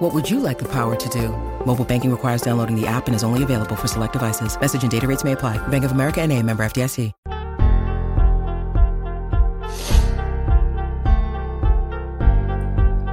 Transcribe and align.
What 0.00 0.14
would 0.14 0.30
you 0.30 0.40
like 0.40 0.58
the 0.58 0.64
power 0.64 0.96
to 0.96 1.08
do? 1.10 1.28
Mobile 1.66 1.84
banking 1.84 2.10
requires 2.10 2.40
downloading 2.40 2.74
the 2.74 2.86
app 2.86 3.06
and 3.06 3.14
is 3.14 3.22
only 3.22 3.42
available 3.42 3.76
for 3.76 3.86
select 3.86 4.14
devices. 4.14 4.58
Message 4.58 4.80
and 4.80 4.90
data 4.90 5.06
rates 5.06 5.24
may 5.24 5.32
apply. 5.32 5.58
Bank 5.68 5.84
of 5.84 5.92
America 5.92 6.22
and 6.22 6.32
a 6.32 6.42
member 6.42 6.64
FDIC. 6.64 7.12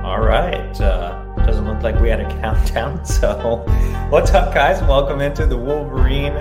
All 0.05 0.21
right. 0.21 0.79
Uh, 0.79 1.35
doesn't 1.45 1.67
look 1.67 1.83
like 1.83 1.99
we 1.99 2.07
had 2.07 2.21
a 2.21 2.29
countdown. 2.41 3.03
So, 3.03 3.65
what's 4.09 4.31
up, 4.31 4.53
guys? 4.53 4.81
Welcome 4.83 5.19
into 5.19 5.45
the 5.45 5.57
Wolverine 5.57 6.35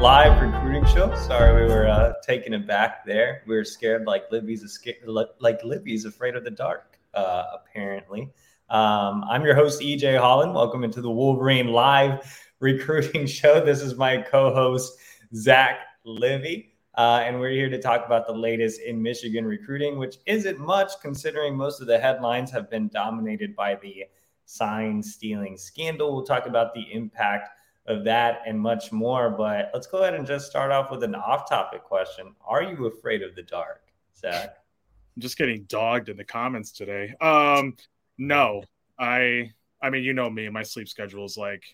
live 0.00 0.40
recruiting 0.40 0.86
show. 0.86 1.14
Sorry, 1.14 1.62
we 1.62 1.70
were 1.70 1.86
uh, 1.86 2.14
taking 2.22 2.54
it 2.54 2.66
back 2.66 3.04
there. 3.04 3.42
We 3.46 3.54
were 3.54 3.66
scared 3.66 4.06
like 4.06 4.32
Libby's 4.32 4.64
a, 4.64 5.26
like 5.40 5.62
Libby's 5.62 6.06
afraid 6.06 6.36
of 6.36 6.44
the 6.44 6.50
dark. 6.50 6.96
Uh, 7.12 7.44
apparently, 7.52 8.30
um, 8.70 9.24
I'm 9.28 9.44
your 9.44 9.56
host 9.56 9.80
EJ 9.80 10.18
Holland. 10.18 10.54
Welcome 10.54 10.84
into 10.84 11.00
the 11.02 11.10
Wolverine 11.10 11.68
live 11.68 12.40
recruiting 12.60 13.26
show. 13.26 13.64
This 13.64 13.82
is 13.82 13.96
my 13.96 14.18
co-host 14.18 14.96
Zach 15.34 15.80
Libby. 16.04 16.72
Uh, 16.96 17.20
and 17.24 17.40
we're 17.40 17.50
here 17.50 17.68
to 17.68 17.80
talk 17.80 18.06
about 18.06 18.28
the 18.28 18.32
latest 18.32 18.80
in 18.80 19.02
Michigan 19.02 19.44
recruiting, 19.44 19.98
which 19.98 20.18
isn't 20.26 20.60
much 20.60 20.92
considering 21.02 21.56
most 21.56 21.80
of 21.80 21.88
the 21.88 21.98
headlines 21.98 22.48
have 22.52 22.70
been 22.70 22.86
dominated 22.88 23.56
by 23.56 23.74
the 23.74 24.04
sign 24.44 25.02
stealing 25.02 25.56
scandal. 25.56 26.14
We'll 26.14 26.24
talk 26.24 26.46
about 26.46 26.72
the 26.72 26.86
impact 26.92 27.48
of 27.86 28.04
that 28.04 28.42
and 28.46 28.60
much 28.60 28.92
more. 28.92 29.30
But 29.30 29.70
let's 29.74 29.88
go 29.88 30.02
ahead 30.02 30.14
and 30.14 30.26
just 30.26 30.46
start 30.46 30.70
off 30.70 30.92
with 30.92 31.02
an 31.02 31.16
off 31.16 31.48
topic 31.48 31.82
question 31.82 32.36
Are 32.46 32.62
you 32.62 32.86
afraid 32.86 33.22
of 33.22 33.34
the 33.34 33.42
dark, 33.42 33.82
Zach? 34.16 34.58
I'm 35.16 35.22
just 35.22 35.36
getting 35.36 35.64
dogged 35.64 36.08
in 36.08 36.16
the 36.16 36.24
comments 36.24 36.70
today. 36.70 37.14
Um, 37.20 37.74
no, 38.20 38.62
I, 38.98 39.50
I 39.82 39.88
mean, 39.88 40.04
you 40.04 40.12
know 40.12 40.28
me, 40.28 40.48
my 40.50 40.62
sleep 40.62 40.88
schedule 40.88 41.24
is 41.24 41.38
like 41.38 41.64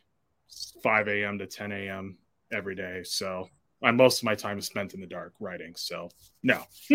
5 0.83 1.09
a.m. 1.09 1.39
to 1.39 1.47
10 1.47 1.73
a.m. 1.73 2.17
every 2.53 2.77
day. 2.77 3.03
So 3.03 3.49
my 3.83 3.91
most 3.91 4.21
of 4.21 4.25
my 4.25 4.37
time 4.37 4.57
is 4.57 4.67
spent 4.67 4.95
in 4.95 5.01
the 5.01 5.09
dark 5.09 5.35
writing. 5.41 5.75
So 5.77 6.09
no. 6.45 6.63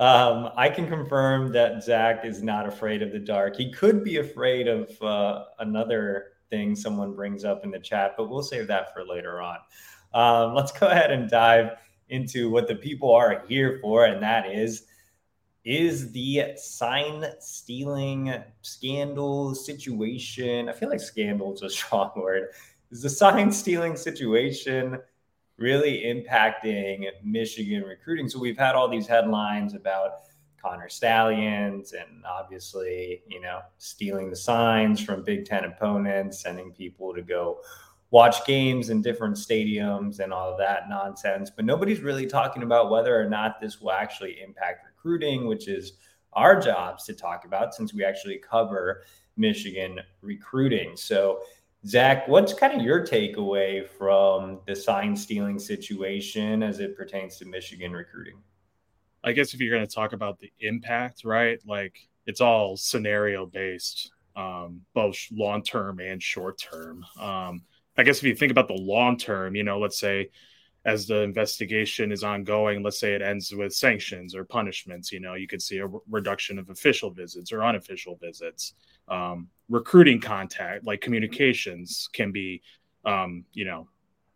um, 0.00 0.50
I 0.56 0.68
can 0.74 0.88
confirm 0.88 1.52
that 1.52 1.84
Zach 1.84 2.24
is 2.24 2.42
not 2.42 2.66
afraid 2.66 3.02
of 3.02 3.12
the 3.12 3.20
dark. 3.20 3.54
He 3.56 3.72
could 3.72 4.02
be 4.02 4.16
afraid 4.16 4.66
of 4.66 5.00
uh, 5.00 5.44
another 5.60 6.32
thing 6.50 6.74
someone 6.74 7.14
brings 7.14 7.44
up 7.44 7.62
in 7.62 7.70
the 7.70 7.78
chat, 7.78 8.14
but 8.16 8.28
we'll 8.28 8.42
save 8.42 8.66
that 8.66 8.92
for 8.92 9.04
later 9.04 9.40
on. 9.40 9.58
Um, 10.12 10.54
let's 10.54 10.72
go 10.72 10.88
ahead 10.88 11.12
and 11.12 11.30
dive 11.30 11.76
into 12.08 12.50
what 12.50 12.66
the 12.66 12.74
people 12.74 13.14
are 13.14 13.44
here 13.46 13.78
for, 13.80 14.06
and 14.06 14.20
that 14.24 14.50
is 14.50 14.86
is 15.64 16.12
the 16.12 16.52
sign 16.56 17.24
stealing 17.40 18.34
scandal 18.62 19.54
situation. 19.54 20.68
I 20.68 20.72
feel 20.72 20.90
like 20.90 21.00
scandal 21.00 21.54
is 21.54 21.62
a 21.62 21.70
strong 21.70 22.12
word 22.16 22.50
is 22.94 23.02
the 23.02 23.10
sign 23.10 23.50
stealing 23.50 23.96
situation 23.96 24.98
really 25.56 26.04
impacting 26.04 27.08
Michigan 27.24 27.82
recruiting? 27.82 28.28
So 28.28 28.38
we've 28.38 28.56
had 28.56 28.76
all 28.76 28.88
these 28.88 29.08
headlines 29.08 29.74
about 29.74 30.20
Connor 30.62 30.88
Stalions 30.88 31.92
and 31.92 32.24
obviously, 32.24 33.22
you 33.26 33.40
know, 33.40 33.60
stealing 33.78 34.30
the 34.30 34.36
signs 34.36 35.02
from 35.02 35.24
Big 35.24 35.44
Ten 35.44 35.64
opponents, 35.64 36.40
sending 36.40 36.70
people 36.70 37.12
to 37.14 37.22
go 37.22 37.60
watch 38.10 38.46
games 38.46 38.90
in 38.90 39.02
different 39.02 39.34
stadiums 39.34 40.20
and 40.20 40.32
all 40.32 40.52
of 40.52 40.58
that 40.58 40.88
nonsense. 40.88 41.50
But 41.50 41.64
nobody's 41.64 42.00
really 42.00 42.26
talking 42.26 42.62
about 42.62 42.90
whether 42.90 43.20
or 43.20 43.28
not 43.28 43.60
this 43.60 43.80
will 43.80 43.90
actually 43.90 44.40
impact 44.40 44.86
recruiting, 45.04 45.46
which 45.46 45.68
is 45.68 45.94
our 46.32 46.58
jobs 46.58 47.04
to 47.04 47.14
talk 47.14 47.44
about 47.44 47.74
since 47.74 47.94
we 47.94 48.04
actually 48.04 48.38
cover 48.38 49.02
Michigan 49.36 50.00
recruiting. 50.22 50.96
So 50.96 51.40
Zach, 51.86 52.26
what's 52.28 52.54
kind 52.54 52.72
of 52.72 52.84
your 52.84 53.06
takeaway 53.06 53.86
from 53.86 54.60
the 54.66 54.74
sign 54.74 55.14
stealing 55.14 55.58
situation 55.58 56.62
as 56.62 56.80
it 56.80 56.96
pertains 56.96 57.36
to 57.38 57.44
Michigan 57.44 57.92
recruiting? 57.92 58.38
I 59.22 59.32
guess 59.32 59.54
if 59.54 59.60
you're 59.60 59.74
going 59.74 59.86
to 59.86 59.94
talk 59.94 60.12
about 60.12 60.38
the 60.38 60.50
impact, 60.60 61.24
right? 61.24 61.58
Like 61.66 61.96
it's 62.26 62.40
all 62.40 62.76
scenario 62.76 63.46
based, 63.46 64.10
um, 64.34 64.80
both 64.94 65.18
long 65.30 65.62
term 65.62 66.00
and 66.00 66.22
short 66.22 66.58
term. 66.58 67.04
Um, 67.20 67.62
I 67.96 68.02
guess 68.02 68.18
if 68.18 68.24
you 68.24 68.34
think 68.34 68.50
about 68.50 68.68
the 68.68 68.74
long 68.74 69.18
term, 69.18 69.54
you 69.54 69.62
know, 69.62 69.78
let's 69.78 69.98
say 69.98 70.30
as 70.84 71.06
the 71.06 71.22
investigation 71.22 72.12
is 72.12 72.22
ongoing, 72.22 72.82
let's 72.82 73.00
say 73.00 73.14
it 73.14 73.22
ends 73.22 73.54
with 73.54 73.74
sanctions 73.74 74.34
or 74.34 74.44
punishments, 74.44 75.10
you 75.12 75.20
know, 75.20 75.34
you 75.34 75.46
could 75.46 75.62
see 75.62 75.78
a 75.78 75.86
re- 75.86 76.00
reduction 76.10 76.58
of 76.58 76.68
official 76.68 77.10
visits 77.10 77.52
or 77.52 77.64
unofficial 77.64 78.16
visits. 78.16 78.74
Um, 79.08 79.48
recruiting 79.68 80.20
contact, 80.20 80.84
like 80.84 81.00
communications, 81.00 82.08
can 82.12 82.32
be, 82.32 82.60
um, 83.06 83.44
you 83.54 83.64
know, 83.64 83.88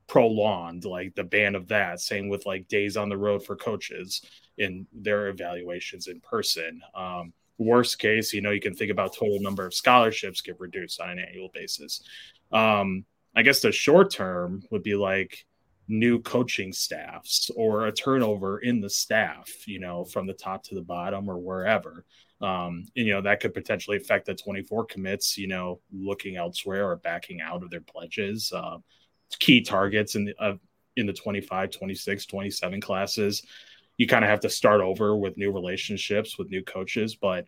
prolonged, 0.06 0.86
like 0.86 1.14
the 1.14 1.24
ban 1.24 1.54
of 1.54 1.68
that. 1.68 2.00
Same 2.00 2.28
with 2.28 2.46
like 2.46 2.66
days 2.68 2.96
on 2.96 3.10
the 3.10 3.16
road 3.16 3.44
for 3.44 3.54
coaches 3.54 4.22
in 4.56 4.86
their 4.92 5.28
evaluations 5.28 6.06
in 6.06 6.20
person. 6.20 6.80
Um, 6.94 7.34
worst 7.58 7.98
case, 7.98 8.32
you 8.32 8.40
know, 8.40 8.52
you 8.52 8.60
can 8.60 8.74
think 8.74 8.90
about 8.90 9.14
total 9.14 9.40
number 9.40 9.66
of 9.66 9.74
scholarships 9.74 10.40
get 10.40 10.58
reduced 10.58 11.00
on 11.00 11.10
an 11.10 11.18
annual 11.18 11.50
basis. 11.52 12.02
Um, 12.52 13.04
I 13.36 13.42
guess 13.42 13.60
the 13.60 13.70
short 13.70 14.10
term 14.10 14.62
would 14.70 14.82
be 14.82 14.94
like 14.94 15.44
new 15.88 16.20
coaching 16.20 16.72
staffs 16.72 17.50
or 17.56 17.86
a 17.86 17.92
turnover 17.92 18.58
in 18.58 18.80
the 18.80 18.90
staff, 18.90 19.48
you 19.66 19.80
know, 19.80 20.04
from 20.04 20.26
the 20.26 20.34
top 20.34 20.62
to 20.62 20.74
the 20.74 20.82
bottom 20.82 21.28
or 21.28 21.38
wherever. 21.38 22.04
Um, 22.40 22.84
and, 22.94 23.06
you 23.06 23.12
know, 23.12 23.22
that 23.22 23.40
could 23.40 23.54
potentially 23.54 23.96
affect 23.96 24.26
the 24.26 24.34
24 24.34 24.84
commits, 24.84 25.38
you 25.38 25.48
know, 25.48 25.80
looking 25.92 26.36
elsewhere 26.36 26.88
or 26.90 26.96
backing 26.96 27.40
out 27.40 27.62
of 27.62 27.70
their 27.70 27.80
pledges. 27.80 28.52
Uh, 28.54 28.78
key 29.38 29.62
targets 29.62 30.14
in 30.14 30.26
the, 30.26 30.34
uh, 30.38 30.54
in 30.96 31.06
the 31.06 31.12
25, 31.12 31.70
26, 31.70 32.26
27 32.26 32.80
classes. 32.80 33.42
You 33.96 34.06
kind 34.06 34.24
of 34.24 34.30
have 34.30 34.40
to 34.40 34.50
start 34.50 34.80
over 34.80 35.16
with 35.16 35.36
new 35.36 35.50
relationships 35.50 36.38
with 36.38 36.50
new 36.50 36.62
coaches. 36.62 37.16
But 37.16 37.46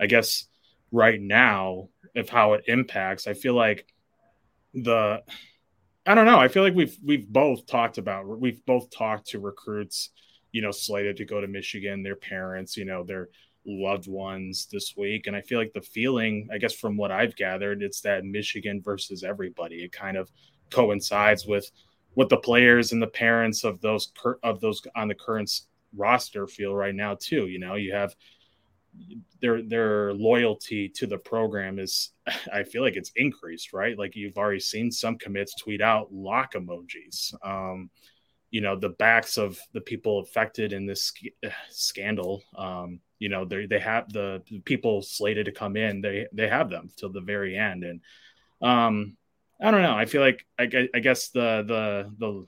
I 0.00 0.06
guess 0.06 0.46
right 0.92 1.20
now, 1.20 1.88
if 2.14 2.28
how 2.28 2.54
it 2.54 2.64
impacts, 2.68 3.26
I 3.26 3.34
feel 3.34 3.54
like 3.54 3.86
the 4.74 5.22
I 6.06 6.14
don't 6.14 6.26
know. 6.26 6.38
I 6.38 6.48
feel 6.48 6.62
like 6.62 6.74
we've 6.74 6.96
we've 7.04 7.28
both 7.28 7.66
talked 7.66 7.98
about 7.98 8.26
we've 8.26 8.64
both 8.66 8.90
talked 8.90 9.28
to 9.28 9.38
recruits, 9.38 10.10
you 10.50 10.60
know, 10.60 10.72
slated 10.72 11.16
to 11.18 11.24
go 11.24 11.40
to 11.40 11.46
Michigan, 11.46 12.02
their 12.02 12.16
parents, 12.16 12.76
you 12.76 12.84
know, 12.84 13.04
their 13.04 13.28
loved 13.64 14.08
ones 14.08 14.66
this 14.72 14.94
week, 14.96 15.28
and 15.28 15.36
I 15.36 15.40
feel 15.40 15.58
like 15.58 15.72
the 15.72 15.80
feeling, 15.80 16.48
I 16.52 16.58
guess, 16.58 16.74
from 16.74 16.96
what 16.96 17.12
I've 17.12 17.36
gathered, 17.36 17.82
it's 17.82 18.00
that 18.00 18.24
Michigan 18.24 18.82
versus 18.82 19.22
everybody. 19.22 19.84
It 19.84 19.92
kind 19.92 20.16
of 20.16 20.30
coincides 20.70 21.46
with 21.46 21.70
what 22.14 22.28
the 22.28 22.36
players 22.36 22.92
and 22.92 23.00
the 23.00 23.06
parents 23.06 23.62
of 23.62 23.80
those 23.80 24.12
of 24.42 24.60
those 24.60 24.82
on 24.96 25.06
the 25.08 25.14
current 25.14 25.50
roster 25.96 26.48
feel 26.48 26.74
right 26.74 26.94
now 26.94 27.16
too. 27.18 27.46
You 27.46 27.60
know, 27.60 27.76
you 27.76 27.94
have 27.94 28.16
their 29.40 29.62
their 29.62 30.12
loyalty 30.14 30.88
to 30.88 31.06
the 31.06 31.18
program 31.18 31.78
is 31.78 32.10
I 32.52 32.64
feel 32.64 32.82
like 32.82 32.96
it's 32.96 33.12
increased, 33.16 33.72
right? 33.72 33.98
Like 33.98 34.16
you've 34.16 34.38
already 34.38 34.60
seen 34.60 34.90
some 34.90 35.18
commits 35.18 35.54
tweet 35.54 35.80
out 35.80 36.12
lock 36.12 36.54
emojis. 36.54 37.34
Um, 37.44 37.90
you 38.50 38.60
know, 38.60 38.76
the 38.76 38.90
backs 38.90 39.38
of 39.38 39.58
the 39.72 39.80
people 39.80 40.20
affected 40.20 40.74
in 40.74 40.84
this 40.84 41.04
sc- 41.04 41.34
scandal. 41.70 42.42
Um, 42.56 43.00
you 43.18 43.28
know, 43.28 43.44
they 43.44 43.66
they 43.66 43.78
have 43.78 44.12
the 44.12 44.42
people 44.64 45.00
slated 45.00 45.46
to 45.46 45.52
come 45.52 45.76
in. 45.76 46.00
They 46.02 46.26
they 46.32 46.48
have 46.48 46.68
them 46.68 46.90
till 46.96 47.10
the 47.10 47.20
very 47.20 47.56
end, 47.56 47.82
and 47.84 48.00
um, 48.60 49.16
I 49.60 49.70
don't 49.70 49.82
know. 49.82 49.96
I 49.96 50.04
feel 50.04 50.20
like 50.20 50.44
I, 50.58 50.88
I 50.94 50.98
guess 50.98 51.28
the 51.28 51.64
the 51.66 52.12
the 52.18 52.46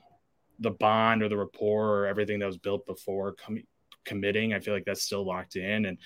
the 0.61 0.71
bond 0.71 1.23
or 1.23 1.29
the 1.29 1.37
rapport 1.37 2.01
or 2.01 2.07
everything 2.07 2.39
that 2.39 2.47
was 2.47 2.59
built 2.59 2.87
before 2.87 3.33
com- 3.33 3.65
committing, 4.05 4.53
I 4.53 4.61
feel 4.61 4.75
like 4.75 4.85
that's 4.85 5.03
still 5.03 5.25
locked 5.25 5.57
in, 5.57 5.87
and 5.87 5.99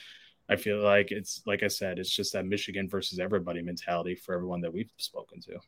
I 0.49 0.57
feel 0.57 0.83
like 0.83 1.11
it's 1.11 1.43
like 1.47 1.63
I 1.63 1.69
said, 1.69 1.99
it's 1.99 2.15
just 2.15 2.33
that 2.33 2.47
Michigan 2.47 2.89
versus 2.89 3.19
everybody 3.19 3.63
mentality 3.63 4.15
for 4.15 4.35
everyone 4.35 4.61
that 4.63 4.73
we've 4.73 4.91
spoken 4.97 5.41
to. 5.43 5.59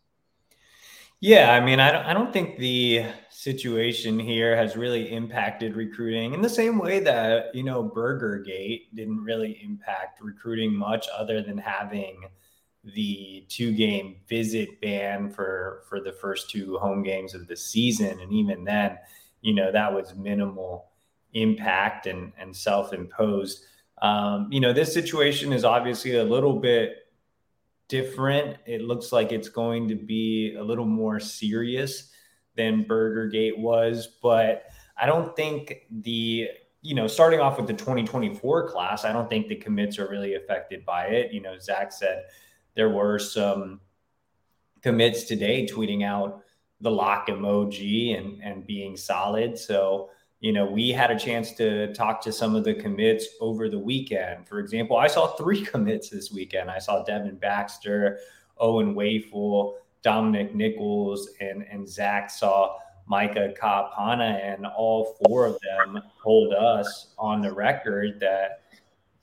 Yeah, 1.23 1.53
I 1.53 1.61
mean, 1.61 1.81
I 1.81 1.93
don't, 1.93 2.07
I 2.07 2.15
don't 2.15 2.33
think 2.33 2.57
the 2.57 3.05
situation 3.29 4.19
here 4.19 4.57
has 4.57 4.75
really 4.75 5.13
impacted 5.13 5.77
recruiting 5.77 6.33
in 6.33 6.41
the 6.41 6.49
same 6.49 6.79
way 6.79 7.01
that, 7.01 7.55
you 7.55 7.63
know, 7.63 7.83
Burgergate 7.83 8.95
didn't 8.95 9.23
really 9.23 9.61
impact 9.63 10.23
recruiting 10.23 10.73
much 10.73 11.09
other 11.15 11.43
than 11.43 11.59
having 11.59 12.25
the 12.83 13.45
two 13.51 13.73
game 13.73 14.17
visit 14.27 14.81
ban 14.81 15.29
for 15.29 15.83
for 15.87 16.01
the 16.01 16.13
first 16.13 16.49
two 16.49 16.79
home 16.79 17.03
games 17.03 17.35
of 17.35 17.47
the 17.47 17.57
season 17.57 18.19
and 18.21 18.33
even 18.33 18.65
then 18.65 18.97
you 19.43 19.55
know, 19.55 19.73
that 19.73 19.93
was 19.93 20.15
minimal 20.15 20.91
impact 21.33 22.07
and, 22.07 22.33
and 22.39 22.55
self 22.55 22.93
imposed. 22.93 23.65
Um, 24.03 24.49
you 24.51 24.61
know, 24.61 24.73
this 24.73 24.93
situation 24.95 25.53
is 25.53 25.65
obviously 25.65 26.17
a 26.17 26.25
little 26.25 26.59
bit 26.59 26.97
different. 27.89 28.57
It 28.67 28.83
looks 28.83 29.13
like 29.13 29.33
it's 29.33 29.49
going 29.49 29.89
to 29.89 29.95
be 29.95 30.55
a 30.59 30.63
little 30.63 30.87
more 30.87 31.21
serious 31.21 32.11
than 32.57 32.85
Burgergate 32.85 33.59
was, 33.59 34.09
but 34.23 34.65
I 34.97 35.07
don't 35.07 35.35
think 35.37 35.87
the 35.91 36.49
you 36.83 36.95
know, 36.95 37.07
starting 37.07 37.41
off 37.41 37.59
with 37.59 37.67
the 37.67 37.75
2024 37.75 38.71
class, 38.71 39.05
I 39.05 39.13
don't 39.13 39.29
think 39.29 39.49
the 39.49 39.57
commits 39.57 39.99
are 39.99 40.09
really 40.09 40.35
affected 40.35 40.85
by 40.87 41.07
it. 41.07 41.33
You 41.33 41.43
know, 41.43 41.59
Zach 41.59 41.93
said 41.93 42.25
there 42.75 42.89
were 42.89 43.19
some 43.19 43.81
commits 44.83 45.25
today 45.25 45.67
tweeting 45.67 46.05
out 46.05 46.43
the 46.81 46.91
lock 46.91 47.29
emoji 47.29 48.19
and 48.19 48.43
and 48.43 48.67
being 48.67 48.97
solid. 48.97 49.59
So, 49.59 50.11
you 50.41 50.53
know, 50.53 50.65
we 50.65 50.91
had 50.91 51.11
a 51.11 51.19
chance 51.19 51.53
to 51.53 51.93
talk 51.93 52.23
to 52.23 52.33
some 52.33 52.55
of 52.55 52.65
the 52.65 52.75
commits 52.75 53.27
over 53.41 53.69
the 53.69 53.79
weekend. 53.79 54.49
For 54.49 54.59
example, 54.59 54.97
I 54.97 55.07
saw 55.07 55.29
three 55.29 55.65
commits 55.65 56.09
this 56.09 56.33
weekend. 56.33 56.71
I 56.71 56.79
saw 56.79 57.05
Devin 57.05 57.37
Baxter, 57.37 58.19
Owen 58.59 58.95
Wafle, 58.95 59.75
Dominic 60.03 60.55
Nichols, 60.55 61.29
and 61.41 61.63
and 61.71 61.87
Zach 61.87 62.31
saw 62.31 62.79
Micah 63.07 63.53
Kaapana, 63.61 64.41
and 64.43 64.67
all 64.67 65.17
four 65.25 65.47
of 65.47 65.59
them 65.61 66.03
told 66.23 66.55
us 66.55 67.15
on 67.19 67.43
the 67.43 67.53
record 67.53 68.19
that 68.21 68.63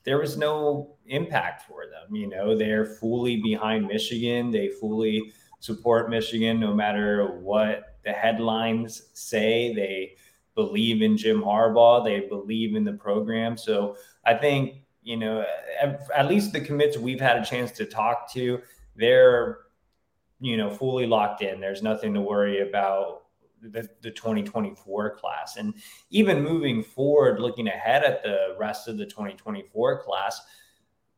there 0.03 0.19
was 0.19 0.37
no 0.37 0.95
impact 1.07 1.63
for 1.63 1.85
them. 1.87 2.15
You 2.15 2.27
know, 2.27 2.55
they're 2.55 2.85
fully 2.85 3.37
behind 3.37 3.87
Michigan. 3.87 4.51
They 4.51 4.69
fully 4.69 5.33
support 5.59 6.09
Michigan 6.09 6.59
no 6.59 6.73
matter 6.73 7.39
what 7.39 7.97
the 8.03 8.11
headlines 8.11 9.09
say. 9.13 9.73
They 9.73 10.15
believe 10.57 11.03
in 11.03 11.15
Jim 11.15 11.41
Harbaugh. 11.41 12.03
They 12.03 12.21
believe 12.21 12.75
in 12.75 12.83
the 12.83 12.93
program. 12.93 13.55
So 13.55 13.95
I 14.25 14.33
think, 14.33 14.81
you 15.03 15.15
know, 15.15 15.45
at, 15.79 16.01
at 16.13 16.27
least 16.27 16.51
the 16.51 16.59
commits 16.59 16.97
we've 16.97 17.21
had 17.21 17.37
a 17.37 17.45
chance 17.45 17.71
to 17.73 17.85
talk 17.85 18.33
to, 18.33 18.59
they're, 18.95 19.59
you 20.41 20.57
know, 20.57 20.71
fully 20.71 21.05
locked 21.05 21.43
in. 21.43 21.61
There's 21.61 21.83
nothing 21.83 22.13
to 22.15 22.21
worry 22.21 22.67
about 22.67 23.25
the, 23.61 23.87
the 24.01 24.09
2024 24.09 25.15
class. 25.15 25.57
And 25.57 25.75
even 26.09 26.43
moving 26.43 26.83
forward, 26.83 27.39
looking 27.39 27.67
ahead 27.67 28.03
at 28.03 28.23
the 28.23 28.55
rest 28.59 28.87
of 28.87 28.97
the 28.97 29.05
2024 29.05 30.01
class, 30.01 30.41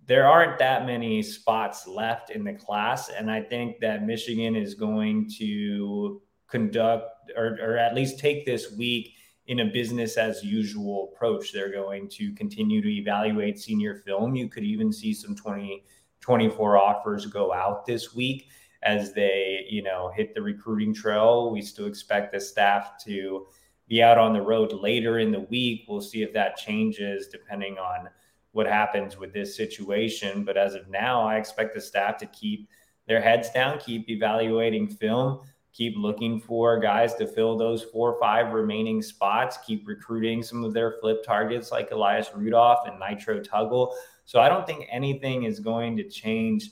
there 0.06 0.28
aren't 0.28 0.60
that 0.60 0.86
many 0.86 1.22
spots 1.22 1.88
left 1.88 2.30
in 2.30 2.44
the 2.44 2.54
class. 2.54 3.10
And 3.10 3.32
I 3.32 3.42
think 3.42 3.80
that 3.80 4.06
Michigan 4.06 4.56
is 4.58 4.74
going 4.74 5.30
to 5.38 6.22
conduct 6.50 7.32
or, 7.38 7.58
or 7.62 7.78
at 7.78 7.96
least 7.96 8.20
take 8.20 8.46
this 8.46 8.72
week 8.74 9.14
in 9.50 9.62
a 9.62 9.66
business 9.66 10.16
as 10.16 10.44
usual 10.44 11.12
approach. 11.12 11.52
They're 11.52 11.72
going 11.72 12.08
to 12.10 12.32
continue 12.34 12.84
to 12.84 12.88
evaluate 12.88 13.60
senior 13.60 13.96
film. 13.96 14.36
You 14.36 14.48
could 14.48 14.64
even 14.64 14.94
see 14.94 15.12
some 15.12 15.36
2024 15.36 16.78
offers 16.78 17.26
go 17.26 17.52
out 17.52 17.84
this 17.84 18.14
week 18.14 18.50
as 18.84 19.12
they, 19.12 19.66
you 19.68 19.82
know, 19.82 20.12
hit 20.16 20.36
the 20.36 20.42
recruiting 20.42 20.94
trail. 20.94 21.52
We 21.52 21.64
still 21.64 21.88
expect 21.88 22.32
the 22.32 22.40
staff 22.40 23.04
to 23.06 23.48
be 23.88 24.04
out 24.04 24.20
on 24.20 24.34
the 24.34 24.42
road 24.42 24.72
later 24.72 25.18
in 25.18 25.32
the 25.32 25.40
week. 25.40 25.86
We'll 25.88 26.00
see 26.00 26.22
if 26.22 26.32
that 26.34 26.56
changes 26.56 27.28
depending 27.28 27.80
on 27.80 28.08
what 28.52 28.68
happens 28.68 29.18
with 29.18 29.34
this 29.34 29.58
situation. 29.58 30.44
But 30.44 30.58
as 30.58 30.76
of 30.76 30.88
now, 30.90 31.24
I 31.24 31.38
expect 31.38 31.74
the 31.74 31.82
staff 31.82 32.18
to 32.18 32.28
keep 32.28 32.70
their 33.08 33.20
heads 33.20 33.50
down, 33.50 33.80
keep 33.80 34.08
evaluating 34.12 34.90
film, 34.90 35.42
keep 35.80 35.96
looking 35.96 36.42
for 36.42 36.78
guys 36.78 37.16
to 37.16 37.26
fill 37.26 37.58
those 37.58 37.84
four 37.84 38.12
or 38.12 38.20
five 38.20 38.52
remaining 38.52 39.02
spots, 39.02 39.58
keep 39.66 39.88
recruiting 39.88 40.44
some 40.44 40.66
of 40.66 40.74
their 40.74 40.98
flip 41.00 41.24
targets 41.24 41.72
like 41.72 41.90
Elias 41.92 42.28
Rudolph 42.36 42.86
and 42.86 43.00
Nitro 43.00 43.40
Tuggle. 43.40 43.94
So 44.26 44.42
I 44.42 44.50
don't 44.50 44.68
think 44.68 44.88
anything 44.92 45.44
is 45.44 45.62
going 45.62 45.96
to 45.96 46.04
change 46.04 46.72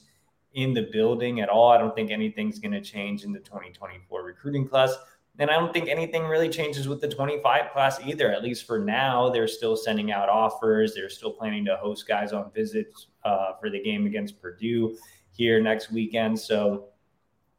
in 0.55 0.73
the 0.73 0.89
building 0.91 1.39
at 1.39 1.47
all. 1.47 1.71
I 1.71 1.77
don't 1.77 1.95
think 1.95 2.11
anything's 2.11 2.59
going 2.59 2.73
to 2.73 2.81
change 2.81 3.23
in 3.23 3.31
the 3.31 3.39
2024 3.39 4.23
recruiting 4.23 4.67
class. 4.67 4.93
And 5.39 5.49
I 5.49 5.53
don't 5.53 5.71
think 5.71 5.87
anything 5.87 6.25
really 6.25 6.49
changes 6.49 6.89
with 6.89 6.99
the 6.99 7.07
25 7.07 7.71
class 7.71 8.01
either. 8.05 8.29
At 8.33 8.43
least 8.43 8.67
for 8.67 8.77
now, 8.77 9.29
they're 9.29 9.47
still 9.47 9.77
sending 9.77 10.11
out 10.11 10.27
offers. 10.27 10.93
They're 10.93 11.09
still 11.09 11.31
planning 11.31 11.63
to 11.63 11.77
host 11.77 12.09
guys 12.09 12.33
on 12.33 12.51
visits 12.53 13.07
uh, 13.23 13.53
for 13.57 13.69
the 13.69 13.81
game 13.81 14.05
against 14.05 14.41
Purdue 14.41 14.97
here 15.31 15.61
next 15.61 15.93
weekend. 15.93 16.37
So, 16.37 16.89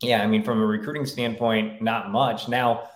yeah, 0.02 0.22
I 0.22 0.26
mean, 0.26 0.42
from 0.42 0.62
a 0.62 0.66
recruiting 0.66 1.06
standpoint, 1.06 1.82
not 1.82 2.10
much. 2.10 2.48
Now, 2.48 2.88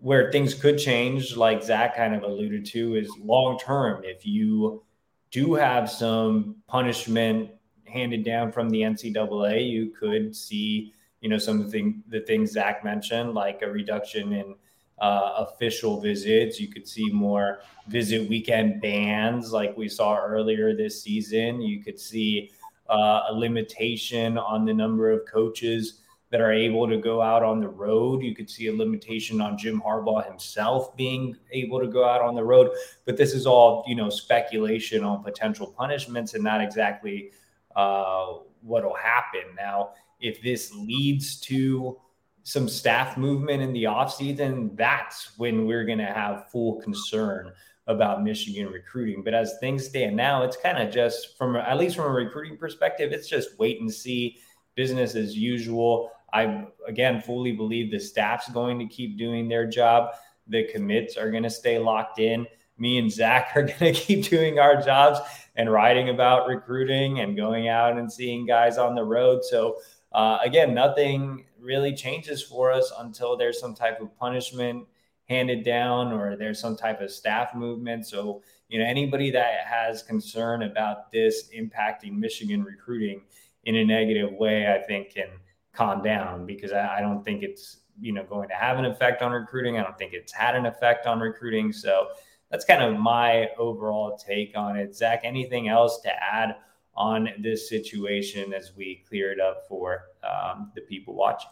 where 0.00 0.30
things 0.32 0.52
could 0.52 0.78
change, 0.78 1.36
like 1.36 1.62
Zach 1.62 1.96
kind 1.96 2.14
of 2.14 2.24
alluded 2.24 2.66
to, 2.66 2.96
is 2.96 3.10
long 3.22 3.58
term. 3.58 4.02
If 4.04 4.26
you 4.26 4.82
do 5.30 5.54
have 5.54 5.88
some 5.88 6.56
punishment 6.66 7.50
handed 7.84 8.24
down 8.24 8.50
from 8.50 8.68
the 8.68 8.80
NCAA, 8.82 9.70
you 9.70 9.90
could 9.90 10.34
see, 10.34 10.92
you 11.20 11.28
know, 11.28 11.38
some 11.38 11.60
of 11.60 11.70
the, 11.70 11.94
the 12.08 12.20
things 12.20 12.50
Zach 12.50 12.84
mentioned, 12.84 13.34
like 13.34 13.62
a 13.62 13.70
reduction 13.70 14.32
in 14.32 14.56
uh, 14.98 15.46
official 15.48 16.00
visits. 16.00 16.60
You 16.60 16.68
could 16.68 16.88
see 16.88 17.08
more 17.10 17.60
visit 17.88 18.28
weekend 18.28 18.80
bans, 18.80 19.52
like 19.52 19.76
we 19.76 19.88
saw 19.88 20.16
earlier 20.16 20.74
this 20.74 21.02
season. 21.02 21.62
You 21.62 21.82
could 21.82 21.98
see 21.98 22.50
uh, 22.90 23.22
a 23.28 23.32
limitation 23.32 24.36
on 24.36 24.64
the 24.64 24.74
number 24.74 25.10
of 25.10 25.26
coaches 25.26 26.00
that 26.34 26.40
are 26.40 26.52
able 26.52 26.88
to 26.88 26.96
go 26.96 27.22
out 27.22 27.44
on 27.44 27.60
the 27.60 27.68
road. 27.68 28.20
You 28.20 28.34
could 28.34 28.50
see 28.50 28.66
a 28.66 28.74
limitation 28.74 29.40
on 29.40 29.56
Jim 29.56 29.80
Harbaugh 29.80 30.26
himself 30.26 30.96
being 30.96 31.36
able 31.52 31.78
to 31.78 31.86
go 31.86 32.04
out 32.04 32.22
on 32.22 32.34
the 32.34 32.42
road. 32.42 32.72
But 33.04 33.16
this 33.16 33.34
is 33.34 33.46
all, 33.46 33.84
you 33.86 33.94
know, 33.94 34.10
speculation 34.10 35.04
on 35.04 35.22
potential 35.22 35.72
punishments 35.78 36.34
and 36.34 36.42
not 36.42 36.60
exactly 36.60 37.30
uh, 37.76 38.38
what'll 38.62 38.96
happen. 38.96 39.42
Now, 39.56 39.90
if 40.18 40.42
this 40.42 40.74
leads 40.74 41.38
to 41.42 42.00
some 42.42 42.68
staff 42.68 43.16
movement 43.16 43.62
in 43.62 43.72
the 43.72 43.84
offseason, 43.84 44.76
that's 44.76 45.38
when 45.38 45.66
we're 45.66 45.84
going 45.84 45.98
to 45.98 46.04
have 46.04 46.50
full 46.50 46.80
concern 46.80 47.52
about 47.86 48.24
Michigan 48.24 48.72
recruiting. 48.72 49.22
But 49.22 49.34
as 49.34 49.56
things 49.60 49.86
stand 49.86 50.16
now, 50.16 50.42
it's 50.42 50.56
kind 50.56 50.82
of 50.82 50.92
just 50.92 51.38
from 51.38 51.54
at 51.54 51.78
least 51.78 51.94
from 51.94 52.06
a 52.06 52.08
recruiting 52.08 52.56
perspective, 52.56 53.12
it's 53.12 53.28
just 53.28 53.56
wait 53.60 53.80
and 53.80 53.92
see, 53.92 54.38
business 54.74 55.14
as 55.14 55.36
usual. 55.36 56.10
I 56.34 56.66
again 56.86 57.22
fully 57.22 57.52
believe 57.52 57.90
the 57.90 58.00
staff's 58.00 58.50
going 58.50 58.78
to 58.80 58.86
keep 58.86 59.16
doing 59.16 59.48
their 59.48 59.66
job. 59.66 60.14
The 60.48 60.64
commits 60.64 61.16
are 61.16 61.30
going 61.30 61.44
to 61.44 61.50
stay 61.50 61.78
locked 61.78 62.18
in. 62.18 62.46
Me 62.76 62.98
and 62.98 63.10
Zach 63.10 63.52
are 63.54 63.62
going 63.78 63.94
to 63.94 64.00
keep 64.00 64.28
doing 64.28 64.58
our 64.58 64.82
jobs 64.82 65.20
and 65.56 65.70
writing 65.70 66.08
about 66.08 66.48
recruiting 66.48 67.20
and 67.20 67.36
going 67.36 67.68
out 67.68 67.96
and 67.96 68.12
seeing 68.12 68.44
guys 68.44 68.76
on 68.76 68.96
the 68.96 69.04
road. 69.04 69.44
So, 69.44 69.76
uh, 70.12 70.38
again, 70.42 70.74
nothing 70.74 71.44
really 71.60 71.94
changes 71.94 72.42
for 72.42 72.72
us 72.72 72.92
until 72.98 73.36
there's 73.36 73.60
some 73.60 73.74
type 73.74 74.00
of 74.00 74.14
punishment 74.18 74.86
handed 75.28 75.64
down 75.64 76.12
or 76.12 76.36
there's 76.36 76.60
some 76.60 76.76
type 76.76 77.00
of 77.00 77.10
staff 77.10 77.54
movement. 77.54 78.06
So, 78.06 78.42
you 78.68 78.78
know, 78.78 78.84
anybody 78.84 79.30
that 79.30 79.64
has 79.64 80.02
concern 80.02 80.64
about 80.64 81.12
this 81.12 81.48
impacting 81.56 82.12
Michigan 82.12 82.64
recruiting 82.64 83.22
in 83.64 83.76
a 83.76 83.84
negative 83.84 84.32
way, 84.32 84.70
I 84.72 84.84
think 84.84 85.14
can 85.14 85.28
calm 85.74 86.02
down 86.02 86.46
because 86.46 86.72
I, 86.72 86.98
I 86.98 87.00
don't 87.00 87.24
think 87.24 87.42
it's, 87.42 87.78
you 88.00 88.12
know, 88.12 88.24
going 88.24 88.48
to 88.48 88.54
have 88.54 88.78
an 88.78 88.84
effect 88.84 89.22
on 89.22 89.32
recruiting. 89.32 89.78
I 89.78 89.82
don't 89.82 89.96
think 89.98 90.12
it's 90.12 90.32
had 90.32 90.56
an 90.56 90.66
effect 90.66 91.06
on 91.06 91.20
recruiting. 91.20 91.72
So, 91.72 92.08
that's 92.54 92.64
kind 92.64 92.84
of 92.84 93.00
my 93.00 93.48
overall 93.58 94.16
take 94.16 94.56
on 94.56 94.76
it. 94.76 94.94
Zach, 94.94 95.22
anything 95.24 95.66
else 95.66 96.00
to 96.02 96.10
add 96.22 96.54
on 96.94 97.28
this 97.40 97.68
situation 97.68 98.52
as 98.52 98.72
we 98.76 99.02
clear 99.08 99.32
it 99.32 99.40
up 99.40 99.66
for 99.68 100.04
um, 100.22 100.70
the 100.76 100.82
people 100.82 101.14
watching? 101.14 101.50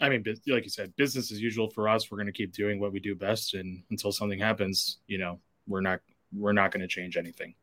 I 0.00 0.08
mean, 0.08 0.24
like 0.48 0.64
you 0.64 0.70
said, 0.70 0.94
business 0.96 1.30
as 1.30 1.40
usual 1.40 1.70
for 1.70 1.88
us. 1.88 2.10
We're 2.10 2.16
going 2.16 2.26
to 2.26 2.32
keep 2.32 2.52
doing 2.52 2.80
what 2.80 2.92
we 2.92 2.98
do 2.98 3.14
best, 3.14 3.54
and 3.54 3.84
until 3.90 4.10
something 4.10 4.40
happens, 4.40 4.98
you 5.06 5.18
know, 5.18 5.38
we're 5.68 5.80
not 5.80 6.00
we're 6.36 6.52
not 6.52 6.72
going 6.72 6.80
to 6.80 6.88
change 6.88 7.16
anything. 7.16 7.54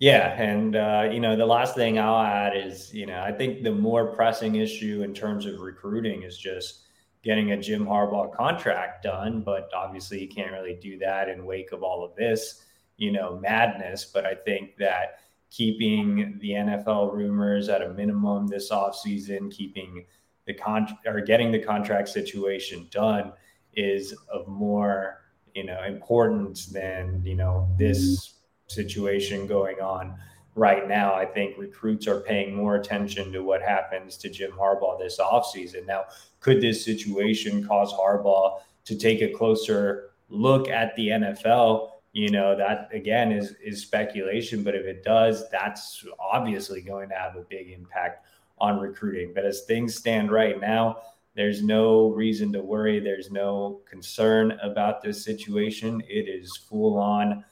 Yeah, 0.00 0.40
and 0.40 0.76
uh, 0.76 1.08
you 1.10 1.18
know, 1.18 1.34
the 1.34 1.46
last 1.46 1.74
thing 1.74 1.98
I'll 1.98 2.24
add 2.24 2.56
is, 2.56 2.94
you 2.94 3.06
know, 3.06 3.20
I 3.20 3.32
think 3.32 3.64
the 3.64 3.72
more 3.72 4.14
pressing 4.14 4.54
issue 4.54 5.02
in 5.02 5.12
terms 5.12 5.44
of 5.44 5.60
recruiting 5.60 6.22
is 6.22 6.38
just 6.38 6.82
getting 7.24 7.50
a 7.50 7.60
Jim 7.60 7.84
Harbaugh 7.84 8.32
contract 8.32 9.02
done, 9.02 9.42
but 9.42 9.68
obviously 9.74 10.20
you 10.20 10.28
can't 10.28 10.52
really 10.52 10.78
do 10.80 10.98
that 10.98 11.28
in 11.28 11.44
wake 11.44 11.72
of 11.72 11.82
all 11.82 12.04
of 12.04 12.14
this, 12.14 12.64
you 12.96 13.10
know, 13.10 13.38
madness. 13.42 14.04
But 14.04 14.24
I 14.24 14.36
think 14.36 14.76
that 14.76 15.18
keeping 15.50 16.38
the 16.40 16.50
NFL 16.50 17.12
rumors 17.12 17.68
at 17.68 17.82
a 17.82 17.88
minimum 17.88 18.46
this 18.46 18.70
offseason, 18.70 19.50
keeping 19.50 20.06
the 20.46 20.54
con 20.54 20.96
or 21.06 21.20
getting 21.20 21.50
the 21.50 21.58
contract 21.58 22.08
situation 22.08 22.86
done 22.92 23.32
is 23.74 24.14
of 24.32 24.46
more, 24.46 25.22
you 25.54 25.64
know, 25.64 25.82
importance 25.82 26.66
than, 26.66 27.20
you 27.24 27.34
know, 27.34 27.68
this 27.76 28.37
situation 28.68 29.46
going 29.46 29.80
on 29.80 30.16
right 30.54 30.88
now, 30.88 31.14
I 31.14 31.24
think 31.24 31.56
recruits 31.56 32.06
are 32.06 32.20
paying 32.20 32.54
more 32.54 32.76
attention 32.76 33.32
to 33.32 33.42
what 33.42 33.62
happens 33.62 34.16
to 34.18 34.28
Jim 34.28 34.52
Harbaugh 34.52 34.98
this 34.98 35.18
offseason. 35.18 35.86
Now, 35.86 36.04
could 36.40 36.60
this 36.60 36.84
situation 36.84 37.66
cause 37.66 37.92
Harbaugh 37.92 38.60
to 38.84 38.96
take 38.96 39.22
a 39.22 39.32
closer 39.32 40.10
look 40.28 40.68
at 40.68 40.94
the 40.96 41.08
NFL, 41.08 41.90
you 42.12 42.30
know, 42.30 42.56
that 42.56 42.88
again 42.92 43.32
is 43.32 43.54
is 43.62 43.82
speculation, 43.82 44.62
but 44.62 44.74
if 44.74 44.84
it 44.84 45.04
does, 45.04 45.48
that's 45.50 46.04
obviously 46.18 46.80
going 46.80 47.08
to 47.10 47.14
have 47.14 47.36
a 47.36 47.42
big 47.42 47.70
impact 47.70 48.26
on 48.58 48.80
recruiting. 48.80 49.32
But 49.34 49.44
as 49.44 49.62
things 49.62 49.94
stand 49.94 50.32
right 50.32 50.60
now, 50.60 51.02
there's 51.34 51.62
no 51.62 52.08
reason 52.08 52.52
to 52.52 52.60
worry. 52.60 52.98
There's 52.98 53.30
no 53.30 53.80
concern 53.88 54.58
about 54.62 55.02
this 55.02 55.22
situation. 55.22 56.02
It 56.08 56.28
is 56.28 56.56
full 56.56 56.98
on 56.98 57.44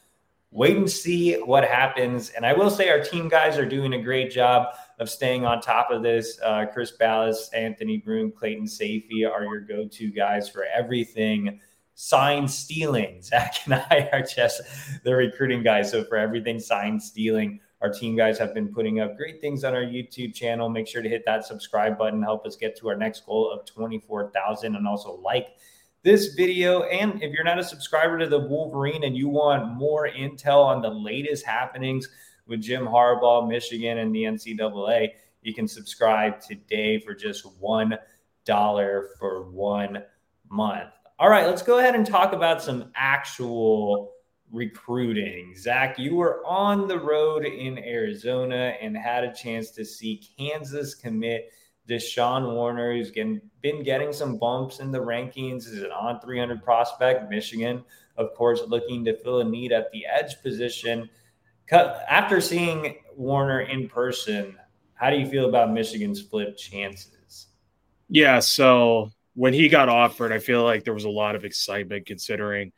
wait 0.56 0.75
and 0.75 0.90
see 0.90 1.34
what 1.34 1.62
happens. 1.62 2.30
And 2.30 2.46
I 2.46 2.54
will 2.54 2.70
say 2.70 2.88
our 2.88 3.00
team 3.00 3.28
guys 3.28 3.58
are 3.58 3.68
doing 3.68 3.92
a 3.92 4.02
great 4.02 4.30
job 4.30 4.75
of 4.98 5.10
staying 5.10 5.44
on 5.44 5.60
top 5.60 5.90
of 5.90 6.02
this. 6.02 6.40
Uh, 6.42 6.64
Chris 6.72 6.92
Balas, 6.92 7.50
Anthony 7.52 7.98
Broome, 7.98 8.32
Clayton 8.32 8.64
Sayfie 8.64 9.30
are 9.30 9.44
your 9.44 9.60
go 9.60 9.86
to 9.86 10.10
guys 10.10 10.48
for 10.48 10.64
everything 10.75 11.60
sign 11.94 12.48
stealing. 12.48 13.20
Zach 13.22 13.66
and 13.66 13.75
I 13.75 14.08
are 14.12 14.22
just 14.22 14.62
the 15.04 15.14
recruiting 15.14 15.62
guys. 15.62 15.90
So 15.90 16.04
for 16.04 16.16
everything 16.16 16.58
sign 16.58 16.98
stealing, 17.00 17.60
our 17.82 17.92
team 17.92 18.16
guys 18.16 18.38
have 18.38 18.54
been 18.54 18.68
putting 18.68 19.00
up 19.00 19.18
great 19.18 19.42
things 19.42 19.62
on 19.62 19.75
our 19.75 19.84
YouTube 19.84 20.34
channel. 20.34 20.70
Make 20.70 20.88
sure 20.88 21.02
to 21.02 21.08
hit 21.08 21.25
that 21.26 21.44
subscribe 21.44 21.98
button, 21.98 22.22
help 22.22 22.46
us 22.46 22.56
get 22.56 22.78
to 22.78 22.88
our 22.88 22.96
next 22.96 23.26
goal 23.26 23.50
of 23.50 23.66
24,000 23.66 24.75
and 24.75 24.88
also 24.88 25.20
like 25.22 25.48
this 26.06 26.34
video. 26.34 26.84
And 26.84 27.20
if 27.20 27.32
you're 27.32 27.42
not 27.42 27.58
a 27.58 27.64
subscriber 27.64 28.16
to 28.20 28.28
the 28.28 28.38
Wolverine 28.38 29.02
and 29.02 29.16
you 29.16 29.28
want 29.28 29.72
more 29.75 30.08
intel 30.08 30.64
on 30.64 30.80
the 30.80 30.88
latest 30.88 31.44
happenings 31.44 32.08
with 32.46 32.62
Jim 32.62 32.86
Harbaugh, 32.86 33.48
Michigan, 33.48 33.98
and 33.98 34.14
the 34.14 34.22
NCAA, 34.22 35.08
you 35.42 35.52
can 35.52 35.66
subscribe 35.66 36.40
today 36.40 37.00
for 37.00 37.12
just 37.12 37.44
$1 37.60 37.98
for 39.18 39.50
one 39.50 40.04
month. 40.48 40.90
All 41.18 41.28
right, 41.28 41.44
let's 41.44 41.62
go 41.62 41.80
ahead 41.80 41.96
and 41.96 42.06
talk 42.06 42.32
about 42.32 42.62
some 42.62 42.92
actual 42.94 44.12
recruiting. 44.52 45.56
Zach, 45.56 45.98
you 45.98 46.14
were 46.14 46.40
on 46.46 46.86
the 46.86 47.00
road 47.00 47.44
in 47.44 47.78
Arizona 47.78 48.75
and 48.80 48.96
had 48.96 49.25
a 49.25 49.34
chance 49.34 49.72
to 49.72 49.84
see 49.84 50.22
Kansas 50.38 50.94
commit 50.94 51.50
Deshaun 51.88 52.55
Warner, 52.55 52.93
who's 52.93 53.11
getting, 53.11 53.40
been 53.62 53.83
getting 53.83 54.12
some 54.12 54.38
bumps 54.38 54.81
in 54.81 54.90
the 54.90 54.99
rankings, 54.99 55.66
is 55.66 55.83
an 55.83 55.90
On300 55.90 56.62
prospect. 56.62 57.31
Michigan, 57.31 57.85
of 58.16 58.35
course, 58.35 58.62
looking 58.66 59.05
to 59.05 59.16
fill 59.16 59.40
a 59.40 59.45
need 59.45 59.73
at 59.73 59.90
the 59.93 60.05
edge 60.07 60.43
position. 60.43 61.09
After 61.71 62.40
seeing 62.40 62.97
Warner 63.14 63.61
in 63.62 63.88
person, 63.88 64.57
how 64.95 65.11
do 65.11 65.16
you 65.16 65.26
feel 65.26 65.49
about 65.49 65.73
Michigan's 65.73 66.21
flip 66.21 66.57
chances? 66.57 67.49
Yeah, 68.09 68.40
so 68.40 69.11
when 69.35 69.52
he 69.52 69.69
got 69.69 69.88
offered, 69.88 70.33
I 70.33 70.38
feel 70.38 70.64
like 70.64 70.85
there 70.85 70.95
was 70.95 71.05
a 71.05 71.11
lot 71.11 71.37
of 71.37 71.45
excitement 71.45 72.07
considering 72.07 72.73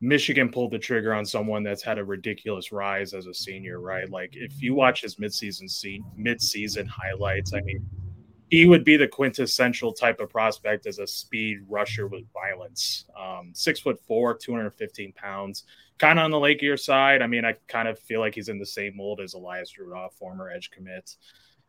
Michigan 0.00 0.50
pulled 0.50 0.72
the 0.72 0.78
trigger 0.78 1.14
on 1.14 1.24
someone 1.24 1.62
that's 1.62 1.82
had 1.82 1.98
a 1.98 2.04
ridiculous 2.04 2.70
rise 2.70 3.14
as 3.14 3.26
a 3.26 3.34
senior, 3.34 3.80
right? 3.80 4.08
Like 4.10 4.30
if 4.34 4.62
you 4.62 4.74
watch 4.74 5.00
his 5.00 5.16
midseason 5.16 5.70
se- 5.70 6.02
midseason 6.18 6.86
highlights, 6.86 7.54
I 7.54 7.60
mean, 7.62 7.84
he 8.50 8.66
would 8.66 8.84
be 8.84 8.96
the 8.96 9.08
quintessential 9.08 9.92
type 9.92 10.20
of 10.20 10.30
prospect 10.30 10.86
as 10.86 10.98
a 10.98 11.06
speed 11.06 11.58
rusher 11.68 12.06
with 12.06 12.24
violence. 12.32 13.06
Um, 13.18 13.50
six 13.52 13.80
foot 13.80 14.00
four, 14.06 14.34
215 14.34 15.12
pounds, 15.12 15.64
kind 15.98 16.18
of 16.18 16.24
on 16.24 16.30
the 16.30 16.36
Lakier 16.36 16.78
side. 16.78 17.22
I 17.22 17.26
mean, 17.26 17.44
I 17.44 17.54
kind 17.66 17.88
of 17.88 17.98
feel 17.98 18.20
like 18.20 18.34
he's 18.34 18.48
in 18.48 18.58
the 18.58 18.66
same 18.66 18.96
mold 18.96 19.20
as 19.20 19.34
Elias 19.34 19.76
Rudolph, 19.78 20.14
former 20.14 20.48
edge 20.48 20.70
commit. 20.70 21.16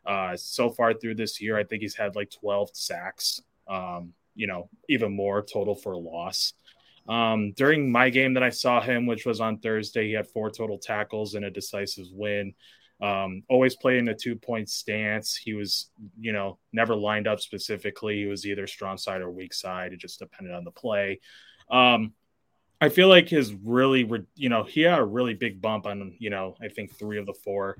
Uh, 0.06 0.38
so 0.38 0.70
far 0.70 0.94
through 0.94 1.16
this 1.16 1.42
year, 1.42 1.58
I 1.58 1.64
think 1.64 1.82
he's 1.82 1.96
had 1.96 2.16
like 2.16 2.30
12 2.32 2.70
sacks, 2.74 3.42
um, 3.68 4.14
you 4.36 4.48
know, 4.48 4.70
even 4.88 5.16
more 5.16 5.42
total 5.42 5.76
for 5.76 5.98
loss. 5.98 6.54
Um, 7.10 7.54
during 7.54 7.92
my 7.92 8.10
game 8.10 8.34
that 8.36 8.44
I 8.44 8.50
saw 8.50 8.82
him, 8.82 9.06
which 9.06 9.26
was 9.26 9.42
on 9.42 9.60
Thursday, 9.60 10.08
he 10.08 10.14
had 10.14 10.28
four 10.28 10.50
total 10.50 10.78
tackles 10.78 11.36
and 11.36 11.46
a 11.46 11.50
decisive 11.50 12.08
win. 12.12 12.54
Um, 13.00 13.44
always 13.48 13.76
playing 13.76 14.08
a 14.08 14.16
two 14.16 14.36
point 14.36 14.70
stance. 14.70 15.36
He 15.36 15.54
was, 15.54 15.92
you 16.20 16.34
know, 16.34 16.58
never 16.74 16.96
lined 16.96 17.28
up 17.28 17.40
specifically. 17.40 18.18
He 18.18 18.26
was 18.26 18.46
either 18.46 18.66
strong 18.68 18.98
side 18.98 19.22
or 19.22 19.32
weak 19.32 19.54
side. 19.54 19.94
It 19.94 20.00
just 20.00 20.20
depended 20.20 20.54
on 20.54 20.64
the 20.64 20.72
play. 20.72 21.20
Um, 21.70 22.14
I 22.80 22.90
feel 22.90 23.08
like 23.08 23.28
his 23.30 23.54
really, 23.54 24.10
you 24.36 24.50
know, 24.50 24.64
he 24.64 24.82
had 24.82 25.00
a 25.00 25.06
really 25.06 25.34
big 25.34 25.62
bump 25.62 25.86
on, 25.86 26.16
you 26.20 26.30
know, 26.30 26.56
I 26.62 26.68
think 26.68 26.96
three 26.96 27.18
of 27.18 27.26
the 27.26 27.34
four 27.34 27.78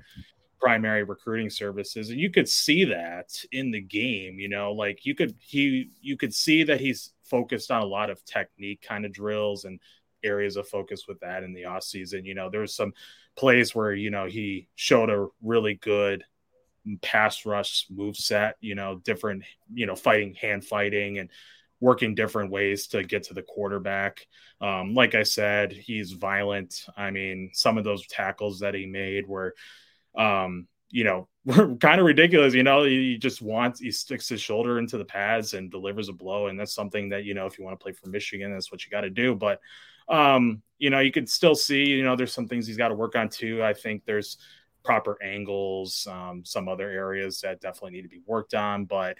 primary 0.58 1.04
recruiting 1.04 1.50
services 1.50 2.10
and 2.10 2.18
you 2.18 2.30
could 2.30 2.48
see 2.48 2.84
that 2.84 3.32
in 3.52 3.70
the 3.70 3.80
game 3.80 4.38
you 4.38 4.48
know 4.48 4.72
like 4.72 5.06
you 5.06 5.14
could 5.14 5.34
he 5.38 5.90
you 6.00 6.16
could 6.16 6.34
see 6.34 6.64
that 6.64 6.80
he's 6.80 7.12
focused 7.22 7.70
on 7.70 7.82
a 7.82 7.86
lot 7.86 8.10
of 8.10 8.24
technique 8.24 8.82
kind 8.82 9.04
of 9.04 9.12
drills 9.12 9.64
and 9.64 9.78
areas 10.22 10.56
of 10.56 10.68
focus 10.68 11.04
with 11.08 11.18
that 11.20 11.42
in 11.42 11.52
the 11.52 11.64
off 11.64 11.82
season 11.82 12.24
you 12.24 12.34
know 12.34 12.50
there's 12.50 12.74
some 12.74 12.92
plays 13.36 13.74
where 13.74 13.92
you 13.92 14.10
know 14.10 14.26
he 14.26 14.68
showed 14.74 15.10
a 15.10 15.26
really 15.42 15.74
good 15.74 16.24
pass 17.02 17.44
rush 17.44 17.86
move 17.90 18.16
set 18.16 18.56
you 18.60 18.74
know 18.74 19.00
different 19.04 19.42
you 19.72 19.86
know 19.86 19.96
fighting 19.96 20.34
hand 20.34 20.64
fighting 20.64 21.18
and 21.18 21.28
working 21.80 22.14
different 22.14 22.50
ways 22.50 22.88
to 22.88 23.04
get 23.04 23.22
to 23.22 23.34
the 23.34 23.42
quarterback 23.42 24.26
um, 24.60 24.94
like 24.94 25.14
i 25.14 25.22
said 25.22 25.72
he's 25.72 26.12
violent 26.12 26.86
i 26.96 27.10
mean 27.10 27.50
some 27.52 27.78
of 27.78 27.84
those 27.84 28.06
tackles 28.06 28.60
that 28.60 28.74
he 28.74 28.86
made 28.86 29.26
were 29.26 29.54
um, 30.16 30.66
you 30.90 31.04
know, 31.04 31.28
kind 31.80 32.00
of 32.00 32.06
ridiculous. 32.06 32.54
You 32.54 32.62
know, 32.62 32.84
he 32.84 33.18
just 33.18 33.42
wants 33.42 33.80
he 33.80 33.90
sticks 33.90 34.28
his 34.28 34.40
shoulder 34.40 34.78
into 34.78 34.98
the 34.98 35.04
pads 35.04 35.54
and 35.54 35.70
delivers 35.70 36.08
a 36.08 36.12
blow, 36.12 36.46
and 36.46 36.58
that's 36.58 36.74
something 36.74 37.08
that 37.10 37.24
you 37.24 37.34
know, 37.34 37.46
if 37.46 37.58
you 37.58 37.64
want 37.64 37.78
to 37.78 37.82
play 37.82 37.92
for 37.92 38.08
Michigan, 38.08 38.52
that's 38.52 38.72
what 38.72 38.84
you 38.84 38.90
got 38.90 39.02
to 39.02 39.10
do. 39.10 39.34
But 39.34 39.60
um, 40.08 40.62
you 40.78 40.90
know, 40.90 41.00
you 41.00 41.12
can 41.12 41.26
still 41.26 41.54
see, 41.54 41.84
you 41.84 42.04
know, 42.04 42.16
there's 42.16 42.32
some 42.32 42.48
things 42.48 42.66
he's 42.66 42.76
got 42.76 42.88
to 42.88 42.94
work 42.94 43.16
on 43.16 43.28
too. 43.28 43.62
I 43.62 43.74
think 43.74 44.04
there's 44.04 44.38
proper 44.84 45.18
angles, 45.22 46.06
um, 46.10 46.42
some 46.44 46.68
other 46.68 46.88
areas 46.88 47.40
that 47.40 47.60
definitely 47.60 47.92
need 47.92 48.02
to 48.02 48.08
be 48.08 48.22
worked 48.26 48.54
on. 48.54 48.84
But 48.84 49.16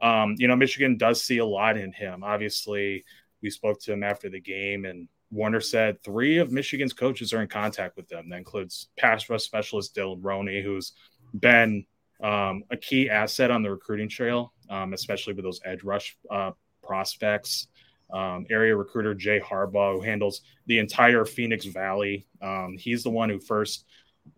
um, 0.00 0.34
you 0.38 0.48
know, 0.48 0.56
Michigan 0.56 0.96
does 0.96 1.22
see 1.22 1.38
a 1.38 1.46
lot 1.46 1.76
in 1.76 1.92
him. 1.92 2.22
Obviously, 2.22 3.04
we 3.42 3.50
spoke 3.50 3.80
to 3.82 3.92
him 3.92 4.02
after 4.02 4.28
the 4.28 4.40
game, 4.40 4.84
and 4.84 5.08
Warner 5.30 5.60
said 5.60 6.02
three 6.02 6.38
of 6.38 6.52
Michigan's 6.52 6.92
coaches 6.92 7.32
are 7.32 7.42
in 7.42 7.48
contact 7.48 7.96
with 7.96 8.08
them. 8.08 8.28
That 8.28 8.36
includes 8.36 8.88
pass 8.98 9.28
rush 9.30 9.42
specialist 9.42 9.94
Dylan 9.94 10.18
Roney, 10.20 10.62
who's 10.62 10.92
been 11.38 11.86
um, 12.22 12.64
a 12.70 12.76
key 12.76 13.10
asset 13.10 13.50
on 13.50 13.62
the 13.62 13.70
recruiting 13.70 14.08
trail, 14.08 14.52
um, 14.70 14.92
especially 14.92 15.32
with 15.34 15.44
those 15.44 15.60
edge 15.64 15.82
rush 15.82 16.16
uh, 16.30 16.52
prospects. 16.82 17.68
Um, 18.10 18.46
area 18.50 18.76
recruiter 18.76 19.14
Jay 19.14 19.40
Harbaugh, 19.40 19.94
who 19.94 20.00
handles 20.00 20.42
the 20.66 20.78
entire 20.78 21.24
Phoenix 21.24 21.64
Valley. 21.64 22.26
Um, 22.40 22.76
he's 22.78 23.02
the 23.02 23.10
one 23.10 23.28
who 23.28 23.40
first 23.40 23.84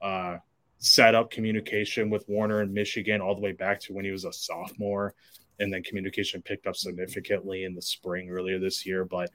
uh, 0.00 0.38
set 0.78 1.14
up 1.14 1.30
communication 1.30 2.08
with 2.08 2.28
Warner 2.28 2.62
in 2.62 2.72
Michigan 2.72 3.20
all 3.20 3.34
the 3.34 3.42
way 3.42 3.52
back 3.52 3.80
to 3.80 3.92
when 3.92 4.04
he 4.04 4.10
was 4.10 4.24
a 4.24 4.32
sophomore. 4.32 5.14
And 5.60 5.72
then 5.72 5.82
communication 5.82 6.40
picked 6.40 6.66
up 6.66 6.76
significantly 6.76 7.64
in 7.64 7.74
the 7.74 7.82
spring 7.82 8.30
earlier 8.30 8.58
this 8.58 8.86
year. 8.86 9.04
But 9.04 9.30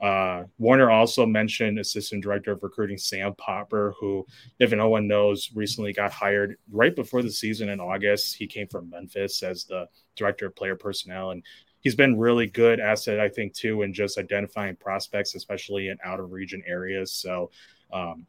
uh, 0.00 0.44
Warner 0.58 0.90
also 0.90 1.26
mentioned 1.26 1.78
Assistant 1.78 2.22
Director 2.22 2.52
of 2.52 2.62
Recruiting 2.62 2.96
Sam 2.96 3.34
Popper, 3.36 3.94
who, 4.00 4.26
if 4.58 4.72
no 4.72 4.88
one 4.88 5.06
knows, 5.06 5.50
recently 5.54 5.92
got 5.92 6.10
hired 6.10 6.56
right 6.72 6.96
before 6.96 7.22
the 7.22 7.30
season 7.30 7.68
in 7.68 7.80
August. 7.80 8.34
He 8.34 8.46
came 8.46 8.66
from 8.68 8.88
Memphis 8.88 9.42
as 9.42 9.64
the 9.64 9.86
Director 10.16 10.46
of 10.46 10.56
Player 10.56 10.76
Personnel, 10.76 11.32
and 11.32 11.44
he's 11.80 11.94
been 11.94 12.18
really 12.18 12.46
good 12.46 12.80
asset, 12.80 13.20
I 13.20 13.28
think, 13.28 13.54
too, 13.54 13.82
in 13.82 13.92
just 13.92 14.18
identifying 14.18 14.76
prospects, 14.76 15.34
especially 15.34 15.88
in 15.88 15.98
out 16.04 16.20
of 16.20 16.32
region 16.32 16.62
areas. 16.66 17.12
So, 17.12 17.50
um, 17.92 18.26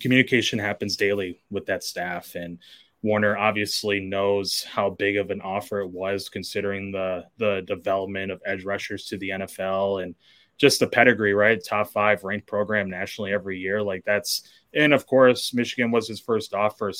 communication 0.00 0.58
happens 0.58 0.96
daily 0.96 1.40
with 1.50 1.66
that 1.66 1.84
staff, 1.84 2.34
and 2.34 2.58
Warner 3.02 3.36
obviously 3.36 4.00
knows 4.00 4.64
how 4.64 4.90
big 4.90 5.16
of 5.16 5.30
an 5.30 5.40
offer 5.40 5.80
it 5.80 5.90
was, 5.90 6.28
considering 6.28 6.90
the 6.92 7.24
the 7.38 7.62
development 7.66 8.32
of 8.32 8.42
edge 8.46 8.64
rushers 8.64 9.06
to 9.06 9.18
the 9.18 9.30
NFL 9.30 10.02
and 10.02 10.14
just 10.58 10.80
the 10.80 10.86
pedigree, 10.86 11.34
right? 11.34 11.62
Top 11.62 11.90
five 11.92 12.24
ranked 12.24 12.46
program 12.46 12.88
nationally 12.88 13.32
every 13.32 13.58
year. 13.58 13.82
Like 13.82 14.04
that's, 14.04 14.42
and 14.74 14.94
of 14.94 15.06
course, 15.06 15.52
Michigan 15.52 15.90
was 15.90 16.08
his 16.08 16.20
first 16.20 16.54
offer 16.54 16.92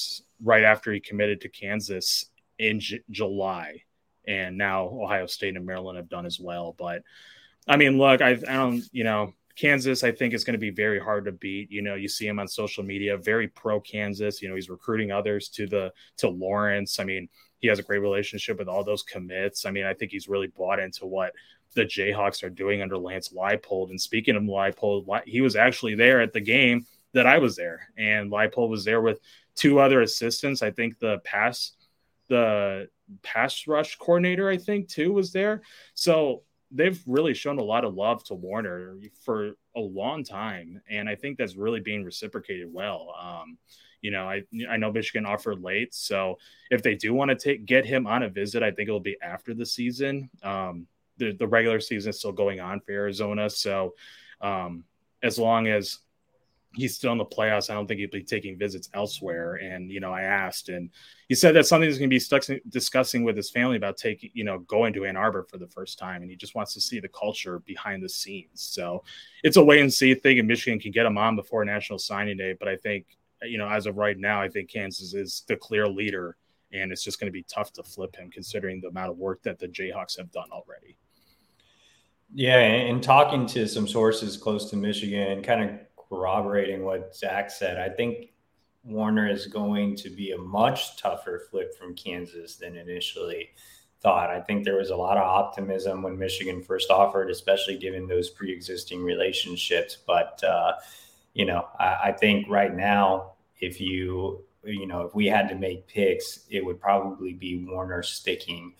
right 0.43 0.65
after 0.65 0.93
he 0.93 1.01
committed 1.01 1.41
to 1.41 1.49
Kansas 1.49 2.27
in 2.59 2.81
J- 2.81 3.01
July. 3.11 3.83
And 4.27 4.59
now 4.59 4.89
Ohio 4.89 5.27
State 5.27 5.57
and 5.57 5.67
Maryland 5.67 5.97
have 5.97 6.09
done 6.09 6.27
as 6.27 6.41
well. 6.41 6.75
But 6.77 7.03
I 7.69 7.77
mean, 7.77 7.99
look, 7.99 8.21
I, 8.21 8.31
I 8.31 8.35
don't, 8.35 8.85
you 8.93 9.05
know, 9.05 9.33
Kansas, 9.57 10.05
I 10.05 10.13
think 10.13 10.35
is 10.35 10.45
going 10.45 10.55
to 10.55 10.59
be 10.59 10.71
very 10.71 11.01
hard 11.01 11.25
to 11.25 11.33
beat. 11.33 11.71
You 11.71 11.83
know, 11.83 11.95
you 11.95 12.09
see 12.09 12.27
him 12.27 12.39
on 12.39 12.47
social 12.47 12.85
media, 12.85 13.17
very 13.17 13.49
pro 13.49 13.81
Kansas. 13.81 14.43
You 14.43 14.49
know, 14.49 14.55
he's 14.55 14.69
recruiting 14.69 15.11
others 15.11 15.49
to 15.51 15.67
the 15.67 15.93
to 16.19 16.29
Lawrence. 16.29 17.01
I 17.01 17.05
mean, 17.05 17.29
he 17.59 17.69
has 17.69 17.79
a 17.79 17.83
great 17.83 18.01
relationship 18.01 18.59
with 18.59 18.69
all 18.69 18.85
those 18.85 19.03
commits. 19.03 19.65
I 19.65 19.71
mean, 19.71 19.87
I 19.87 19.95
think 19.95 20.13
he's 20.13 20.29
really 20.29 20.49
bought 20.49 20.79
into 20.79 21.07
what 21.07 21.33
the 21.75 21.85
Jayhawks 21.85 22.43
are 22.43 22.51
doing 22.51 22.83
under 22.83 22.99
Lance 22.99 23.31
Leipold. 23.31 23.91
And 23.91 24.01
speaking 24.01 24.37
of 24.37 24.43
Leipold, 24.43 25.23
he 25.25 25.41
was 25.41 25.57
actually 25.57 25.95
there 25.95 26.21
at 26.21 26.33
the 26.33 26.41
game 26.41 26.87
that 27.13 27.27
I 27.27 27.39
was 27.39 27.57
there, 27.57 27.89
and 27.97 28.31
Leipold 28.31 28.69
was 28.69 28.85
there 28.85 29.01
with 29.01 29.21
two 29.55 29.79
other 29.81 30.03
assistants. 30.03 30.63
I 30.63 30.71
think 30.71 30.99
the 30.99 31.19
pass, 31.25 31.73
the 32.29 32.89
pass 33.23 33.67
rush 33.67 33.97
coordinator, 33.97 34.49
I 34.49 34.57
think 34.57 34.89
too, 34.89 35.13
was 35.13 35.33
there. 35.33 35.63
So 35.95 36.43
they've 36.71 37.01
really 37.07 37.35
shown 37.35 37.59
a 37.59 37.65
lot 37.65 37.85
of 37.85 37.95
love 37.95 38.25
to 38.25 38.35
Warner 38.35 38.99
for 39.25 39.53
a 39.75 39.81
long 39.81 40.25
time, 40.25 40.81
and 40.91 41.09
I 41.09 41.15
think 41.15 41.39
that's 41.39 41.57
really 41.57 41.81
being 41.81 42.05
reciprocated 42.05 42.73
well. 42.73 43.15
Um, 43.21 43.59
you 44.03 44.11
know, 44.11 44.29
I 44.29 44.43
I 44.69 44.77
know 44.77 44.93
Michigan 44.93 45.27
offered 45.27 45.61
late, 45.61 45.95
so 45.95 46.39
if 46.71 46.83
they 46.83 46.95
do 46.95 47.15
want 47.15 47.31
to 47.31 47.37
take 47.37 47.67
get 47.67 47.87
him 47.87 48.07
on 48.07 48.23
a 48.23 48.29
visit, 48.29 48.63
I 48.63 48.71
think 48.71 48.89
it'll 48.89 49.01
be 49.01 49.17
after 49.23 49.55
the 49.55 49.67
season. 49.67 50.31
Um, 50.43 50.87
the 51.17 51.33
the 51.33 51.47
regular 51.47 51.81
season 51.81 52.11
is 52.11 52.19
still 52.19 52.33
going 52.33 52.61
on 52.61 52.81
for 52.81 52.93
Arizona, 52.93 53.49
so 53.49 53.95
um, 54.41 54.85
as 55.23 55.39
long 55.39 55.67
as 55.67 55.99
he's 56.77 56.95
still 56.95 57.13
in 57.13 57.19
the 57.19 57.25
playoffs. 57.25 57.71
I 57.71 57.75
don't 57.75 57.87
think 57.87 58.01
he'd 58.01 58.11
be 58.11 58.23
taking 58.23 58.59
visits 58.59 58.89
elsewhere. 58.95 59.55
And 59.57 59.91
you 59.91 60.01
know, 60.01 60.13
I 60.13 60.23
asked, 60.23 60.69
and 60.69 60.91
he 61.29 61.35
said 61.35 61.55
that 61.57 61.67
something 61.67 61.89
he's 61.89 61.99
going 61.99 62.11
to 62.11 62.15
be 62.15 62.21
stuck 62.21 62.45
discussing 62.69 63.25
with 63.25 63.37
his 63.37 63.51
family 63.51 63.77
about 63.77 63.97
taking, 63.97 64.31
you 64.35 64.45
know, 64.45 64.61
going 64.61 64.93
to 64.93 65.07
Ann 65.07 65.17
Arbor 65.17 65.47
for 65.51 65.59
the 65.59 65.69
first 65.69 65.99
time, 65.99 66.23
and 66.23 66.31
he 66.31 66.37
just 66.37 66.55
wants 66.55 66.75
to 66.75 66.81
see 66.81 67.01
the 67.01 67.09
culture 67.09 67.61
behind 67.61 68.03
the 68.03 68.09
scenes. 68.09 68.63
So 68.63 69.03
it's 69.43 69.57
a 69.57 69.65
wait 69.65 69.81
and 69.81 69.93
see 69.93 70.15
thing. 70.15 70.39
And 70.39 70.49
Michigan 70.49 70.79
can 70.79 70.93
get 70.93 71.07
him 71.07 71.19
on 71.19 71.37
before 71.37 71.65
National 71.65 71.99
Signing 71.99 72.37
Day, 72.37 72.55
but 72.59 72.69
I 72.69 72.77
think, 72.77 73.07
you 73.43 73.59
know, 73.59 73.69
as 73.69 73.87
of 73.87 73.97
right 73.97 74.19
now, 74.19 74.41
I 74.41 74.49
think 74.49 74.71
Kansas 74.71 75.15
is 75.15 75.45
the 75.49 75.57
clear 75.57 75.89
leader, 75.89 76.37
and 76.73 76.93
it's 76.93 77.05
just 77.05 77.21
going 77.21 77.29
to 77.29 77.33
be 77.33 77.45
tough 77.45 77.73
to 77.75 77.83
flip 77.83 78.17
him 78.17 78.31
considering 78.31 78.81
the 78.81 78.89
amount 78.89 79.11
of 79.11 79.19
work 79.19 79.43
that 79.43 79.59
the 79.59 79.69
Jayhawks 79.69 80.17
have 80.19 80.31
done 80.33 80.49
already. 80.51 80.97
Yeah, 82.35 82.59
and 82.59 83.03
talking 83.03 83.47
to 83.47 83.69
some 83.69 83.87
sources 83.87 84.37
close 84.37 84.69
to 84.71 84.77
Michigan, 84.77 85.43
kind 85.43 85.63
of 85.71 85.79
corroborating 86.09 86.85
what 86.85 87.15
Zach 87.15 87.51
said. 87.51 87.79
I 87.79 87.89
think 87.89 88.31
Warner 88.85 89.29
is 89.29 89.47
going 89.47 89.97
to 89.97 90.11
be 90.11 90.33
a 90.33 90.39
much 90.39 90.97
tougher 90.97 91.43
flip 91.51 91.77
from 91.77 91.95
Kansas 91.95 92.57
than 92.57 92.77
initially 92.77 93.51
thought. 94.01 94.31
I 94.31 94.41
think 94.41 94.65
there 94.65 94.77
was 94.77 94.91
a 94.91 94.97
lot 94.97 95.17
of 95.17 95.25
optimism 95.25 96.03
when 96.03 96.19
Michigan 96.19 96.63
first 96.63 96.91
offered, 96.91 97.31
especially 97.31 97.77
given 97.79 98.07
those 98.07 98.31
pre 98.31 98.53
existing 98.53 99.03
relationships. 99.03 99.99
But, 100.07 100.43
uh, 100.45 100.75
you 101.35 101.45
know, 101.45 101.67
I, 101.81 101.99
I 102.05 102.13
think 102.13 102.49
right 102.49 102.75
now, 102.75 103.33
if 103.59 103.81
you, 103.81 104.45
you 104.63 104.87
know, 104.87 105.03
if 105.03 105.15
we 105.15 105.27
had 105.27 105.49
to 105.49 105.55
make 105.55 105.89
picks, 105.89 106.41
it 106.51 106.65
would 106.65 106.81
probably 106.81 107.33
be 107.33 107.65
Warner 107.67 108.03
sticking 108.03 108.75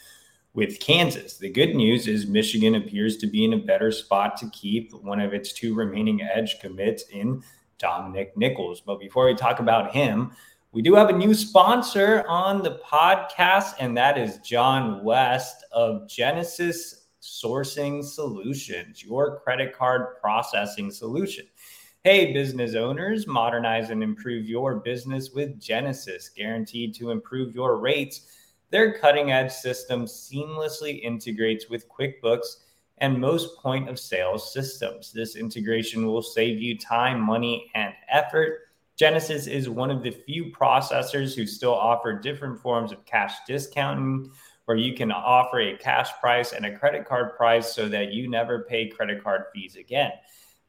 with 0.57 0.81
Kansas. 0.81 1.37
The 1.37 1.51
good 1.51 1.77
news 1.77 2.09
is 2.09 2.27
Michigan 2.27 2.77
appears 2.77 3.19
to 3.19 3.27
be 3.27 3.45
in 3.45 3.53
a 3.53 3.59
better 3.59 3.93
spot 3.93 4.39
to 4.39 4.49
keep 4.49 4.91
one 4.95 5.21
of 5.21 5.35
its 5.35 5.53
two 5.53 5.75
remaining 5.75 6.23
edge 6.23 6.59
commits 6.61 7.05
in 7.13 7.43
Dominic 7.79 8.35
Nichols. 8.39 8.81
But 8.81 8.99
before 8.99 9.27
we 9.27 9.35
talk 9.35 9.61
about 9.61 9.93
him, 9.93 10.33
we 10.73 10.81
do 10.81 10.95
have 10.95 11.11
a 11.11 11.13
new 11.13 11.35
sponsor 11.35 12.25
on 12.27 12.63
the 12.63 12.81
podcast, 12.83 13.75
and 13.81 13.95
that 13.99 14.17
is 14.17 14.39
John 14.39 15.05
West 15.05 15.63
of 15.73 16.09
Genesis 16.09 17.09
Sourcing 17.21 18.03
Solutions, 18.03 19.05
your 19.05 19.41
credit 19.41 19.77
card 19.77 20.17
processing 20.23 20.91
solution. 20.91 21.45
Hey, 22.03 22.33
business 22.33 22.75
owners, 22.75 23.27
modernize 23.27 23.91
and 23.91 24.03
improve 24.03 24.47
your 24.47 24.77
business 24.77 25.33
with 25.33 25.61
Genesis, 25.61 26.31
guaranteed 26.31 26.95
to 26.95 27.11
improve 27.11 27.55
your 27.55 27.77
rates 27.77 28.23
their 28.71 28.99
cutting 28.99 29.33
edge 29.33 29.53
system 29.53 30.05
seamlessly 30.05 31.03
integrates 31.03 31.69
with 31.69 31.89
QuickBooks 31.89 32.57
and 32.99 33.21
most 33.21 33.59
point 33.59 33.89
of 33.89 33.99
sale 33.99 34.39
systems. 34.39 35.13
This 35.13 35.37
integration 35.37 36.07
will 36.07 36.23
save 36.23 36.61
you 36.61 36.79
time, 36.79 37.21
money, 37.21 37.71
and 37.75 37.93
effort. 38.11 38.61
Genesis 38.97 39.47
is 39.47 39.69
one 39.69 39.91
of 39.91 40.03
the 40.03 40.11
few 40.11 40.47
processors 40.47 41.37
who 41.37 41.47
still 41.47 41.75
offer 41.75 42.19
different 42.19 42.59
forms 42.59 42.93
of 42.93 43.05
cash 43.05 43.35
discounting, 43.47 44.31
where 44.65 44.79
you 44.79 44.95
can 44.95 45.13
offer 45.13 45.61
a 45.61 45.77
cash 45.77 46.11
price 46.21 46.53
and 46.53 46.65
a 46.65 46.77
credit 46.77 47.07
card 47.07 47.37
price 47.37 47.75
so 47.75 47.89
that 47.89 48.13
you 48.13 48.29
never 48.29 48.65
pay 48.65 48.89
credit 48.89 49.23
card 49.23 49.45
fees 49.55 49.77
again. 49.77 50.13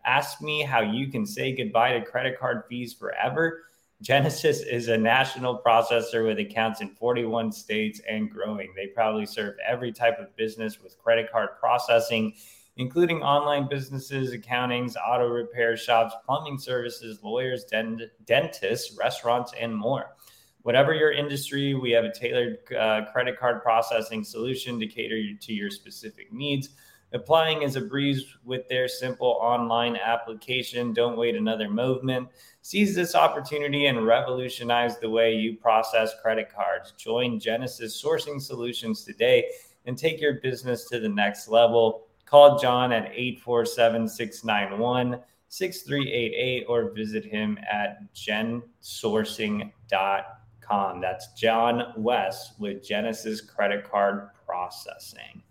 Ask 0.05 0.41
me 0.41 0.61
how 0.61 0.81
you 0.81 1.07
can 1.07 1.25
say 1.25 1.55
goodbye 1.55 1.93
to 1.93 2.05
credit 2.05 2.37
card 2.37 2.63
fees 2.69 2.93
forever. 2.93 3.63
Genesis 4.01 4.61
is 4.61 4.89
a 4.89 4.97
national 4.97 5.59
processor 5.65 6.27
with 6.27 6.37
accounts 6.37 6.81
in 6.81 6.89
41 6.89 7.51
states 7.51 7.99
and 8.07 8.29
growing. 8.29 8.71
They 8.75 8.87
probably 8.87 9.25
serve 9.25 9.55
every 9.67 9.91
type 9.91 10.19
of 10.19 10.35
business 10.35 10.79
with 10.79 10.99
credit 10.99 11.31
card 11.31 11.49
processing, 11.59 12.35
including 12.75 13.23
online 13.23 13.67
businesses, 13.67 14.35
accountings, 14.35 14.93
auto 14.95 15.27
repair 15.27 15.75
shops, 15.75 16.13
plumbing 16.27 16.59
services, 16.59 17.19
lawyers, 17.23 17.63
dent- 17.63 18.03
dentists, 18.25 18.95
restaurants, 18.99 19.53
and 19.59 19.75
more. 19.75 20.15
Whatever 20.61 20.93
your 20.93 21.11
industry, 21.11 21.73
we 21.73 21.89
have 21.91 22.05
a 22.05 22.13
tailored 22.13 22.57
uh, 22.77 23.05
credit 23.11 23.39
card 23.39 23.63
processing 23.63 24.23
solution 24.23 24.79
to 24.79 24.85
cater 24.85 25.19
to 25.41 25.53
your 25.53 25.71
specific 25.71 26.31
needs. 26.31 26.69
Applying 27.13 27.61
is 27.61 27.77
a 27.77 27.81
breeze 27.81 28.25
with 28.43 28.67
their 28.67 28.89
simple 28.89 29.37
online 29.39 29.95
application. 29.95 30.93
Don't 30.93 31.17
wait 31.17 31.35
another 31.35 31.69
movement. 31.69 32.27
Seize 32.61 32.93
this 32.93 33.15
opportunity 33.15 33.85
and 33.85 34.05
revolutionize 34.05 34.99
the 34.99 35.09
way 35.09 35.33
you 35.33 35.55
process 35.55 36.11
credit 36.21 36.53
cards. 36.53 36.91
Join 36.97 37.39
Genesis 37.39 38.01
Sourcing 38.01 38.41
Solutions 38.41 39.05
today 39.05 39.49
and 39.85 39.97
take 39.97 40.19
your 40.19 40.41
business 40.41 40.89
to 40.89 40.99
the 40.99 41.07
next 41.07 41.47
level. 41.47 42.07
Call 42.25 42.59
John 42.59 42.91
at 42.91 43.13
847 43.13 44.09
691 44.09 45.21
6388 45.47 46.65
or 46.67 46.91
visit 46.91 47.23
him 47.23 47.57
at 47.71 48.13
gensourcing.com. 48.13 50.99
That's 50.99 51.31
John 51.37 51.93
West 51.95 52.59
with 52.59 52.85
Genesis 52.85 53.39
Credit 53.39 53.89
Card 53.89 54.27
Processing. 54.45 55.41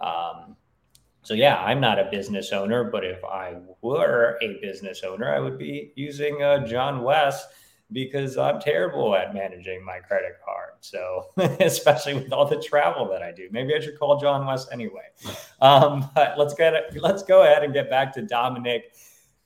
Um, 0.00 0.56
so 1.26 1.34
yeah, 1.34 1.56
I'm 1.56 1.80
not 1.80 1.98
a 1.98 2.04
business 2.04 2.52
owner, 2.52 2.84
but 2.84 3.04
if 3.04 3.24
I 3.24 3.56
were 3.82 4.38
a 4.40 4.60
business 4.60 5.02
owner, 5.02 5.34
I 5.34 5.40
would 5.40 5.58
be 5.58 5.92
using 5.96 6.40
uh, 6.40 6.64
John 6.64 7.02
West 7.02 7.48
because 7.90 8.38
I'm 8.38 8.60
terrible 8.60 9.16
at 9.16 9.34
managing 9.34 9.84
my 9.84 9.98
credit 9.98 10.38
card. 10.44 10.74
So 10.82 11.32
especially 11.58 12.14
with 12.14 12.32
all 12.32 12.46
the 12.46 12.62
travel 12.62 13.08
that 13.10 13.24
I 13.24 13.32
do, 13.32 13.48
maybe 13.50 13.74
I 13.74 13.80
should 13.80 13.98
call 13.98 14.20
John 14.20 14.46
West 14.46 14.68
anyway. 14.70 15.08
Um, 15.60 16.08
but 16.14 16.38
let's 16.38 16.54
get 16.54 16.72
let's 17.02 17.24
go 17.24 17.42
ahead 17.42 17.64
and 17.64 17.74
get 17.74 17.90
back 17.90 18.12
to 18.14 18.22
Dominic 18.22 18.94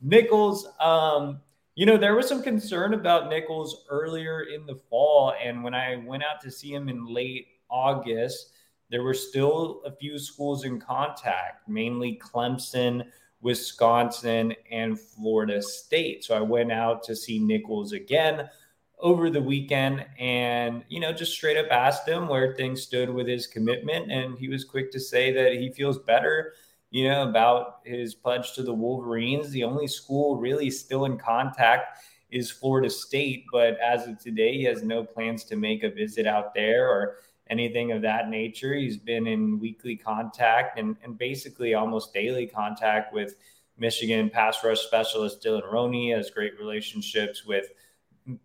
Nichols. 0.03 0.69
Um, 0.81 1.41
you 1.77 1.87
know, 1.87 1.97
there 1.97 2.15
was 2.15 2.29
some 2.29 2.43
concern 2.43 2.93
about 2.93 3.31
Nichols 3.31 3.87
earlier 3.89 4.43
in 4.43 4.67
the 4.67 4.75
fall, 4.91 5.33
and 5.43 5.65
when 5.65 5.73
I 5.73 5.97
went 5.97 6.25
out 6.25 6.43
to 6.43 6.51
see 6.51 6.75
him 6.75 6.91
in 6.91 7.07
late 7.07 7.47
August 7.71 8.53
there 8.91 9.03
were 9.03 9.15
still 9.15 9.83
a 9.85 9.93
few 9.93 10.19
schools 10.19 10.65
in 10.65 10.81
contact, 10.81 11.69
mainly 11.69 12.21
Clemson, 12.23 13.05
Wisconsin, 13.41 14.55
and 14.71 14.99
Florida 14.99 15.63
State. 15.63 16.25
So 16.25 16.37
I 16.37 16.41
went 16.41 16.73
out 16.73 17.03
to 17.05 17.17
see 17.17 17.39
Nichols 17.39 17.93
again 17.93 18.49
over 18.99 19.31
the 19.31 19.41
weekend 19.41 20.05
and, 20.19 20.85
you 20.89 21.01
know, 21.01 21.13
just 21.13 21.33
straight 21.33 21.57
up 21.57 21.71
asked 21.71 22.07
him 22.07 22.29
where 22.29 22.55
things 22.55 22.83
stood 22.83 23.09
with 23.09 23.27
his 23.27 23.47
commitment. 23.47 24.11
And 24.11 24.39
he 24.39 24.49
was 24.49 24.65
quick 24.65 24.93
to 24.93 25.01
say 25.01 25.33
that 25.33 25.55
he 25.55 25.71
feels 25.71 25.99
better, 25.99 26.53
you 26.91 27.09
know, 27.09 27.29
about 27.29 27.81
his 27.85 28.15
pledge 28.15 28.53
to 28.55 28.63
the 28.63 28.75
Wolverines. 28.75 29.51
The 29.51 29.65
only 29.65 29.87
school 29.87 30.37
really 30.37 30.71
still 30.71 31.07
in 31.07 31.17
contact 31.17 31.99
is 32.31 32.51
Florida 32.51 32.91
State. 32.91 33.45
But 33.53 33.79
as 33.79 34.07
of 34.07 34.19
today, 34.19 34.59
he 34.59 34.65
has 34.65 34.83
no 34.83 35.03
plans 35.03 35.45
to 35.45 35.57
make 35.57 35.83
a 35.83 35.91
visit 35.91 36.27
out 36.27 36.55
there 36.55 36.89
or 36.89 37.17
anything 37.51 37.93
of 37.93 38.01
that 38.03 38.31
nature. 38.31 38.75
He's 38.75 38.97
been 38.97 39.27
in 39.27 39.59
weekly 39.59 39.97
contact 39.97 40.79
and, 40.79 40.97
and 41.03 41.19
basically 41.19 41.75
almost 41.75 42.15
daily 42.15 42.47
contact 42.47 43.13
with 43.13 43.35
Michigan 43.77 44.31
pass 44.31 44.63
rush 44.63 44.81
specialist 44.81 45.43
Dylan 45.43 45.71
Roney, 45.71 46.13
has 46.13 46.31
great 46.31 46.59
relationships 46.59 47.45
with 47.45 47.67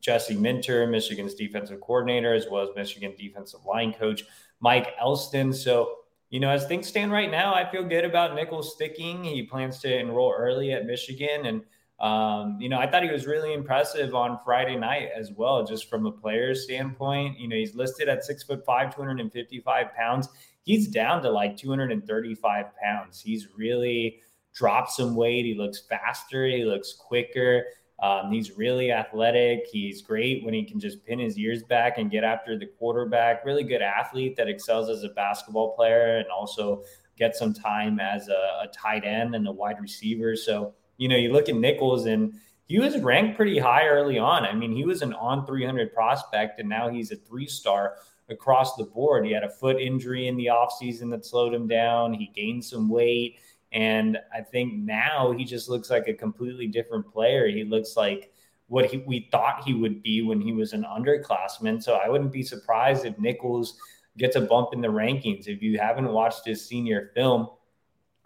Jesse 0.02 0.36
Minter, 0.36 0.88
Michigan's 0.88 1.36
defensive 1.36 1.82
coordinator, 1.82 2.34
as 2.34 2.48
well 2.50 2.64
as 2.64 2.76
Michigan 2.76 3.14
defensive 3.18 3.66
line 3.66 3.94
coach 3.94 4.24
Mike 4.60 4.94
Elston. 5.00 5.54
So, 5.54 5.98
you 6.30 6.40
know, 6.40 6.50
as 6.50 6.66
things 6.66 6.88
stand 6.88 7.12
right 7.12 7.30
now, 7.30 7.54
I 7.54 7.70
feel 7.70 7.84
good 7.84 8.06
about 8.06 8.34
Nichols 8.34 8.74
sticking. 8.74 9.24
He 9.24 9.44
plans 9.44 9.80
to 9.80 10.00
enroll 10.00 10.34
early 10.36 10.72
at 10.72 10.86
Michigan 10.86 11.46
and 11.46 11.62
um, 12.00 12.58
you 12.60 12.68
know, 12.68 12.78
I 12.78 12.88
thought 12.88 13.04
he 13.04 13.12
was 13.12 13.26
really 13.26 13.54
impressive 13.54 14.14
on 14.14 14.40
Friday 14.44 14.76
night 14.76 15.10
as 15.18 15.32
well, 15.32 15.66
just 15.66 15.90
from 15.90 16.06
a 16.06 16.12
player's 16.12 16.64
standpoint. 16.64 17.40
You 17.40 17.48
know, 17.48 17.56
he's 17.56 17.74
listed 17.76 18.10
at 18.10 18.24
six 18.24 18.44
foot 18.44 18.66
five, 18.66 18.94
255 18.94 19.94
pounds. 19.96 20.30
He's 20.64 20.88
down 20.88 21.22
to 21.22 21.30
like 21.30 21.56
235 21.56 22.66
pounds. 22.82 23.22
He's 23.22 23.48
really 23.56 24.20
dropped 24.54 24.92
some 24.92 25.16
weight. 25.16 25.46
He 25.46 25.54
looks 25.54 25.84
faster, 25.88 26.46
he 26.46 26.66
looks 26.66 26.94
quicker. 26.94 27.66
Um, 28.02 28.30
he's 28.30 28.58
really 28.58 28.92
athletic. 28.92 29.68
He's 29.72 30.02
great 30.02 30.44
when 30.44 30.54
he 30.54 30.64
can 30.64 30.82
just 30.82 31.06
pin 31.06 31.20
his 31.20 31.38
ears 31.38 31.64
back 31.64 31.98
and 31.98 32.12
get 32.12 32.26
after 32.26 32.58
the 32.58 32.66
quarterback. 32.66 33.46
Really 33.46 33.64
good 33.64 33.82
athlete 33.82 34.36
that 34.36 34.50
excels 34.50 34.90
as 34.90 35.04
a 35.04 35.10
basketball 35.10 35.76
player 35.76 36.18
and 36.18 36.28
also 36.28 36.84
gets 37.18 37.40
some 37.40 37.54
time 37.54 38.02
as 38.02 38.28
a, 38.28 38.64
a 38.64 38.68
tight 38.74 39.06
end 39.06 39.34
and 39.34 39.48
a 39.48 39.52
wide 39.52 39.80
receiver. 39.80 40.36
So, 40.36 40.74
you 40.98 41.08
know, 41.08 41.16
you 41.16 41.32
look 41.32 41.50
at 41.50 41.56
Nichols 41.56 42.06
and 42.06 42.34
he 42.66 42.80
was 42.80 42.98
ranked 43.00 43.38
pretty 43.38 43.60
high 43.60 43.88
early 43.88 44.18
on. 44.18 44.44
I 44.44 44.54
mean, 44.54 44.72
he 44.72 44.86
was 44.86 45.02
an 45.02 45.14
On300 45.14 45.94
prospect 45.94 46.60
and 46.60 46.68
now 46.68 46.90
he's 46.90 47.12
a 47.12 47.16
three 47.16 47.48
star 47.48 47.96
across 48.30 48.76
the 48.76 48.86
board. 48.86 49.26
He 49.26 49.32
had 49.32 49.44
a 49.44 49.50
foot 49.50 49.80
injury 49.80 50.28
in 50.28 50.36
the 50.36 50.48
offseason 50.48 51.12
that 51.12 51.26
slowed 51.26 51.54
him 51.54 51.68
down. 51.68 52.14
He 52.14 52.32
gained 52.36 52.66
some 52.66 52.90
weight. 52.90 53.40
And 53.72 54.18
I 54.34 54.42
think 54.42 54.74
now 54.74 55.32
he 55.32 55.44
just 55.44 55.70
looks 55.70 55.90
like 55.90 56.08
a 56.08 56.14
completely 56.14 56.68
different 56.68 57.12
player. 57.12 57.48
He 57.48 57.64
looks 57.64 57.96
like 57.96 58.32
what 58.68 58.86
he, 58.86 58.98
we 59.00 59.28
thought 59.32 59.64
he 59.64 59.74
would 59.74 60.02
be 60.02 60.22
when 60.22 60.42
he 60.42 60.54
was 60.54 60.74
an 60.74 60.84
underclassman. 60.84 61.84
So 61.84 61.96
I 61.96 62.10
wouldn't 62.10 62.32
be 62.32 62.42
surprised 62.42 63.06
if 63.06 63.20
Nichols 63.20 63.78
gets 64.18 64.36
a 64.36 64.42
bump 64.42 64.70
in 64.74 64.82
the 64.82 64.88
rankings. 64.88 65.48
If 65.48 65.62
you 65.62 65.78
haven't 65.78 66.12
watched 66.12 66.46
his 66.46 66.66
senior 66.66 67.12
film, 67.14 67.50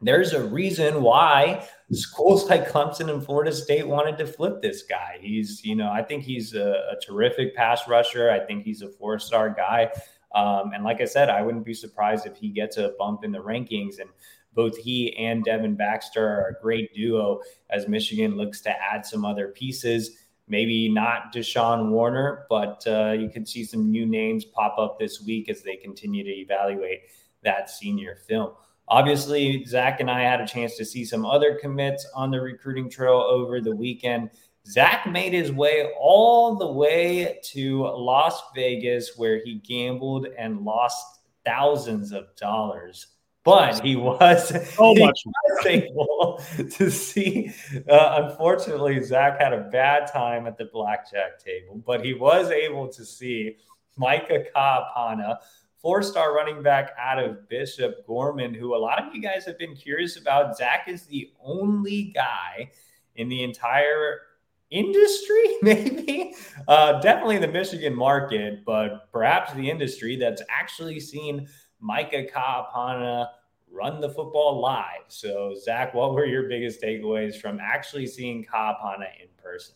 there's 0.02 0.34
a 0.34 0.44
reason 0.44 1.02
why 1.02 1.68
schools 1.92 2.50
like 2.50 2.70
Clemson 2.70 3.12
and 3.12 3.24
Florida 3.24 3.52
State 3.52 3.88
wanted 3.88 4.18
to 4.20 4.26
flip 4.26 4.62
this 4.62 4.84
guy. 4.84 5.18
He's, 5.20 5.64
you 5.66 5.76
know, 5.76 5.90
I 5.90 6.02
think 6.04 6.24
he's 6.24 6.54
a, 6.54 6.72
a 6.92 7.00
terrific 7.06 7.56
pass 7.56 7.88
rusher. 7.88 8.30
I 8.30 8.40
think 8.40 8.64
he's 8.64 8.82
a 8.82 8.90
four 8.90 9.20
star 9.20 9.50
guy. 9.50 9.92
Um, 10.34 10.72
and 10.74 10.84
like 10.84 11.02
I 11.02 11.06
said, 11.06 11.30
I 11.30 11.42
wouldn't 11.42 11.66
be 11.66 11.74
surprised 11.74 12.26
if 12.26 12.38
he 12.38 12.50
gets 12.50 12.78
a 12.78 12.94
bump 12.98 13.24
in 13.24 13.32
the 13.32 13.40
rankings. 13.40 14.00
And 14.00 14.10
both 14.54 14.78
he 14.78 15.16
and 15.18 15.44
Devin 15.44 15.76
Baxter 15.76 16.26
are 16.26 16.50
a 16.50 16.62
great 16.62 16.94
duo 16.94 17.42
as 17.70 17.88
Michigan 17.88 18.36
looks 18.36 18.62
to 18.62 18.70
add 18.70 19.06
some 19.06 19.26
other 19.26 19.50
pieces. 19.50 20.12
Maybe 20.48 20.90
not 20.90 21.34
Deshaun 21.34 21.90
Warner, 21.90 22.46
but 22.50 22.84
uh, 22.88 23.12
you 23.12 23.30
could 23.30 23.48
see 23.48 23.64
some 23.64 23.92
new 23.92 24.06
names 24.06 24.46
pop 24.46 24.78
up 24.80 24.98
this 24.98 25.22
week 25.22 25.50
as 25.50 25.62
they 25.62 25.76
continue 25.76 26.24
to 26.24 26.32
evaluate 26.32 27.02
that 27.44 27.70
senior 27.70 28.16
film. 28.28 28.54
Obviously, 28.90 29.64
Zach 29.66 30.00
and 30.00 30.10
I 30.10 30.22
had 30.22 30.42
a 30.42 30.48
chance 30.48 30.76
to 30.78 30.86
see 30.86 31.06
some 31.06 31.26
other 31.26 31.56
commits 31.56 32.08
on 32.16 32.32
the 32.32 32.42
recruiting 32.42 32.90
trail 32.90 33.18
over 33.18 33.62
the 33.62 33.76
weekend. 33.76 34.32
Zach 34.66 35.08
made 35.08 35.34
his 35.34 35.52
way 35.52 35.92
all 36.00 36.56
the 36.56 36.72
way 36.72 37.40
to 37.52 37.84
Las 37.84 38.42
Vegas, 38.56 39.16
where 39.16 39.42
he 39.44 39.56
gambled 39.56 40.28
and 40.38 40.62
lost 40.62 41.22
thousands 41.46 42.12
of 42.12 42.36
dollars. 42.36 43.08
But 43.44 43.84
he 43.84 43.96
was, 43.96 44.50
so 44.76 44.94
he 44.94 45.06
much. 45.06 45.22
was 45.26 45.66
able 45.66 46.42
to 46.72 46.92
see. 46.92 47.52
Uh, 47.90 48.28
unfortunately, 48.30 49.02
Zach 49.02 49.40
had 49.40 49.54
a 49.54 49.70
bad 49.72 50.12
time 50.12 50.46
at 50.46 50.58
the 50.58 50.66
blackjack 50.66 51.44
table, 51.44 51.82
but 51.86 52.04
he 52.04 52.14
was 52.14 52.52
able 52.52 52.88
to 52.90 53.06
see 53.06 53.58
Micah 53.98 54.44
Kaapana 54.56 55.38
four 55.82 56.04
star 56.04 56.36
running 56.36 56.62
back 56.62 56.92
out 57.00 57.24
of 57.24 57.48
Bishop 57.50 58.06
Gorman, 58.06 58.54
who 58.54 58.76
a 58.76 58.78
lot 58.78 59.06
of 59.06 59.14
you 59.14 59.22
guys 59.22 59.46
have 59.46 59.58
been 59.58 59.76
curious 59.76 60.18
about. 60.18 60.58
Zach 60.58 60.88
is 60.88 61.06
the 61.06 61.32
only 61.44 62.12
guy 62.14 62.72
in 63.16 63.30
the 63.30 63.44
entire 63.44 64.22
industry, 64.70 65.56
maybe 65.62 66.36
uh, 66.68 67.00
definitely 67.02 67.38
the 67.38 67.48
Michigan 67.48 67.96
market, 67.96 68.64
but 68.66 69.12
perhaps 69.12 69.54
the 69.54 69.70
industry 69.70 70.16
that's 70.16 70.42
actually 70.50 71.00
seen 71.00 71.48
Micah 71.80 72.26
Kaapana 72.26 73.28
run 73.72 74.02
the 74.02 74.10
football 74.10 74.60
live. 74.62 75.04
So, 75.08 75.56
Zach, 75.56 75.94
what 75.94 76.14
were 76.14 76.26
your 76.26 76.50
biggest 76.50 76.82
takeaways 76.82 77.40
from 77.40 77.60
actually 77.62 78.08
seeing 78.08 78.46
Kaapana 78.46 79.08
in 79.22 79.28
person? 79.42 79.76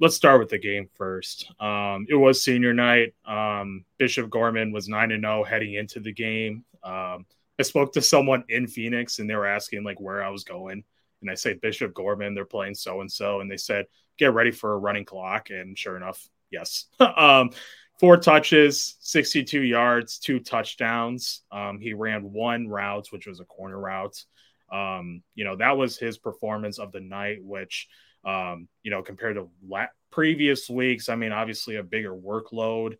Let's 0.00 0.16
start 0.16 0.40
with 0.40 0.48
the 0.48 0.58
game 0.58 0.88
first. 0.96 1.52
Um, 1.60 2.06
it 2.08 2.14
was 2.14 2.42
senior 2.42 2.72
night. 2.72 3.14
Um, 3.26 3.84
Bishop 3.98 4.30
Gorman 4.30 4.72
was 4.72 4.88
nine 4.88 5.12
and 5.12 5.22
zero 5.22 5.40
oh 5.40 5.44
heading 5.44 5.74
into 5.74 6.00
the 6.00 6.12
game. 6.12 6.64
Um, 6.82 7.26
I 7.58 7.62
spoke 7.62 7.92
to 7.92 8.02
someone 8.02 8.44
in 8.48 8.66
Phoenix, 8.66 9.18
and 9.18 9.28
they 9.28 9.36
were 9.36 9.46
asking 9.46 9.84
like 9.84 10.00
where 10.00 10.24
I 10.24 10.30
was 10.30 10.44
going, 10.44 10.82
and 11.20 11.30
I 11.30 11.34
say 11.34 11.54
Bishop 11.54 11.92
Gorman. 11.92 12.34
They're 12.34 12.46
playing 12.46 12.74
so 12.74 13.02
and 13.02 13.12
so, 13.12 13.40
and 13.40 13.50
they 13.50 13.58
said 13.58 13.84
get 14.18 14.32
ready 14.32 14.50
for 14.50 14.72
a 14.72 14.78
running 14.78 15.04
clock, 15.04 15.50
and 15.50 15.78
sure 15.78 15.96
enough, 15.96 16.26
yes. 16.50 16.86
Um, 17.00 17.50
four 17.98 18.16
touches, 18.16 18.96
62 19.00 19.60
yards, 19.60 20.18
two 20.18 20.40
touchdowns. 20.40 21.42
Um, 21.52 21.78
he 21.78 21.92
ran 21.92 22.32
one 22.32 22.66
route, 22.66 23.08
which 23.10 23.26
was 23.26 23.40
a 23.40 23.44
corner 23.44 23.78
route. 23.78 24.24
Um, 24.72 25.22
you 25.34 25.44
know, 25.44 25.56
that 25.56 25.76
was 25.76 25.98
his 25.98 26.16
performance 26.16 26.78
of 26.78 26.92
the 26.92 27.00
night, 27.00 27.38
which 27.42 27.88
um, 28.24 28.68
you 28.82 28.90
know, 28.90 29.02
compared 29.02 29.36
to 29.36 29.48
la- 29.66 29.86
previous 30.10 30.68
weeks. 30.68 31.08
I 31.08 31.16
mean, 31.16 31.32
obviously 31.32 31.76
a 31.76 31.82
bigger 31.82 32.14
workload, 32.14 32.96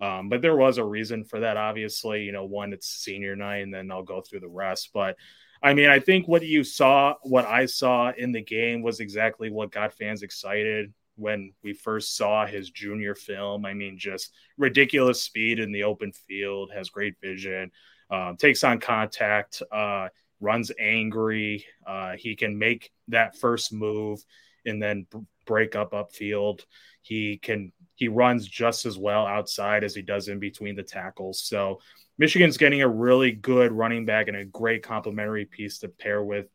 um, 0.00 0.28
but 0.28 0.42
there 0.42 0.56
was 0.56 0.78
a 0.78 0.84
reason 0.84 1.24
for 1.24 1.40
that. 1.40 1.56
Obviously, 1.56 2.22
you 2.22 2.32
know, 2.32 2.44
one 2.44 2.72
it's 2.72 2.88
senior 2.88 3.36
night, 3.36 3.62
and 3.62 3.72
then 3.72 3.90
I'll 3.90 4.02
go 4.02 4.20
through 4.20 4.40
the 4.40 4.48
rest. 4.48 4.90
But 4.92 5.16
I 5.62 5.72
mean, 5.74 5.88
I 5.88 5.98
think 5.98 6.28
what 6.28 6.44
you 6.44 6.64
saw, 6.64 7.14
what 7.22 7.46
I 7.46 7.66
saw 7.66 8.12
in 8.16 8.32
the 8.32 8.42
game 8.42 8.82
was 8.82 9.00
exactly 9.00 9.50
what 9.50 9.72
got 9.72 9.94
fans 9.94 10.22
excited 10.22 10.92
when 11.16 11.52
we 11.62 11.72
first 11.72 12.16
saw 12.16 12.44
his 12.44 12.70
junior 12.70 13.14
film. 13.14 13.64
I 13.64 13.72
mean, 13.72 13.96
just 13.98 14.32
ridiculous 14.58 15.22
speed 15.22 15.58
in 15.60 15.72
the 15.72 15.84
open 15.84 16.12
field, 16.12 16.72
has 16.74 16.90
great 16.90 17.14
vision, 17.20 17.70
um, 18.10 18.36
takes 18.36 18.64
on 18.64 18.80
contact, 18.80 19.62
uh, 19.72 20.08
runs 20.40 20.70
angry. 20.78 21.64
Uh, 21.86 22.12
he 22.18 22.36
can 22.36 22.58
make 22.58 22.90
that 23.08 23.36
first 23.38 23.72
move 23.72 24.22
and 24.66 24.82
then 24.82 25.06
break 25.46 25.76
up 25.76 25.92
upfield. 25.92 26.64
He 27.02 27.38
can 27.38 27.72
he 27.96 28.08
runs 28.08 28.46
just 28.46 28.86
as 28.86 28.98
well 28.98 29.26
outside 29.26 29.84
as 29.84 29.94
he 29.94 30.02
does 30.02 30.28
in 30.28 30.38
between 30.38 30.74
the 30.74 30.82
tackles. 30.82 31.40
So 31.40 31.80
Michigan's 32.18 32.56
getting 32.56 32.82
a 32.82 32.88
really 32.88 33.32
good 33.32 33.72
running 33.72 34.04
back 34.04 34.28
and 34.28 34.36
a 34.36 34.44
great 34.44 34.82
complementary 34.82 35.44
piece 35.44 35.78
to 35.78 35.88
pair 35.88 36.22
with 36.22 36.46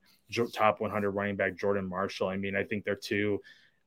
top 0.53 0.79
100 0.79 1.11
running 1.11 1.35
back 1.35 1.55
Jordan 1.55 1.87
Marshall. 1.87 2.27
I 2.27 2.37
mean, 2.37 2.55
I 2.55 2.63
think 2.63 2.83
they're 2.83 2.95
two 2.95 3.41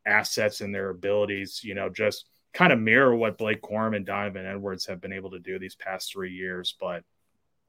assets 0.07 0.61
and 0.61 0.75
their 0.75 0.91
abilities, 0.91 1.63
you 1.63 1.75
know, 1.75 1.89
just 1.89 2.27
kind 2.53 2.73
of 2.73 2.79
mirror 2.79 3.15
what 3.15 3.39
Blake 3.39 3.63
Corum 3.63 3.97
and 3.97 4.05
Donovan 4.05 4.47
Edwards 4.47 4.87
have 4.87 5.01
been 5.01 5.13
able 5.13 5.31
to 5.31 5.39
do 5.39 5.59
these 5.59 5.75
past 5.75 6.13
three 6.13 6.33
years. 6.33 6.75
But, 6.79 7.05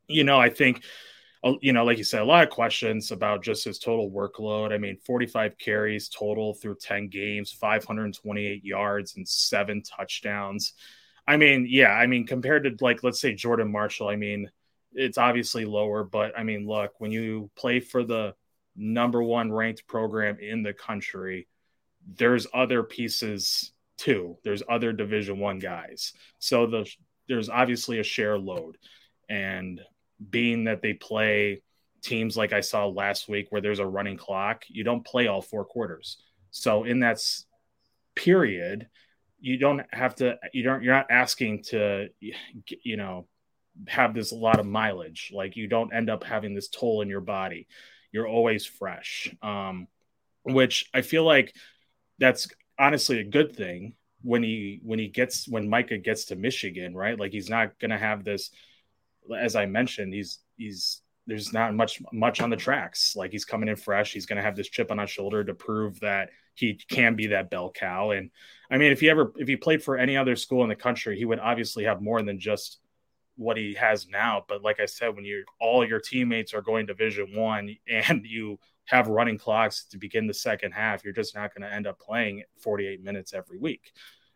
you 0.07 0.23
know, 0.23 0.39
I 0.39 0.49
think 0.49 0.83
you 1.61 1.73
know, 1.73 1.83
like 1.83 1.97
you 1.97 2.03
said, 2.03 2.21
a 2.21 2.25
lot 2.25 2.43
of 2.43 2.49
questions 2.49 3.11
about 3.11 3.43
just 3.43 3.65
his 3.65 3.79
total 3.79 4.09
workload. 4.09 4.71
I 4.71 4.77
mean, 4.77 4.97
45 5.05 5.57
carries 5.57 6.07
total 6.07 6.53
through 6.53 6.77
10 6.81 7.09
games, 7.09 7.51
528 7.51 8.63
yards, 8.63 9.15
and 9.17 9.27
seven 9.27 9.81
touchdowns. 9.81 10.73
I 11.27 11.37
mean, 11.37 11.65
yeah, 11.69 11.91
I 11.91 12.07
mean, 12.07 12.25
compared 12.25 12.63
to 12.63 12.75
like, 12.83 13.03
let's 13.03 13.19
say 13.19 13.33
Jordan 13.33 13.71
Marshall, 13.71 14.07
I 14.07 14.15
mean, 14.15 14.49
it's 14.93 15.17
obviously 15.17 15.65
lower, 15.65 16.03
but 16.03 16.37
I 16.37 16.43
mean, 16.43 16.67
look, 16.67 16.93
when 16.99 17.11
you 17.11 17.49
play 17.55 17.79
for 17.79 18.03
the 18.03 18.35
number 18.75 19.21
one 19.21 19.51
ranked 19.51 19.87
program 19.87 20.39
in 20.39 20.63
the 20.63 20.73
country, 20.73 21.47
there's 22.15 22.47
other 22.53 22.83
pieces 22.83 23.71
too. 23.97 24.37
There's 24.43 24.63
other 24.69 24.91
Division 24.91 25.39
One 25.39 25.59
guys, 25.59 26.13
so 26.39 26.67
the 26.67 26.89
there's 27.27 27.49
obviously 27.49 27.99
a 27.99 28.03
share 28.03 28.37
load, 28.37 28.77
and 29.29 29.81
being 30.29 30.65
that 30.65 30.81
they 30.81 30.93
play 30.93 31.61
teams 32.01 32.35
like 32.35 32.53
I 32.53 32.61
saw 32.61 32.87
last 32.87 33.29
week 33.29 33.47
where 33.49 33.61
there's 33.61 33.79
a 33.79 33.85
running 33.85 34.17
clock, 34.17 34.65
you 34.67 34.83
don't 34.83 35.05
play 35.05 35.27
all 35.27 35.41
four 35.41 35.65
quarters. 35.65 36.17
So 36.51 36.83
in 36.83 36.99
that 36.99 37.19
period, 38.15 38.87
you 39.39 39.57
don't 39.57 39.81
have 39.91 40.15
to 40.15 40.37
you 40.53 40.63
don't 40.63 40.83
you're 40.83 40.93
not 40.93 41.11
asking 41.11 41.63
to 41.63 42.09
you 42.19 42.97
know 42.97 43.27
have 43.87 44.13
this 44.13 44.31
a 44.31 44.35
lot 44.35 44.59
of 44.59 44.65
mileage. 44.65 45.31
Like 45.33 45.55
you 45.55 45.67
don't 45.67 45.93
end 45.93 46.09
up 46.09 46.23
having 46.23 46.53
this 46.53 46.69
toll 46.69 47.01
in 47.01 47.09
your 47.09 47.21
body. 47.21 47.67
You're 48.11 48.27
always 48.27 48.65
fresh. 48.65 49.33
Um 49.41 49.87
which 50.43 50.89
i 50.93 51.01
feel 51.01 51.23
like 51.23 51.55
that's 52.19 52.47
honestly 52.77 53.19
a 53.19 53.23
good 53.23 53.55
thing 53.55 53.95
when 54.21 54.43
he 54.43 54.79
when 54.83 54.99
he 54.99 55.07
gets 55.07 55.47
when 55.47 55.69
micah 55.69 55.97
gets 55.97 56.25
to 56.25 56.35
michigan 56.35 56.95
right? 56.95 57.19
Like 57.19 57.31
he's 57.31 57.49
not 57.49 57.79
gonna 57.79 57.97
have 57.97 58.23
this 58.23 58.51
as 59.37 59.55
I 59.55 59.65
mentioned, 59.65 60.13
he's 60.13 60.39
he's 60.57 61.01
there's 61.25 61.53
not 61.53 61.73
much 61.73 62.01
much 62.11 62.41
on 62.41 62.49
the 62.49 62.55
tracks. 62.55 63.15
Like 63.15 63.31
he's 63.31 63.45
coming 63.45 63.69
in 63.69 63.75
fresh. 63.75 64.13
He's 64.13 64.25
going 64.25 64.37
to 64.37 64.43
have 64.43 64.55
this 64.55 64.69
chip 64.69 64.91
on 64.91 64.97
his 64.97 65.09
shoulder 65.09 65.43
to 65.43 65.53
prove 65.53 65.99
that 66.01 66.29
he 66.55 66.73
can 66.89 67.15
be 67.15 67.27
that 67.27 67.49
bell 67.49 67.71
cow. 67.71 68.11
And 68.11 68.29
I 68.69 68.77
mean, 68.77 68.91
if 68.91 68.99
he 68.99 69.09
ever 69.09 69.33
if 69.37 69.47
he 69.47 69.55
played 69.55 69.83
for 69.83 69.97
any 69.97 70.17
other 70.17 70.35
school 70.35 70.63
in 70.63 70.69
the 70.69 70.75
country, 70.75 71.17
he 71.17 71.25
would 71.25 71.39
obviously 71.39 71.85
have 71.85 72.01
more 72.01 72.21
than 72.21 72.39
just 72.39 72.79
what 73.35 73.57
he 73.57 73.73
has 73.75 74.07
now. 74.07 74.43
But 74.47 74.61
like 74.61 74.79
I 74.79 74.85
said, 74.85 75.15
when 75.15 75.25
you 75.25 75.43
all 75.59 75.87
your 75.87 75.99
teammates 75.99 76.53
are 76.53 76.61
going 76.61 76.85
Division 76.85 77.35
One 77.35 77.75
and 77.89 78.25
you 78.25 78.59
have 78.85 79.07
running 79.07 79.37
clocks 79.37 79.85
to 79.85 79.97
begin 79.97 80.27
the 80.27 80.33
second 80.33 80.73
half, 80.73 81.03
you're 81.03 81.13
just 81.13 81.35
not 81.35 81.53
going 81.53 81.67
to 81.67 81.73
end 81.73 81.87
up 81.87 81.99
playing 81.99 82.43
48 82.59 83.01
minutes 83.01 83.33
every 83.33 83.57
week. 83.57 83.93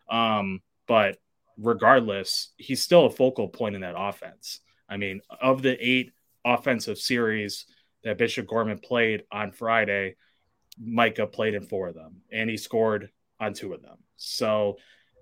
Um, 0.08 0.62
but 0.86 1.18
regardless, 1.58 2.52
he's 2.56 2.82
still 2.82 3.06
a 3.06 3.10
focal 3.10 3.48
point 3.48 3.74
in 3.74 3.82
that 3.82 3.94
offense. 3.96 4.60
I 4.88 4.96
mean, 4.96 5.20
of 5.40 5.62
the 5.62 5.76
eight 5.86 6.12
offensive 6.44 6.98
series 6.98 7.66
that 8.04 8.18
Bishop 8.18 8.46
Gorman 8.46 8.78
played 8.78 9.24
on 9.30 9.52
Friday, 9.52 10.16
Micah 10.80 11.26
played 11.26 11.54
in 11.54 11.62
four 11.62 11.88
of 11.88 11.94
them 11.94 12.22
and 12.32 12.48
he 12.48 12.56
scored 12.56 13.10
on 13.40 13.52
two 13.52 13.72
of 13.72 13.82
them. 13.82 13.98
So, 14.16 14.78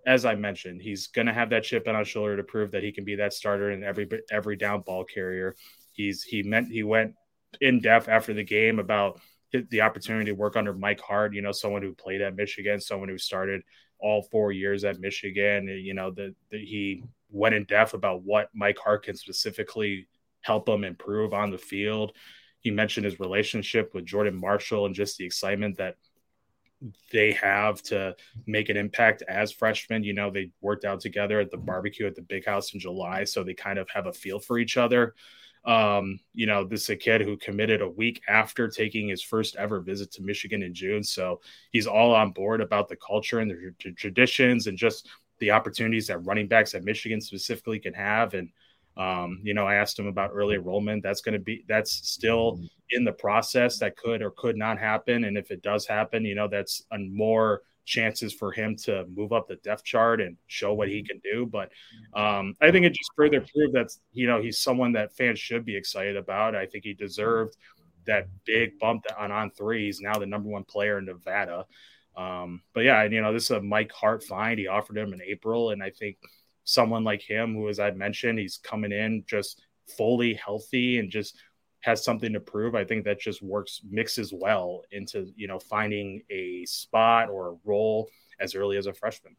as 0.06 0.24
I 0.24 0.36
mentioned, 0.36 0.82
he's 0.82 1.08
going 1.08 1.26
to 1.26 1.32
have 1.32 1.50
that 1.50 1.64
chip 1.64 1.88
on 1.88 1.96
his 1.96 2.06
shoulder 2.06 2.36
to 2.36 2.44
prove 2.44 2.70
that 2.72 2.84
he 2.84 2.92
can 2.92 3.04
be 3.04 3.16
that 3.16 3.32
starter 3.32 3.70
in 3.72 3.82
every 3.82 4.08
every 4.30 4.56
down 4.56 4.82
ball 4.82 5.04
carrier. 5.04 5.56
He's 5.92 6.22
he 6.22 6.42
meant 6.42 6.70
he 6.70 6.82
went 6.82 7.14
in 7.60 7.80
depth 7.80 8.08
after 8.08 8.32
the 8.32 8.44
game 8.44 8.78
about 8.78 9.20
the 9.52 9.80
opportunity 9.80 10.26
to 10.26 10.36
work 10.36 10.56
under 10.56 10.74
Mike 10.74 11.00
Hart, 11.00 11.34
you 11.34 11.42
know, 11.42 11.52
someone 11.52 11.82
who 11.82 11.94
played 11.94 12.20
at 12.20 12.36
Michigan, 12.36 12.80
someone 12.80 13.08
who 13.08 13.18
started 13.18 13.62
all 13.98 14.22
four 14.22 14.52
years 14.52 14.84
at 14.84 15.00
Michigan. 15.00 15.66
You 15.66 15.94
know, 15.94 16.10
that 16.12 16.34
he 16.50 17.02
went 17.36 17.54
in 17.54 17.64
depth 17.64 17.94
about 17.94 18.22
what 18.22 18.48
Mike 18.54 18.78
Hart 18.78 19.04
can 19.04 19.16
specifically 19.16 20.08
help 20.40 20.68
him 20.68 20.84
improve 20.84 21.34
on 21.34 21.50
the 21.50 21.58
field. 21.58 22.12
He 22.60 22.70
mentioned 22.70 23.04
his 23.04 23.20
relationship 23.20 23.94
with 23.94 24.06
Jordan 24.06 24.34
Marshall 24.34 24.86
and 24.86 24.94
just 24.94 25.18
the 25.18 25.24
excitement 25.24 25.76
that 25.78 25.96
they 27.12 27.32
have 27.32 27.82
to 27.82 28.14
make 28.46 28.68
an 28.68 28.76
impact 28.76 29.22
as 29.28 29.52
freshmen. 29.52 30.04
You 30.04 30.12
know, 30.12 30.30
they 30.30 30.50
worked 30.60 30.84
out 30.84 31.00
together 31.00 31.40
at 31.40 31.50
the 31.50 31.56
barbecue 31.56 32.06
at 32.06 32.14
the 32.14 32.22
big 32.22 32.44
house 32.44 32.74
in 32.74 32.80
July, 32.80 33.24
so 33.24 33.42
they 33.42 33.54
kind 33.54 33.78
of 33.78 33.88
have 33.90 34.06
a 34.06 34.12
feel 34.12 34.38
for 34.38 34.58
each 34.58 34.76
other. 34.76 35.14
Um, 35.64 36.20
you 36.32 36.46
know, 36.46 36.64
this 36.64 36.82
is 36.84 36.90
a 36.90 36.96
kid 36.96 37.22
who 37.22 37.36
committed 37.36 37.80
a 37.82 37.88
week 37.88 38.22
after 38.28 38.68
taking 38.68 39.08
his 39.08 39.22
first 39.22 39.56
ever 39.56 39.80
visit 39.80 40.12
to 40.12 40.22
Michigan 40.22 40.62
in 40.62 40.72
June. 40.72 41.02
So 41.02 41.40
he's 41.72 41.88
all 41.88 42.14
on 42.14 42.30
board 42.30 42.60
about 42.60 42.88
the 42.88 42.96
culture 42.96 43.40
and 43.40 43.50
the 43.50 43.92
traditions 43.94 44.68
and 44.68 44.78
just 44.78 45.08
the 45.38 45.50
opportunities 45.50 46.06
that 46.06 46.18
running 46.18 46.48
backs 46.48 46.74
at 46.74 46.84
Michigan 46.84 47.20
specifically 47.20 47.78
can 47.78 47.94
have. 47.94 48.34
And 48.34 48.50
um, 48.96 49.40
you 49.42 49.52
know, 49.52 49.66
I 49.66 49.74
asked 49.74 49.98
him 49.98 50.06
about 50.06 50.30
early 50.32 50.54
enrollment. 50.54 51.02
That's 51.02 51.20
going 51.20 51.34
to 51.34 51.38
be 51.38 51.64
that's 51.68 51.92
still 51.92 52.60
in 52.90 53.04
the 53.04 53.12
process. 53.12 53.78
That 53.78 53.96
could 53.96 54.22
or 54.22 54.30
could 54.30 54.56
not 54.56 54.78
happen. 54.78 55.24
And 55.24 55.36
if 55.36 55.50
it 55.50 55.62
does 55.62 55.86
happen, 55.86 56.24
you 56.24 56.34
know, 56.34 56.48
that's 56.48 56.82
a 56.92 56.98
more 56.98 57.62
chances 57.84 58.34
for 58.34 58.52
him 58.52 58.74
to 58.74 59.06
move 59.14 59.32
up 59.32 59.46
the 59.48 59.56
depth 59.56 59.84
chart 59.84 60.20
and 60.20 60.36
show 60.48 60.74
what 60.74 60.88
he 60.88 61.02
can 61.02 61.20
do. 61.22 61.46
But 61.46 61.70
um, 62.14 62.54
I 62.60 62.70
think 62.70 62.84
it 62.84 62.90
just 62.90 63.10
further 63.16 63.40
proved 63.40 63.74
that 63.74 63.90
you 64.12 64.26
know 64.26 64.42
he's 64.42 64.60
someone 64.60 64.92
that 64.92 65.14
fans 65.14 65.38
should 65.38 65.64
be 65.64 65.76
excited 65.76 66.16
about. 66.16 66.54
I 66.54 66.66
think 66.66 66.84
he 66.84 66.94
deserved 66.94 67.56
that 68.06 68.28
big 68.44 68.78
bump 68.78 69.04
on 69.18 69.30
On3. 69.30 69.80
He's 69.80 70.00
now 70.00 70.18
the 70.18 70.26
number 70.26 70.48
one 70.48 70.64
player 70.64 70.98
in 70.98 71.06
Nevada. 71.06 71.66
Um, 72.16 72.62
but 72.74 72.84
yeah, 72.84 73.02
and 73.02 73.12
you 73.12 73.20
know, 73.20 73.32
this 73.32 73.44
is 73.44 73.50
a 73.50 73.60
Mike 73.60 73.92
Hart 73.92 74.22
find. 74.22 74.58
He 74.58 74.66
offered 74.68 74.96
him 74.96 75.12
in 75.12 75.20
April, 75.22 75.70
and 75.70 75.82
I 75.82 75.90
think 75.90 76.16
someone 76.64 77.04
like 77.04 77.22
him, 77.22 77.54
who, 77.54 77.68
as 77.68 77.78
I 77.78 77.90
mentioned, 77.90 78.38
he's 78.38 78.58
coming 78.58 78.92
in 78.92 79.24
just 79.26 79.62
fully 79.96 80.34
healthy 80.34 80.98
and 80.98 81.10
just 81.10 81.38
has 81.80 82.02
something 82.02 82.32
to 82.32 82.40
prove. 82.40 82.74
I 82.74 82.84
think 82.84 83.04
that 83.04 83.20
just 83.20 83.42
works 83.42 83.80
mixes 83.88 84.32
well 84.32 84.82
into 84.90 85.32
you 85.36 85.46
know 85.46 85.58
finding 85.58 86.22
a 86.30 86.64
spot 86.64 87.28
or 87.28 87.50
a 87.50 87.56
role 87.64 88.08
as 88.40 88.54
early 88.54 88.76
as 88.76 88.86
a 88.86 88.94
freshman. 88.94 89.36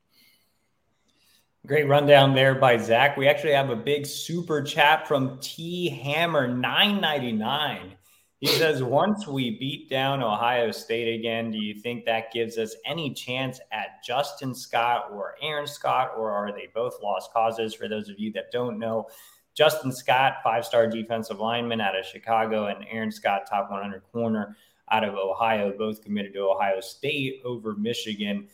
Great 1.66 1.88
rundown 1.88 2.34
there 2.34 2.56
by 2.56 2.78
Zach. 2.78 3.18
We 3.18 3.28
actually 3.28 3.52
have 3.52 3.70
a 3.70 3.76
big 3.76 4.06
super 4.06 4.62
chat 4.62 5.06
from 5.06 5.38
T 5.42 5.90
Hammer 5.90 6.48
999. 6.48 7.97
He 8.40 8.48
says, 8.48 8.84
once 8.84 9.26
we 9.26 9.58
beat 9.58 9.90
down 9.90 10.22
Ohio 10.22 10.70
State 10.70 11.20
again, 11.20 11.50
do 11.50 11.58
you 11.58 11.74
think 11.74 12.06
that 12.06 12.32
gives 12.32 12.60
us 12.60 12.76
any 12.86 13.12
chance 13.12 13.60
at 13.72 14.04
Justin 14.04 14.54
Scott 14.54 15.10
or 15.12 15.36
Aaron 15.42 15.66
Scott, 15.66 16.12
or 16.16 16.30
are 16.30 16.52
they 16.52 16.70
both 16.74 17.02
lost 17.02 17.34
causes? 17.34 17.74
For 17.74 17.88
those 17.88 18.10
of 18.10 18.20
you 18.20 18.32
that 18.34 18.52
don't 18.52 18.78
know, 18.78 19.08
Justin 19.56 19.92
Scott, 19.92 20.36
five 20.44 20.64
star 20.66 20.86
defensive 20.86 21.40
lineman 21.40 21.82
out 21.82 21.98
of 21.98 22.06
Chicago, 22.06 22.68
and 22.68 22.86
Aaron 22.92 23.12
Scott, 23.12 23.48
top 23.50 23.72
100 23.72 24.04
corner 24.12 24.56
out 24.92 25.04
of 25.04 25.16
Ohio, 25.16 25.74
both 25.76 26.04
committed 26.04 26.34
to 26.34 26.42
Ohio 26.42 26.80
State 26.80 27.42
over 27.44 27.76
Michigan 27.76 28.48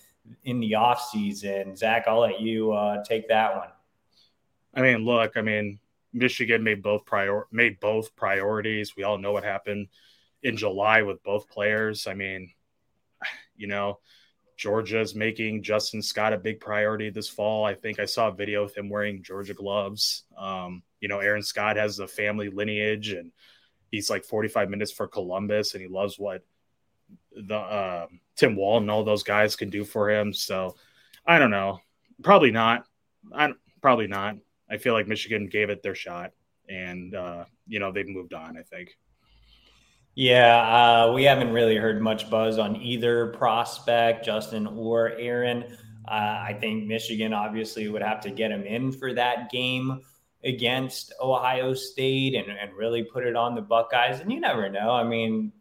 in 0.46 0.62
the 0.62 0.72
offseason. 0.72 1.78
Zach, 1.78 2.06
I'll 2.08 2.22
let 2.22 2.40
you 2.40 2.72
uh, 2.72 3.04
take 3.04 3.28
that 3.28 3.54
one. 3.54 3.68
I 4.74 4.82
mean, 4.82 5.04
look, 5.04 5.36
I 5.36 5.42
mean, 5.42 5.78
Michigan 6.14 6.64
made 6.64 6.84
both 6.84 7.06
prior 7.06 7.48
made 7.52 7.80
both 7.80 8.16
priorities. 8.16 8.96
We 8.96 9.04
all 9.04 9.18
know 9.18 9.32
what 9.32 9.44
happened 9.44 9.88
in 10.44 10.58
July 10.58 11.02
with 11.02 11.24
both 11.24 11.50
players. 11.50 12.08
I 12.08 12.14
mean, 12.14 12.52
you 13.56 13.68
know, 13.68 14.00
Georgia's 14.58 15.16
making 15.16 15.64
Justin 15.64 16.02
Scott 16.02 16.34
a 16.34 16.38
big 16.38 16.60
priority 16.60 17.10
this 17.10 17.30
fall. 17.30 17.66
I 17.66 17.74
think 17.74 18.00
I 18.00 18.06
saw 18.06 18.28
a 18.28 18.34
video 18.34 18.64
with 18.64 18.78
him 18.78 18.90
wearing 18.90 19.24
Georgia 19.24 19.54
gloves. 19.54 20.24
Um, 20.38 20.84
you 21.00 21.08
know, 21.08 21.20
Aaron 21.20 21.44
Scott 21.44 21.78
has 21.78 22.00
a 22.00 22.08
family 22.08 22.50
lineage 22.50 23.12
and 23.12 23.32
he's 23.92 24.10
like 24.10 24.24
45 24.24 24.70
minutes 24.70 24.92
for 24.92 25.08
Columbus 25.08 25.74
and 25.74 25.82
he 25.82 25.88
loves 25.88 26.20
what 26.20 26.44
the 27.36 27.56
uh, 27.56 28.08
Tim 28.36 28.56
Walton 28.56 28.90
all 28.90 29.04
those 29.04 29.24
guys 29.24 29.56
can 29.56 29.70
do 29.70 29.84
for 29.84 30.10
him. 30.10 30.34
So 30.34 30.76
I 31.26 31.40
don't 31.40 31.52
know. 31.52 31.80
Probably 32.22 32.52
not. 32.52 32.86
I 33.34 33.54
probably 33.82 34.08
not. 34.08 34.38
I 34.70 34.78
feel 34.78 34.94
like 34.94 35.08
Michigan 35.08 35.48
gave 35.48 35.70
it 35.70 35.84
their 35.84 35.96
shot, 35.96 36.32
and 36.70 37.16
uh, 37.16 37.46
you 37.68 37.80
know 37.80 37.92
they've 37.92 38.08
moved 38.08 38.34
on. 38.34 38.58
I 38.58 38.64
think. 38.64 38.98
Yeah, 40.16 41.06
uh, 41.08 41.12
we 41.12 41.24
haven't 41.24 41.52
really 41.52 41.76
heard 41.76 42.00
much 42.02 42.30
buzz 42.30 42.60
on 42.60 42.76
either 42.76 43.28
prospect, 43.28 44.24
Justin 44.24 44.68
or 44.68 45.14
Aaron. 45.14 45.64
Uh, 46.08 46.12
I 46.12 46.58
think 46.60 46.86
Michigan 46.86 47.34
obviously 47.34 47.88
would 47.88 48.04
have 48.04 48.22
to 48.22 48.30
get 48.30 48.52
him 48.52 48.64
in 48.64 48.92
for 48.92 49.14
that 49.14 49.50
game 49.50 50.02
against 50.44 51.14
Ohio 51.20 51.74
State 51.74 52.36
and, 52.36 52.48
and 52.50 52.74
really 52.74 53.04
put 53.04 53.26
it 53.26 53.36
on 53.36 53.56
the 53.56 53.62
Buckeyes. 53.62 54.20
And 54.20 54.32
you 54.32 54.40
never 54.40 54.70
know. 54.70 54.92
I 54.92 55.04
mean, 55.04 55.52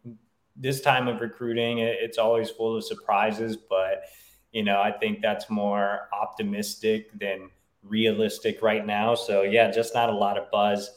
this 0.55 0.81
time 0.81 1.07
of 1.07 1.21
recruiting, 1.21 1.79
it's 1.79 2.17
always 2.17 2.49
full 2.49 2.77
of 2.77 2.83
surprises, 2.83 3.57
but 3.57 4.03
you 4.51 4.61
know, 4.61 4.79
I 4.79 4.91
think 4.91 5.21
that's 5.21 5.49
more 5.49 6.09
optimistic 6.13 7.17
than 7.19 7.49
realistic 7.83 8.61
right 8.61 8.85
now. 8.85 9.15
So 9.15 9.43
yeah, 9.43 9.71
just 9.71 9.93
not 9.93 10.09
a 10.09 10.13
lot 10.13 10.37
of 10.37 10.49
buzz 10.51 10.89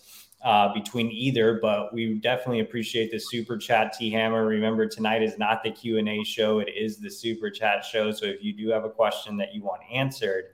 uh, 0.42 0.72
between 0.72 1.10
either, 1.10 1.58
but 1.60 1.92
we 1.92 2.14
definitely 2.14 2.60
appreciate 2.60 3.10
the 3.10 3.18
super 3.18 3.56
chat 3.56 3.94
T 3.98 4.10
Hammer. 4.10 4.46
Remember 4.46 4.86
tonight 4.86 5.22
is 5.22 5.38
not 5.38 5.62
the 5.62 5.70
Q 5.70 5.98
and 5.98 6.08
A 6.08 6.22
show; 6.24 6.60
it 6.60 6.68
is 6.74 6.98
the 6.98 7.10
super 7.10 7.50
chat 7.50 7.84
show. 7.84 8.12
So 8.12 8.26
if 8.26 8.42
you 8.42 8.52
do 8.52 8.68
have 8.70 8.84
a 8.84 8.90
question 8.90 9.36
that 9.38 9.54
you 9.54 9.62
want 9.62 9.82
answered, 9.92 10.44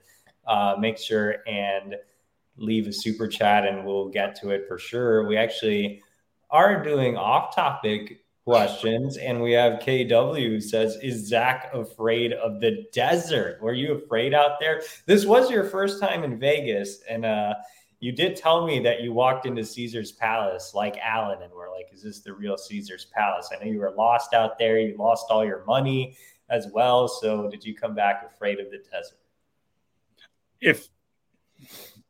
uh, 0.47 0.77
make 0.79 0.99
sure 0.99 1.37
and 1.47 1.97
leave 2.57 2.87
a 2.87 2.92
super 2.92 3.27
chat, 3.27 3.66
and 3.66 3.85
we'll 3.85 4.09
get 4.09 4.35
to 4.37 4.51
it 4.51 4.66
for 4.68 4.79
sure. 4.79 5.27
We 5.27 5.37
actually 5.37 6.03
are 6.51 6.83
doing 6.83 7.16
off 7.16 7.55
topic 7.55 8.22
questions. 8.45 9.17
And 9.17 9.41
we 9.41 9.53
have 9.53 9.81
KW 9.81 10.47
who 10.47 10.61
says, 10.61 10.97
Is 11.03 11.27
Zach 11.27 11.71
afraid 11.73 12.33
of 12.33 12.61
the 12.61 12.87
desert? 12.93 13.63
Were 13.63 13.75
you 13.75 13.95
afraid 13.95 14.35
out 14.35 14.59
there? 14.61 14.83
This 15.07 15.25
was 15.25 15.51
your 15.51 15.65
first 15.65 16.01
time 16.01 16.25
in 16.25 16.39
Vegas. 16.39 17.01
And 17.09 17.25
uh, 17.25 17.55
you 18.01 18.13
did 18.13 18.37
tell 18.37 18.67
me 18.67 18.81
that 18.81 19.03
you 19.03 19.13
walked 19.13 19.47
into 19.47 19.65
Caesar's 19.65 20.13
Palace 20.13 20.73
like 20.75 20.97
Alan 20.99 21.43
and 21.43 21.53
were 21.53 21.71
like, 21.71 21.93
Is 21.93 22.03
this 22.03 22.21
the 22.21 22.33
real 22.33 22.57
Caesar's 22.57 23.07
Palace? 23.07 23.51
I 23.53 23.63
know 23.63 23.71
you 23.71 23.79
were 23.79 23.95
lost 23.97 24.35
out 24.35 24.59
there. 24.59 24.79
You 24.81 24.97
lost 24.97 25.27
all 25.31 25.45
your 25.45 25.65
money 25.65 26.17
as 26.51 26.67
well. 26.73 27.09
So 27.09 27.49
did 27.49 27.65
you 27.65 27.75
come 27.75 27.95
back 27.95 28.29
afraid 28.35 28.61
of 28.61 28.71
the 28.71 28.79
desert? 28.79 29.19
If 30.61 30.89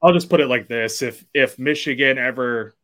I'll 0.02 0.12
just 0.12 0.28
put 0.28 0.40
it 0.40 0.48
like 0.48 0.66
this 0.66 1.00
if 1.00 1.24
if 1.32 1.58
Michigan 1.58 2.18
ever 2.18 2.74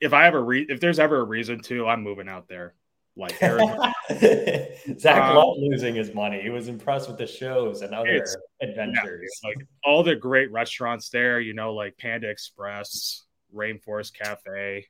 if 0.00 0.12
I 0.12 0.26
ever 0.26 0.44
re- 0.44 0.66
if 0.68 0.80
there's 0.80 0.98
ever 0.98 1.20
a 1.20 1.24
reason 1.24 1.60
to, 1.62 1.86
I'm 1.86 2.02
moving 2.02 2.28
out 2.28 2.48
there. 2.48 2.74
Like 3.18 3.36
Zach 3.40 5.22
um, 5.22 5.36
loved 5.36 5.60
losing 5.60 5.94
his 5.94 6.14
money. 6.14 6.40
He 6.40 6.50
was 6.50 6.68
impressed 6.68 7.08
with 7.08 7.18
the 7.18 7.26
shows 7.26 7.82
and 7.82 7.92
other 7.92 8.24
adventures. 8.62 9.40
Yeah, 9.42 9.48
like 9.48 9.66
all 9.84 10.04
the 10.04 10.14
great 10.14 10.52
restaurants 10.52 11.08
there, 11.08 11.40
you 11.40 11.52
know, 11.52 11.74
like 11.74 11.98
Panda 11.98 12.30
Express, 12.30 13.24
Rainforest 13.54 14.14
Cafe, 14.14 14.86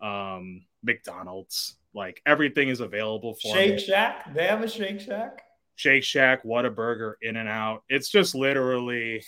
um, 0.00 0.64
McDonald's. 0.84 1.76
Like 1.92 2.22
everything 2.24 2.68
is 2.68 2.78
available 2.78 3.34
for 3.34 3.54
Shake 3.54 3.74
me. 3.74 3.80
Shack. 3.80 4.32
They 4.32 4.46
have 4.46 4.62
a 4.62 4.68
Shake 4.68 5.00
Shack. 5.00 5.42
Shake 5.74 6.04
Shack, 6.04 6.44
Whataburger, 6.44 7.14
In 7.22 7.36
and 7.36 7.48
Out. 7.48 7.82
It's 7.88 8.08
just 8.08 8.36
literally 8.36 9.24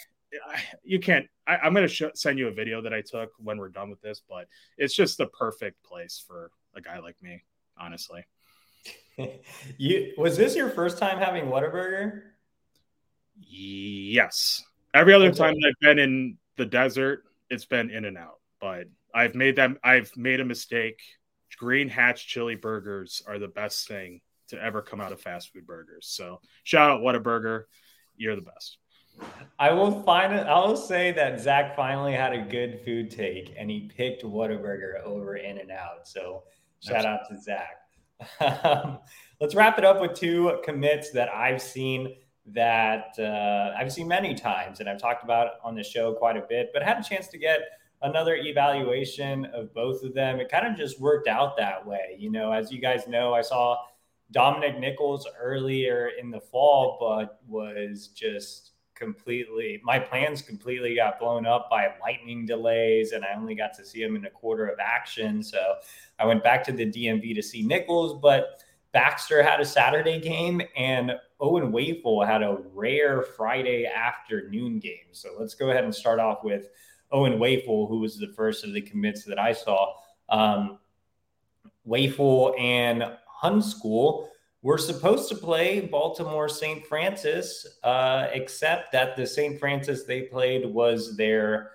you 0.85 1.01
can't 1.01 1.27
I, 1.47 1.67
am 1.67 1.75
going 1.75 1.87
to 1.87 1.93
sh- 1.93 2.03
send 2.15 2.39
you 2.39 2.49
a 2.49 2.53
video 2.53 2.83
that 2.83 2.93
I 2.93 3.01
took 3.01 3.31
when 3.39 3.59
we're 3.59 3.69
done 3.69 3.91
with 3.91 4.01
this, 4.01 4.21
but 4.29 4.47
it's 4.77 4.95
just 4.95 5.19
the 5.19 5.27
perfect 5.27 5.83
place 5.85 6.23
for 6.27 6.51
a 6.75 6.81
guy 6.81 6.99
like 6.99 7.17
me, 7.23 7.43
honestly. 7.79 8.25
You 9.79 10.13
was 10.19 10.37
this 10.37 10.55
your 10.57 10.71
first 10.71 10.99
time 10.99 11.19
having 11.19 11.45
Whataburger? 11.45 12.23
Yes. 13.39 14.65
Every 14.95 15.15
other 15.15 15.29
okay. 15.29 15.39
time 15.39 15.55
I've 15.67 15.81
been 15.81 15.99
in 15.99 16.39
the 16.57 16.67
desert, 16.67 17.25
it's 17.51 17.67
been 17.67 17.91
in 17.91 18.05
and 18.05 18.17
out. 18.17 18.41
But 18.61 18.87
I've 19.15 19.35
made 19.35 19.57
them. 19.57 19.79
I've 19.85 20.11
made 20.17 20.41
a 20.41 20.45
mistake. 20.45 21.01
Green 21.59 21.89
Hatch 21.89 22.27
chili 22.27 22.55
burgers 22.55 23.23
are 23.27 23.39
the 23.39 23.49
best 23.49 23.89
thing 23.89 24.21
to 24.49 24.63
ever 24.63 24.83
come 24.83 25.01
out 25.01 25.13
of 25.13 25.21
fast 25.21 25.53
food 25.53 25.67
burgers. 25.67 26.07
So 26.09 26.41
shout 26.65 26.91
out 26.91 27.01
Whataburger. 27.01 27.65
You're 28.17 28.37
the 28.37 28.43
best. 28.43 28.79
I 29.59 29.73
will 29.73 30.03
find 30.03 30.35
it. 30.35 30.47
I 30.47 30.59
will 30.59 30.77
say 30.77 31.13
that 31.13 31.41
Zach 31.41 31.75
finally 31.75 32.13
had 32.13 32.35
a 32.35 32.43
good 32.43 32.81
food 32.85 33.11
take 33.11 33.55
and 33.57 33.71
he 33.71 33.91
picked 33.97 34.23
Whataburger 34.23 35.03
over 35.05 35.37
In 35.37 35.59
and 35.59 35.71
Out. 35.71 36.07
So 36.07 36.45
shout 36.81 37.07
Absolutely. 37.07 37.19
out 37.19 37.29
to 37.31 37.43
Zach. 37.43 37.77
Um, 38.41 38.99
let's 39.41 39.55
wrap 39.55 39.79
it 39.79 39.85
up 39.85 40.01
with 40.01 40.15
two 40.15 40.59
commits 40.65 41.11
that 41.13 41.29
I've 41.29 41.61
seen 41.61 42.15
that 42.53 43.15
uh, 43.19 43.75
I've 43.77 43.93
seen 43.93 44.09
many 44.09 44.35
times 44.35 44.81
and 44.81 44.89
I've 44.89 45.01
talked 45.01 45.25
about 45.25 45.53
on 45.65 45.75
the 45.75 45.83
show 45.83 46.15
quite 46.15 46.37
a 46.37 46.45
bit, 46.49 46.71
but 46.73 46.83
had 46.83 46.99
a 46.99 47.03
chance 47.03 47.29
to 47.29 47.39
get 47.39 47.61
another 48.03 48.37
evaluation 48.37 49.47
of 49.47 49.73
both 49.75 50.03
of 50.05 50.15
them. 50.15 50.39
It 50.39 50.49
kind 50.49 50.67
of 50.67 50.77
just 50.77 51.01
worked 51.01 51.29
out 51.29 51.57
that 51.57 51.87
way. 51.87 52.17
You 52.19 52.31
know, 52.31 52.53
as 52.53 52.71
you 52.71 52.81
guys 52.81 53.09
know, 53.09 53.35
I 53.35 53.43
saw 53.43 53.77
Dominic 54.31 54.79
Nichols 54.79 55.27
earlier 55.41 56.11
in 56.21 56.31
the 56.31 56.41
fall, 56.41 56.99
but 57.01 57.41
was 57.49 58.09
just 58.09 58.73
completely 58.97 59.81
my 59.85 59.99
plans 59.99 60.43
completely 60.43 60.97
got 60.97 61.21
blown 61.21 61.47
up 61.47 61.69
by 61.71 61.93
lightning 62.01 62.47
delays 62.47 63.13
and 63.13 63.25
I 63.25 63.35
only 63.37 63.55
got 63.55 63.75
to 63.75 63.85
see 63.85 64.03
him 64.03 64.17
in 64.17 64.25
a 64.25 64.31
quarter 64.31 64.67
of 64.67 64.79
action. 64.81 65.43
So 65.43 65.75
I 66.19 66.27
went 66.27 66.43
back 66.43 66.65
to 66.65 66.73
the 66.73 66.87
DMV 66.87 67.35
to 67.35 67.43
see 67.43 67.63
Nichols, 67.63 68.19
but 68.21 68.63
Baxter 68.93 69.43
had 69.43 69.61
a 69.61 69.65
Saturday 69.65 70.19
game 70.19 70.63
and 70.77 71.13
Owen 71.39 71.71
Wafle 71.71 72.27
had 72.27 72.43
a 72.43 72.59
rare 72.73 73.23
Friday 73.23 73.85
afternoon 73.85 74.79
game. 74.79 75.13
So 75.13 75.31
let's 75.39 75.55
go 75.55 75.71
ahead 75.71 75.85
and 75.85 75.95
start 75.95 76.19
off 76.19 76.43
with 76.43 76.69
Owen 77.13 77.35
Wafle, 77.35 77.89
who 77.89 78.01
was 78.01 78.19
the 78.19 78.33
first 78.35 78.65
of 78.65 78.73
the 78.73 78.81
commits 78.81 79.25
that 79.25 79.39
I 79.39 79.53
saw. 79.53 79.93
Um, 80.31 80.79
Wafle 81.87 82.59
and 82.59 83.05
Hun 83.27 83.61
School 83.61 84.31
were 84.63 84.79
supposed 84.79 85.29
to 85.29 85.37
play 85.37 85.81
Baltimore 85.81 86.49
St. 86.49 86.85
Francis, 86.87 87.67
uh, 87.85 88.29
except 88.33 88.93
that 88.93 89.17
the 89.17 89.27
St. 89.27 89.59
Francis 89.59 90.05
they 90.05 90.23
played 90.23 90.67
was 90.67 91.17
their 91.17 91.73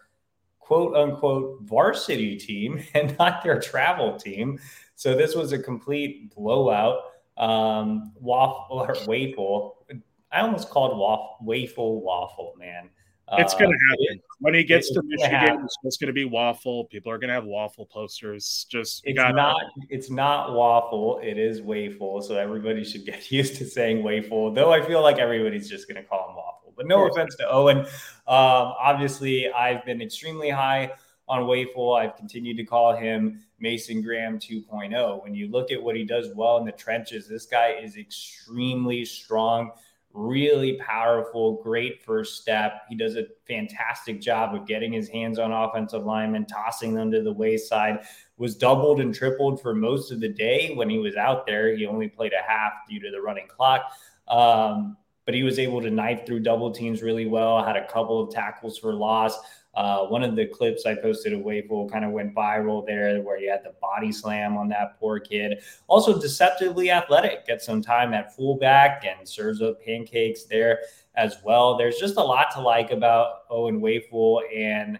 quote 0.60 0.96
unquote 0.96 1.62
varsity 1.62 2.38
team 2.38 2.84
and 2.94 3.17
not 3.17 3.44
their 3.44 3.60
travel 3.60 4.17
team. 4.17 4.60
So 4.96 5.15
this 5.15 5.36
was 5.36 5.52
a 5.52 5.60
complete 5.60 6.34
blowout. 6.36 7.04
Um, 7.38 8.12
waffle 8.20 8.82
or 8.82 8.96
waffle. 9.08 9.86
I 10.32 10.41
almost 10.41 10.70
called 10.70 10.98
waffle, 10.98 11.38
waffle 11.41 12.02
waffle, 12.02 12.54
man. 12.58 12.89
It's 13.38 13.54
going 13.54 13.70
to 13.70 13.78
uh, 13.78 13.89
happen 13.89 14.17
it, 14.17 14.22
when 14.39 14.54
he 14.54 14.63
gets 14.63 14.91
to 14.91 15.02
Michigan. 15.04 15.62
It's 15.63 15.78
just 15.84 16.00
going 16.00 16.08
to 16.08 16.13
be 16.13 16.26
waffle. 16.26 16.86
People 16.86 17.12
are 17.12 17.17
going 17.17 17.30
to 17.30 17.34
have 17.34 17.46
waffle 17.46 17.86
posters. 17.86 18.65
Just 18.70 19.04
it's 19.06 19.17
gotta... 19.17 19.34
not. 19.34 19.62
It's 19.89 20.10
not 20.10 20.54
waffle. 20.54 21.20
It 21.24 21.38
is 21.38 21.62
waffle. 21.62 22.22
So 22.22 22.38
everybody 22.38 22.84
should 22.84 23.06
get 23.06 23.32
used 23.32 23.56
to 23.58 23.65
saying 23.65 24.04
waffle. 24.04 24.54
Though 24.54 24.74
I 24.74 24.86
feel 24.86 25.02
like 25.02 25.17
everybody's 25.17 25.70
just 25.70 25.88
going 25.88 26.02
to 26.02 26.08
call 26.08 26.30
him 26.30 26.36
waffle. 26.36 26.74
But 26.76 26.88
no 26.88 27.08
offense 27.08 27.36
to 27.38 27.50
Owen. 27.50 27.80
Um, 27.80 27.88
obviously, 28.28 29.52
I've 29.52 29.86
been 29.86 30.02
extremely 30.02 30.50
high 30.50 30.91
on 31.28 31.44
Wafle. 31.44 31.98
I've 31.98 32.15
continued 32.15 32.58
to 32.58 32.65
call 32.65 32.96
him 32.96 33.41
Mason 33.60 34.02
Graham 34.02 34.38
2.0. 34.39 35.24
When 35.24 35.34
you 35.34 35.50
look 35.50 35.72
at 35.72 35.82
what 35.82 35.96
he 35.96 36.04
does 36.04 36.34
well 36.36 36.58
in 36.58 36.65
the 36.65 36.72
trenches, 36.72 37.28
this 37.28 37.46
guy 37.46 37.78
is 37.82 37.98
extremely 37.98 39.06
strong 39.06 39.72
really 40.13 40.74
powerful, 40.78 41.62
great 41.62 42.04
first 42.04 42.41
step. 42.41 42.82
He 42.89 42.95
does 42.95 43.15
a 43.15 43.26
fantastic 43.47 44.21
job 44.21 44.56
of 44.56 44.67
getting 44.67 44.91
his 44.91 45.08
hands 45.10 45.39
on 45.39 45.52
offensive 45.52 46.06
linemen, 46.06 46.45
tossing 46.45 46.93
them 46.93 47.12
to 47.12 47.21
the 47.21 47.32
wayside. 47.32 48.00
Was 48.38 48.56
doubled 48.56 49.02
and 49.02 49.13
tripled 49.13 49.62
for 49.62 49.76
most 49.76 50.12
of 50.12 50.19
the 50.19 50.30
day 50.30 50.74
when 50.76 50.89
he 50.89 50.97
was 50.97 51.15
out 51.15 51.45
there. 51.45 51.76
He 51.76 51.86
only 51.86 52.08
played 52.08 52.34
a 52.34 52.41
half 52.41 52.74
due 52.89 53.00
to 53.00 53.12
the 53.12 53.21
running 53.21 53.47
clock. 53.47 53.91
Um, 54.28 54.97
but 55.26 55.36
he 55.36 55.43
was 55.43 55.60
able 55.60 55.82
to 55.82 55.89
knife 55.89 56.26
through 56.26 56.39
double 56.39 56.71
teams 56.71 57.02
really 57.02 57.28
well, 57.28 57.63
had 57.63 57.78
a 57.78 57.88
couple 57.88 58.21
of 58.21 58.34
tackles 58.34 58.78
for 58.78 58.93
loss. 58.93 59.38
Uh, 59.74 60.06
one 60.06 60.22
of 60.22 60.36
the 60.36 60.46
clips 60.46 60.86
I 60.86 60.96
posted 60.96 61.32
of 61.32 61.42
Wafle 61.42 61.90
kind 61.90 62.04
of 62.04 62.12
went 62.12 62.36
viral 62.36 62.86
there, 62.86 63.22
where 63.22 63.40
he 63.40 63.48
had 63.48 63.64
the 63.64 63.74
body 63.80 64.12
slam 64.12 64.58
on 64.58 64.68
that 64.70 65.00
poor 65.00 65.20
kid. 65.20 65.64
Also, 65.88 66.20
deceptively 66.20 66.92
athletic, 66.92 67.48
gets 67.48 67.66
some 67.66 67.82
time 67.82 68.14
at 68.14 68.36
fullback 68.36 69.06
and 69.06 69.28
serves 69.28 69.62
up 69.62 69.84
pancakes 69.84 70.44
there 70.44 70.80
as 71.16 71.38
well. 71.46 71.78
There's 71.78 71.98
just 71.98 72.18
a 72.18 72.24
lot 72.24 72.52
to 72.52 72.62
like 72.62 72.92
about 72.92 73.44
Owen 73.50 73.80
Wafle 73.80 74.42
and 74.54 75.00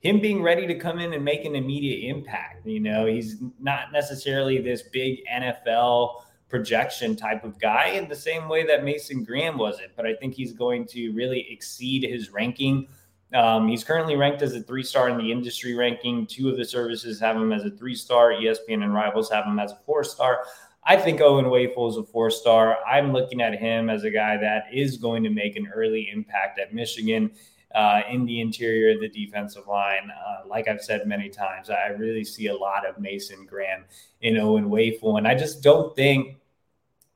him 0.00 0.20
being 0.20 0.42
ready 0.42 0.66
to 0.66 0.74
come 0.74 0.98
in 0.98 1.12
and 1.12 1.24
make 1.24 1.44
an 1.44 1.54
immediate 1.54 2.08
impact. 2.08 2.66
You 2.66 2.80
know, 2.80 3.06
he's 3.06 3.36
not 3.60 3.92
necessarily 3.92 4.60
this 4.60 4.82
big 4.82 5.20
NFL 5.26 6.22
projection 6.48 7.14
type 7.14 7.44
of 7.44 7.58
guy 7.60 7.88
in 7.88 8.08
the 8.08 8.16
same 8.16 8.48
way 8.48 8.64
that 8.66 8.84
Mason 8.84 9.22
Graham 9.22 9.58
wasn't, 9.58 9.90
but 9.96 10.06
I 10.06 10.14
think 10.14 10.34
he's 10.34 10.52
going 10.52 10.86
to 10.86 11.10
really 11.12 11.46
exceed 11.50 12.04
his 12.04 12.30
ranking 12.30 12.88
um, 13.34 13.68
he's 13.68 13.84
currently 13.84 14.16
ranked 14.16 14.42
as 14.42 14.54
a 14.54 14.62
three 14.62 14.82
star 14.82 15.08
in 15.08 15.18
the 15.18 15.30
industry 15.30 15.74
ranking. 15.74 16.26
Two 16.26 16.48
of 16.48 16.56
the 16.56 16.64
services 16.64 17.20
have 17.20 17.36
him 17.36 17.52
as 17.52 17.64
a 17.64 17.70
three 17.70 17.94
star. 17.94 18.32
ESPN 18.32 18.82
and 18.82 18.94
Rivals 18.94 19.30
have 19.30 19.44
him 19.44 19.58
as 19.58 19.72
a 19.72 19.78
four 19.84 20.02
star. 20.02 20.44
I 20.84 20.96
think 20.96 21.20
Owen 21.20 21.46
Wafle 21.46 21.90
is 21.90 21.96
a 21.98 22.02
four 22.02 22.30
star. 22.30 22.78
I'm 22.86 23.12
looking 23.12 23.42
at 23.42 23.58
him 23.58 23.90
as 23.90 24.04
a 24.04 24.10
guy 24.10 24.38
that 24.38 24.64
is 24.72 24.96
going 24.96 25.22
to 25.24 25.30
make 25.30 25.56
an 25.56 25.68
early 25.74 26.08
impact 26.10 26.58
at 26.58 26.72
Michigan 26.72 27.30
uh, 27.74 28.00
in 28.08 28.24
the 28.24 28.40
interior 28.40 28.94
of 28.94 29.00
the 29.00 29.08
defensive 29.08 29.66
line. 29.66 30.10
Uh, 30.10 30.48
like 30.48 30.66
I've 30.66 30.82
said 30.82 31.06
many 31.06 31.28
times, 31.28 31.68
I 31.68 31.88
really 31.88 32.24
see 32.24 32.46
a 32.46 32.56
lot 32.56 32.86
of 32.86 32.98
Mason 32.98 33.44
Graham 33.44 33.84
in 34.22 34.38
Owen 34.38 34.70
Wafle. 34.70 35.18
And 35.18 35.28
I 35.28 35.34
just 35.34 35.62
don't 35.62 35.94
think 35.94 36.36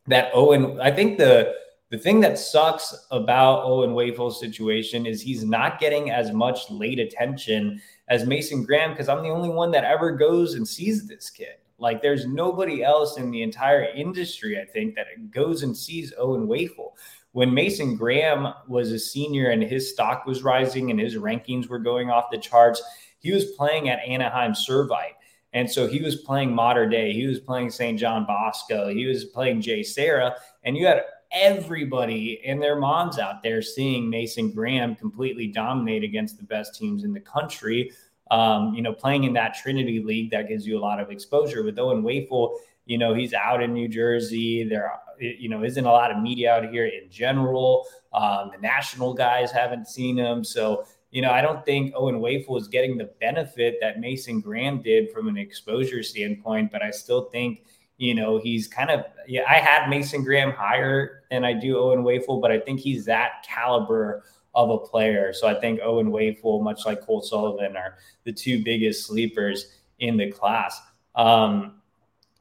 that 0.09 0.31
Owen, 0.35 0.79
I 0.79 0.91
think 0.91 1.17
the 1.17 1.55
the 1.93 1.99
thing 1.99 2.21
that 2.21 2.39
sucks 2.39 3.07
about 3.11 3.65
Owen 3.65 3.91
Wafle's 3.91 4.41
situation 4.41 5.05
is 5.05 5.21
he's 5.21 5.45
not 5.45 5.79
getting 5.79 6.11
as 6.11 6.33
much 6.33 6.71
late 6.71 6.99
attention 6.99 7.83
as 8.09 8.25
Mason 8.25 8.65
Graham 8.65 8.93
because 8.93 9.11
I'm 9.11 9.23
the 9.23 9.29
only 9.29 9.51
one 9.51 9.71
that 9.73 9.85
ever 9.85 10.11
goes 10.11 10.55
and 10.55 10.67
sees 10.67 11.07
this 11.07 11.29
kid. 11.29 11.57
Like 11.77 12.01
there's 12.01 12.27
nobody 12.27 12.83
else 12.83 13.19
in 13.19 13.31
the 13.31 13.43
entire 13.43 13.85
industry, 13.95 14.59
I 14.59 14.65
think, 14.65 14.95
that 14.95 15.31
goes 15.31 15.65
and 15.65 15.77
sees 15.77 16.15
Owen 16.17 16.47
Wafle. 16.47 16.93
When 17.33 17.53
Mason 17.53 17.95
Graham 17.95 18.55
was 18.69 18.91
a 18.91 18.99
senior 18.99 19.51
and 19.51 19.63
his 19.63 19.91
stock 19.91 20.25
was 20.25 20.43
rising 20.43 20.91
and 20.91 20.99
his 20.99 21.17
rankings 21.17 21.69
were 21.69 21.79
going 21.79 22.09
off 22.09 22.31
the 22.31 22.39
charts, 22.39 22.83
he 23.19 23.33
was 23.33 23.53
playing 23.53 23.91
at 23.91 23.99
Anaheim 23.99 24.53
Servite. 24.53 25.13
And 25.53 25.71
so 25.71 25.87
he 25.87 26.01
was 26.01 26.17
playing 26.17 26.55
Mater 26.55 26.89
Dei. 26.89 27.13
He 27.13 27.27
was 27.27 27.39
playing 27.39 27.69
St. 27.69 27.99
John 27.99 28.25
Bosco. 28.25 28.89
He 28.89 29.05
was 29.05 29.27
playing 29.27 29.61
JSerra. 29.61 30.37
And 30.65 30.79
you 30.79 30.87
had 30.87 31.03
everybody 31.33 32.41
and 32.45 32.61
their 32.61 32.77
moms 32.77 33.19
out 33.19 33.43
there 33.43 33.63
seeing 33.63 34.09
Mason 34.09 34.51
Graham 34.51 34.95
completely 34.95 35.47
dominate 35.47 36.05
against 36.05 36.39
the 36.39 36.45
best 36.45 36.75
teams 36.75 37.05
in 37.05 37.13
the 37.13 37.21
country. 37.21 37.93
Um, 38.31 38.75
you 38.75 38.83
know, 38.83 38.93
playing 38.93 39.25
in 39.25 39.33
that 39.35 39.55
Trinity 39.55 40.03
League 40.03 40.31
that 40.31 40.49
gives 40.49 40.67
you 40.67 40.79
a 40.79 40.81
lot 40.81 41.01
of 41.01 41.11
exposure. 41.11 41.63
With 41.63 41.79
Owen 41.79 42.03
Wafle, 42.03 42.57
you 42.87 42.99
know, 42.99 43.15
he's 43.15 43.35
out 43.35 43.63
in 43.63 43.73
New 43.75 43.89
Jersey. 43.89 44.65
There, 44.65 44.91
you 45.19 45.49
know, 45.49 45.65
isn't 45.65 45.85
a 45.85 45.91
lot 45.91 46.11
of 46.11 46.19
media 46.19 46.55
out 46.55 46.71
here 46.71 46.87
in 46.87 47.11
general. 47.11 47.87
Um, 48.13 48.51
the 48.55 48.61
national 48.61 49.15
guys 49.15 49.53
haven't 49.53 49.87
seen 49.87 50.17
him, 50.17 50.45
so 50.45 50.85
you 51.11 51.21
know, 51.21 51.31
I 51.31 51.43
don't 51.43 51.63
think 51.65 51.93
Owen 51.95 52.21
Wafle 52.21 52.59
is 52.59 52.69
getting 52.69 52.97
the 52.97 53.11
benefit 53.21 53.77
that 53.83 54.01
Mason 54.01 54.41
Graham 54.41 54.81
did 54.81 55.13
from 55.13 55.29
an 55.29 55.37
exposure 55.37 56.03
standpoint. 56.03 56.73
But 56.73 56.83
I 56.83 56.91
still 56.91 57.25
think 57.25 57.65
you 58.03 58.17
know, 58.17 58.37
he's 58.37 58.67
kind 58.67 58.91
of, 58.91 59.05
yeah, 59.29 59.45
I 59.49 59.61
had 59.61 59.89
Mason 59.89 60.25
Graham 60.25 60.51
higher 60.51 61.23
than 61.31 61.45
I 61.45 61.53
do 61.53 61.79
Owen 61.79 62.03
Wafle, 62.03 62.41
but 62.41 62.51
I 62.51 62.59
think 62.59 62.81
he's 62.81 63.05
that 63.05 63.47
caliber 63.47 64.25
of 64.57 64.71
a 64.71 64.79
player. 64.79 65.33
So 65.33 65.47
I 65.47 65.55
think 65.55 65.79
Owen 65.81 66.11
Wafle, 66.11 66.61
much 66.65 66.85
like 66.85 67.01
Cole 67.01 67.23
Sullivan, 67.23 67.77
are 67.77 67.99
the 68.25 68.33
two 68.33 68.65
biggest 68.65 69.07
sleepers 69.07 69.79
in 70.01 70.17
the 70.17 70.33
class. 70.33 70.81
Um, 71.15 71.81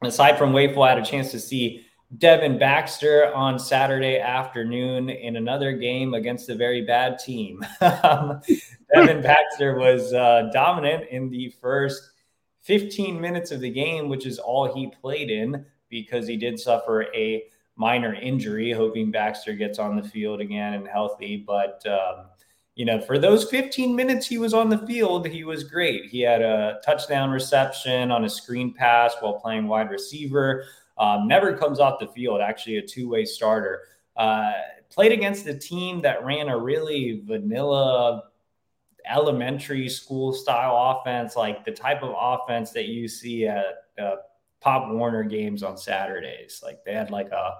aside 0.02 0.36
from 0.36 0.52
Wafle, 0.52 0.84
I 0.84 0.94
had 0.94 0.98
a 0.98 1.04
chance 1.04 1.30
to 1.30 1.38
see 1.38 1.86
Devin 2.18 2.58
Baxter 2.58 3.32
on 3.32 3.56
Saturday 3.56 4.18
afternoon 4.18 5.10
in 5.10 5.36
another 5.36 5.70
game 5.74 6.14
against 6.14 6.48
a 6.48 6.56
very 6.56 6.84
bad 6.84 7.20
team. 7.20 7.64
Devin 7.80 8.42
Baxter 9.22 9.78
was 9.78 10.12
uh, 10.12 10.50
dominant 10.52 11.04
in 11.08 11.30
the 11.30 11.54
first 11.60 12.11
15 12.62 13.20
minutes 13.20 13.50
of 13.50 13.60
the 13.60 13.70
game, 13.70 14.08
which 14.08 14.26
is 14.26 14.38
all 14.38 14.72
he 14.72 14.86
played 15.00 15.30
in 15.30 15.64
because 15.88 16.26
he 16.26 16.36
did 16.36 16.58
suffer 16.58 17.06
a 17.14 17.44
minor 17.76 18.14
injury, 18.14 18.72
hoping 18.72 19.10
Baxter 19.10 19.54
gets 19.54 19.78
on 19.78 19.96
the 19.96 20.02
field 20.02 20.40
again 20.40 20.74
and 20.74 20.86
healthy. 20.86 21.36
But, 21.46 21.84
um, 21.86 22.26
you 22.74 22.84
know, 22.84 23.00
for 23.00 23.18
those 23.18 23.50
15 23.50 23.94
minutes 23.94 24.26
he 24.26 24.38
was 24.38 24.54
on 24.54 24.68
the 24.68 24.78
field, 24.86 25.26
he 25.26 25.44
was 25.44 25.64
great. 25.64 26.06
He 26.06 26.20
had 26.20 26.42
a 26.42 26.80
touchdown 26.84 27.30
reception 27.30 28.10
on 28.10 28.24
a 28.24 28.30
screen 28.30 28.72
pass 28.72 29.14
while 29.20 29.40
playing 29.40 29.66
wide 29.66 29.90
receiver. 29.90 30.64
Um, 30.98 31.26
never 31.26 31.56
comes 31.56 31.80
off 31.80 31.98
the 31.98 32.06
field, 32.08 32.40
actually, 32.40 32.76
a 32.76 32.82
two 32.82 33.08
way 33.08 33.24
starter. 33.24 33.82
Uh, 34.16 34.52
played 34.90 35.12
against 35.12 35.46
a 35.46 35.58
team 35.58 36.02
that 36.02 36.24
ran 36.24 36.48
a 36.48 36.58
really 36.58 37.22
vanilla 37.24 38.24
elementary 39.10 39.88
school 39.88 40.32
style 40.32 41.00
offense, 41.00 41.36
like 41.36 41.64
the 41.64 41.72
type 41.72 42.02
of 42.02 42.14
offense 42.18 42.70
that 42.72 42.86
you 42.86 43.08
see 43.08 43.46
at 43.46 43.84
uh, 44.00 44.16
Pop 44.60 44.90
Warner 44.92 45.24
games 45.24 45.62
on 45.62 45.76
Saturdays. 45.76 46.60
Like 46.62 46.84
they 46.84 46.94
had 46.94 47.10
like 47.10 47.30
a 47.30 47.56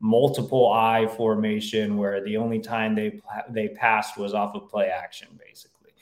multiple 0.00 0.72
I 0.72 1.06
formation 1.06 1.96
where 1.96 2.24
the 2.24 2.36
only 2.36 2.58
time 2.58 2.94
they 2.94 3.20
they 3.50 3.68
passed 3.68 4.16
was 4.16 4.34
off 4.34 4.54
of 4.54 4.68
play 4.68 4.88
action, 4.88 5.28
basically. 5.38 5.92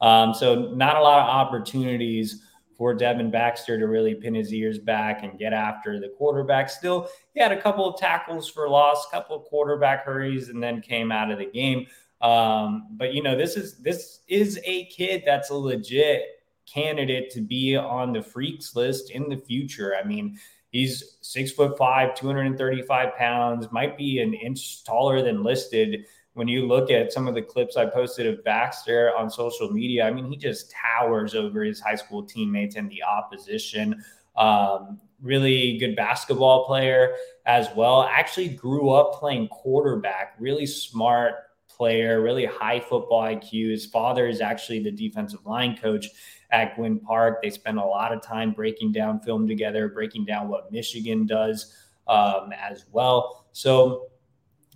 Um, 0.00 0.32
so 0.32 0.72
not 0.74 0.96
a 0.96 1.02
lot 1.02 1.22
of 1.22 1.28
opportunities 1.28 2.42
for 2.78 2.94
Devin 2.94 3.32
Baxter 3.32 3.76
to 3.76 3.88
really 3.88 4.14
pin 4.14 4.34
his 4.34 4.54
ears 4.54 4.78
back 4.78 5.24
and 5.24 5.36
get 5.36 5.52
after 5.52 5.98
the 5.98 6.10
quarterback. 6.16 6.70
Still, 6.70 7.08
he 7.34 7.40
had 7.40 7.50
a 7.50 7.60
couple 7.60 7.84
of 7.84 7.98
tackles 7.98 8.48
for 8.48 8.68
loss, 8.68 9.04
a 9.06 9.10
couple 9.10 9.36
of 9.36 9.44
quarterback 9.46 10.04
hurries, 10.04 10.48
and 10.48 10.62
then 10.62 10.80
came 10.80 11.10
out 11.10 11.32
of 11.32 11.38
the 11.38 11.46
game. 11.46 11.88
Um, 12.20 12.88
but 12.92 13.14
you 13.14 13.22
know, 13.22 13.36
this 13.36 13.56
is 13.56 13.78
this 13.78 14.20
is 14.28 14.60
a 14.64 14.86
kid 14.86 15.22
that's 15.24 15.50
a 15.50 15.54
legit 15.54 16.22
candidate 16.66 17.30
to 17.30 17.40
be 17.40 17.76
on 17.76 18.12
the 18.12 18.22
freaks 18.22 18.74
list 18.74 19.10
in 19.10 19.28
the 19.28 19.36
future. 19.36 19.94
I 19.96 20.06
mean, 20.06 20.38
he's 20.70 21.18
six 21.20 21.52
foot 21.52 21.78
five, 21.78 22.14
235 22.14 23.16
pounds, 23.16 23.70
might 23.70 23.96
be 23.96 24.20
an 24.20 24.34
inch 24.34 24.84
taller 24.84 25.22
than 25.22 25.42
listed 25.42 26.04
when 26.38 26.46
you 26.46 26.68
look 26.68 26.88
at 26.88 27.12
some 27.12 27.26
of 27.26 27.34
the 27.34 27.42
clips 27.42 27.76
I 27.76 27.86
posted 27.86 28.24
of 28.28 28.44
Baxter 28.44 29.12
on 29.16 29.28
social 29.28 29.72
media, 29.72 30.06
I 30.06 30.12
mean, 30.12 30.30
he 30.30 30.36
just 30.36 30.70
towers 30.70 31.34
over 31.34 31.64
his 31.64 31.80
high 31.80 31.96
school 31.96 32.22
teammates 32.22 32.76
and 32.76 32.88
the 32.88 33.02
opposition. 33.02 34.04
Um, 34.36 35.00
really 35.20 35.78
good 35.78 35.96
basketball 35.96 36.64
player 36.64 37.16
as 37.44 37.66
well. 37.74 38.04
Actually, 38.04 38.50
grew 38.50 38.90
up 38.90 39.14
playing 39.14 39.48
quarterback, 39.48 40.36
really 40.38 40.64
smart 40.64 41.34
player, 41.78 42.20
really 42.20 42.44
high 42.44 42.80
football 42.80 43.22
IQ. 43.22 43.70
His 43.70 43.86
father 43.86 44.26
is 44.26 44.40
actually 44.40 44.82
the 44.82 44.90
defensive 44.90 45.46
line 45.46 45.76
coach 45.76 46.08
at 46.50 46.74
Gwynn 46.76 46.98
Park. 46.98 47.40
They 47.42 47.50
spend 47.50 47.78
a 47.78 47.84
lot 47.84 48.12
of 48.12 48.20
time 48.20 48.52
breaking 48.52 48.92
down 48.92 49.20
film 49.20 49.46
together, 49.46 49.88
breaking 49.88 50.24
down 50.24 50.48
what 50.48 50.72
Michigan 50.72 51.24
does 51.24 51.74
um, 52.08 52.52
as 52.52 52.86
well. 52.90 53.46
So, 53.52 54.08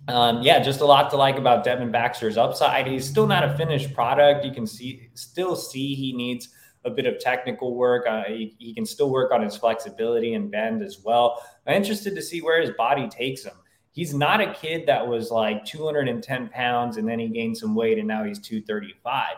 um, 0.07 0.41
yeah, 0.41 0.59
just 0.59 0.81
a 0.81 0.85
lot 0.85 1.09
to 1.11 1.17
like 1.17 1.37
about 1.37 1.63
Devin 1.63 1.91
Baxter's 1.91 2.37
upside. 2.37 2.87
He's 2.87 3.07
still 3.07 3.27
not 3.27 3.43
a 3.43 3.55
finished 3.57 3.93
product. 3.93 4.45
You 4.45 4.51
can 4.51 4.65
see, 4.65 5.09
still 5.13 5.55
see 5.55 5.95
he 5.95 6.13
needs 6.13 6.49
a 6.85 6.89
bit 6.89 7.05
of 7.05 7.19
technical 7.19 7.75
work. 7.75 8.05
Uh, 8.07 8.23
he, 8.25 8.55
he, 8.59 8.73
can 8.73 8.85
still 8.85 9.09
work 9.09 9.31
on 9.31 9.41
his 9.41 9.55
flexibility 9.55 10.33
and 10.33 10.51
bend 10.51 10.81
as 10.81 10.99
well. 11.03 11.41
I'm 11.65 11.75
interested 11.75 12.15
to 12.15 12.21
see 12.21 12.41
where 12.41 12.61
his 12.61 12.71
body 12.71 13.07
takes 13.07 13.43
him. 13.43 13.53
He's 13.93 14.13
not 14.13 14.41
a 14.41 14.53
kid 14.53 14.87
that 14.87 15.07
was 15.07 15.29
like 15.29 15.63
210 15.65 16.49
pounds 16.49 16.97
and 16.97 17.07
then 17.07 17.19
he 17.19 17.27
gained 17.27 17.55
some 17.55 17.75
weight 17.75 17.99
and 17.99 18.07
now 18.07 18.23
he's 18.23 18.39
235. 18.39 19.35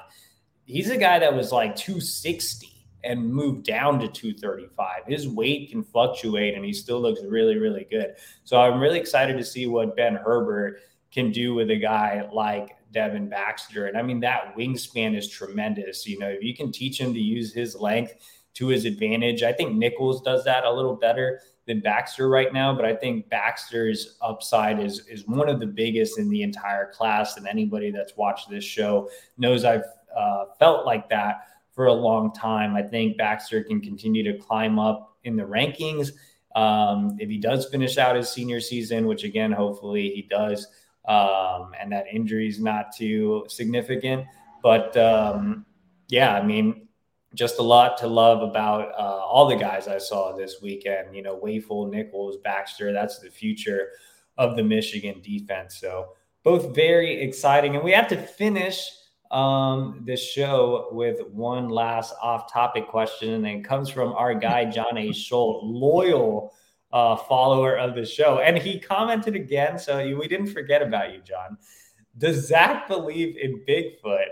He's 0.63 0.89
a 0.89 0.97
guy 0.97 1.19
that 1.19 1.35
was 1.35 1.51
like 1.51 1.75
260 1.75 2.69
and 3.03 3.31
moved 3.31 3.65
down 3.65 3.99
to 3.99 4.07
235. 4.07 5.03
His 5.07 5.27
weight 5.27 5.69
can 5.69 5.83
fluctuate 5.83 6.55
and 6.55 6.63
he 6.63 6.71
still 6.71 7.01
looks 7.01 7.21
really, 7.27 7.57
really 7.57 7.85
good. 7.91 8.15
So 8.45 8.59
I'm 8.59 8.79
really 8.79 8.97
excited 8.97 9.37
to 9.37 9.43
see 9.43 9.67
what 9.67 9.97
Ben 9.97 10.15
Herbert 10.15 10.79
can 11.11 11.31
do 11.31 11.53
with 11.53 11.69
a 11.69 11.75
guy 11.75 12.27
like 12.31 12.77
Devin 12.91 13.27
Baxter. 13.27 13.87
And 13.87 13.97
I 13.97 14.03
mean, 14.03 14.21
that 14.21 14.55
wingspan 14.55 15.17
is 15.17 15.27
tremendous. 15.27 16.07
You 16.07 16.17
know, 16.17 16.29
if 16.29 16.41
you 16.41 16.55
can 16.55 16.71
teach 16.71 16.99
him 16.99 17.13
to 17.13 17.19
use 17.19 17.53
his 17.53 17.75
length 17.75 18.13
to 18.53 18.67
his 18.67 18.85
advantage, 18.85 19.43
I 19.43 19.51
think 19.51 19.75
Nichols 19.75 20.21
does 20.21 20.45
that 20.45 20.63
a 20.63 20.71
little 20.71 20.95
better 20.95 21.41
than 21.67 21.79
Baxter 21.79 22.29
right 22.29 22.53
now. 22.53 22.75
But 22.75 22.85
I 22.85 22.95
think 22.95 23.29
Baxter's 23.29 24.17
upside 24.21 24.79
is 24.79 25.07
is 25.07 25.27
one 25.27 25.49
of 25.49 25.59
the 25.59 25.67
biggest 25.67 26.19
in 26.19 26.29
the 26.29 26.43
entire 26.43 26.91
class. 26.91 27.37
And 27.37 27.47
anybody 27.47 27.91
that's 27.91 28.15
watched 28.17 28.49
this 28.49 28.63
show 28.63 29.09
knows 29.37 29.65
I've 29.65 29.85
uh, 30.15 30.45
felt 30.59 30.85
like 30.85 31.09
that 31.09 31.47
for 31.73 31.87
a 31.87 31.93
long 31.93 32.33
time. 32.33 32.75
I 32.75 32.81
think 32.81 33.17
Baxter 33.17 33.63
can 33.63 33.81
continue 33.81 34.23
to 34.23 34.37
climb 34.37 34.79
up 34.79 35.17
in 35.23 35.35
the 35.35 35.43
rankings. 35.43 36.11
Um, 36.55 37.17
if 37.19 37.29
he 37.29 37.37
does 37.37 37.67
finish 37.69 37.97
out 37.97 38.15
his 38.15 38.29
senior 38.29 38.61
season, 38.61 39.07
which 39.07 39.25
again, 39.25 39.51
hopefully 39.51 40.11
he 40.15 40.21
does, 40.21 40.67
um, 41.05 41.73
and 41.79 41.91
that 41.91 42.05
injury 42.11 42.47
is 42.47 42.61
not 42.61 42.95
too 42.95 43.45
significant. 43.49 44.25
But 44.63 44.95
um, 44.95 45.65
yeah, 46.07 46.33
I 46.33 46.43
mean, 46.45 46.87
just 47.35 47.59
a 47.59 47.63
lot 47.63 47.97
to 47.99 48.07
love 48.07 48.41
about 48.41 48.91
uh, 48.97 49.23
all 49.25 49.47
the 49.47 49.55
guys 49.55 49.87
I 49.87 49.97
saw 49.97 50.35
this 50.35 50.61
weekend. 50.61 51.15
You 51.15 51.21
know, 51.21 51.37
Wafle, 51.37 51.91
Nichols, 51.91 52.37
Baxter. 52.37 52.91
That's 52.91 53.19
the 53.19 53.29
future 53.29 53.89
of 54.37 54.55
the 54.55 54.63
Michigan 54.63 55.21
defense. 55.21 55.75
So 55.75 56.13
both 56.43 56.73
very 56.75 57.21
exciting, 57.21 57.75
and 57.75 57.83
we 57.83 57.91
have 57.91 58.07
to 58.09 58.17
finish 58.17 58.89
um, 59.31 60.01
this 60.05 60.23
show 60.23 60.89
with 60.91 61.19
one 61.27 61.69
last 61.69 62.13
off-topic 62.21 62.87
question, 62.87 63.33
and 63.33 63.45
it 63.45 63.63
comes 63.63 63.89
from 63.89 64.13
our 64.13 64.33
guy 64.33 64.65
John 64.71 64.97
A. 64.97 65.11
Schultz, 65.11 65.61
loyal 65.63 66.53
uh, 66.95 67.15
follower 67.15 67.77
of 67.77 67.93
the 67.93 68.05
show. 68.05 68.39
And 68.39 68.57
he 68.57 68.79
commented 68.79 69.35
again. 69.35 69.77
So 69.77 69.97
we 70.17 70.27
didn't 70.27 70.47
forget 70.47 70.81
about 70.81 71.13
you, 71.13 71.19
John. 71.19 71.57
Does 72.17 72.47
Zach 72.47 72.87
believe 72.87 73.35
in 73.37 73.65
Bigfoot 73.67 74.27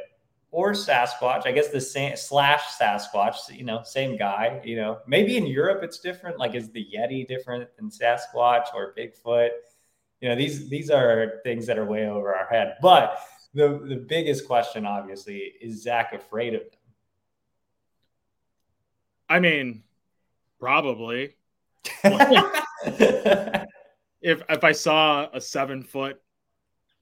or 0.54 0.74
Sasquatch? 0.74 1.48
I 1.48 1.52
guess 1.52 1.70
the 1.70 1.82
same 1.82 2.16
slash 2.16 2.62
Sasquatch, 2.80 3.58
you 3.58 3.66
know, 3.66 3.82
same 3.84 4.16
guy, 4.16 4.62
you 4.64 4.76
know, 4.76 5.00
maybe 5.08 5.36
in 5.36 5.48
Europe 5.48 5.84
it's 5.84 6.00
different. 6.00 6.38
Like, 6.38 6.54
is 6.54 6.72
the 6.72 6.88
Yeti 6.96 7.28
different 7.28 7.76
than 7.76 7.90
Sasquatch 7.90 8.68
or 8.76 8.94
Bigfoot? 8.96 9.50
You 10.22 10.30
know, 10.30 10.36
these 10.36 10.70
these 10.70 10.90
are 10.90 11.42
things 11.44 11.66
that 11.66 11.78
are 11.78 11.86
way 11.86 12.08
over 12.08 12.34
our 12.34 12.46
head. 12.46 12.76
But 12.82 13.20
the 13.54 13.82
the 13.84 13.96
biggest 13.96 14.48
question, 14.48 14.86
obviously, 14.86 15.54
is 15.60 15.82
Zach 15.82 16.14
afraid 16.14 16.54
of 16.54 16.62
them? 16.62 16.70
I 19.28 19.40
mean, 19.40 19.84
probably. 20.60 21.36
if 22.04 23.66
if 24.22 24.64
I 24.64 24.72
saw 24.72 25.28
a 25.34 25.42
seven 25.42 25.84
foot 25.84 26.22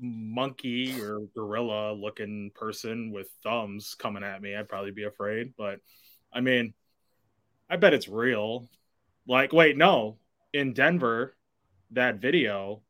monkey 0.02 1.00
or 1.00 1.20
gorilla 1.36 1.94
looking 1.94 2.52
person 2.56 3.12
with 3.12 3.30
thumbs 3.44 3.96
coming 3.98 4.24
at 4.24 4.42
me, 4.42 4.56
I'd 4.56 4.68
probably 4.68 4.92
be 4.92 5.04
afraid. 5.04 5.54
But 5.58 5.80
I 6.34 6.42
mean, 6.42 6.74
I 7.70 7.78
bet 7.78 7.94
it's 7.94 8.10
real. 8.10 8.68
Like, 9.28 9.54
wait, 9.54 9.78
no, 9.78 10.18
in 10.52 10.74
Denver, 10.74 11.36
that 11.92 12.16
video 12.16 12.82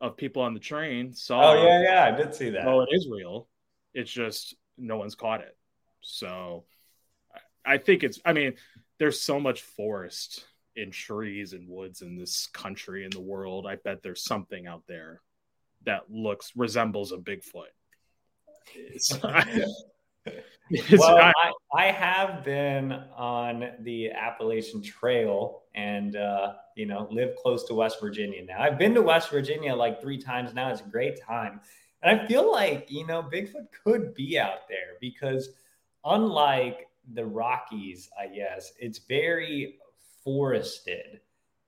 of 0.00 0.16
people 0.16 0.42
on 0.42 0.54
the 0.54 0.60
train 0.60 1.14
saw. 1.14 1.52
Oh 1.52 1.64
yeah, 1.64 1.82
yeah, 1.82 2.04
I 2.04 2.16
did 2.16 2.34
see 2.34 2.50
that. 2.50 2.66
Oh, 2.66 2.80
it 2.80 2.88
is 2.90 3.08
real. 3.10 3.48
It's 3.94 4.10
just 4.10 4.54
no 4.76 4.96
one's 4.96 5.14
caught 5.14 5.40
it. 5.40 5.56
So 6.02 6.64
I 7.64 7.78
think 7.78 8.02
it's. 8.02 8.20
I 8.24 8.32
mean, 8.32 8.54
there's 8.98 9.22
so 9.22 9.40
much 9.40 9.62
forest 9.62 10.44
in 10.74 10.90
trees 10.90 11.52
and 11.52 11.68
woods 11.68 12.02
in 12.02 12.18
this 12.18 12.48
country 12.48 13.04
in 13.04 13.10
the 13.10 13.20
world. 13.20 13.66
I 13.66 13.76
bet 13.76 14.02
there's 14.02 14.24
something 14.24 14.66
out 14.66 14.82
there 14.86 15.22
that 15.86 16.10
looks 16.10 16.52
resembles 16.54 17.12
a 17.12 17.16
Bigfoot. 17.16 17.72
well, 20.98 21.16
I, 21.18 21.52
I, 21.72 21.84
have 21.86 22.44
been 22.44 22.90
on 22.90 23.70
the 23.80 24.10
Appalachian 24.10 24.82
Trail 24.82 25.62
and 25.74 26.16
uh, 26.16 26.54
you 26.74 26.86
know 26.86 27.06
live 27.10 27.36
close 27.36 27.64
to 27.64 27.74
West 27.74 28.00
Virginia 28.00 28.44
now. 28.44 28.60
I've 28.60 28.78
been 28.78 28.94
to 28.94 29.02
West 29.02 29.30
Virginia 29.30 29.74
like 29.74 30.00
three 30.00 30.18
times 30.18 30.52
now. 30.52 30.70
It's 30.70 30.80
a 30.80 30.84
great 30.84 31.20
time, 31.22 31.60
and 32.02 32.20
I 32.20 32.26
feel 32.26 32.50
like 32.50 32.86
you 32.90 33.06
know 33.06 33.22
Bigfoot 33.22 33.68
could 33.84 34.14
be 34.14 34.38
out 34.38 34.68
there 34.68 34.94
because 35.00 35.50
unlike 36.04 36.88
the 37.14 37.24
Rockies, 37.24 38.10
I 38.20 38.26
guess 38.26 38.72
it's 38.80 38.98
very 38.98 39.78
forested 40.24 41.20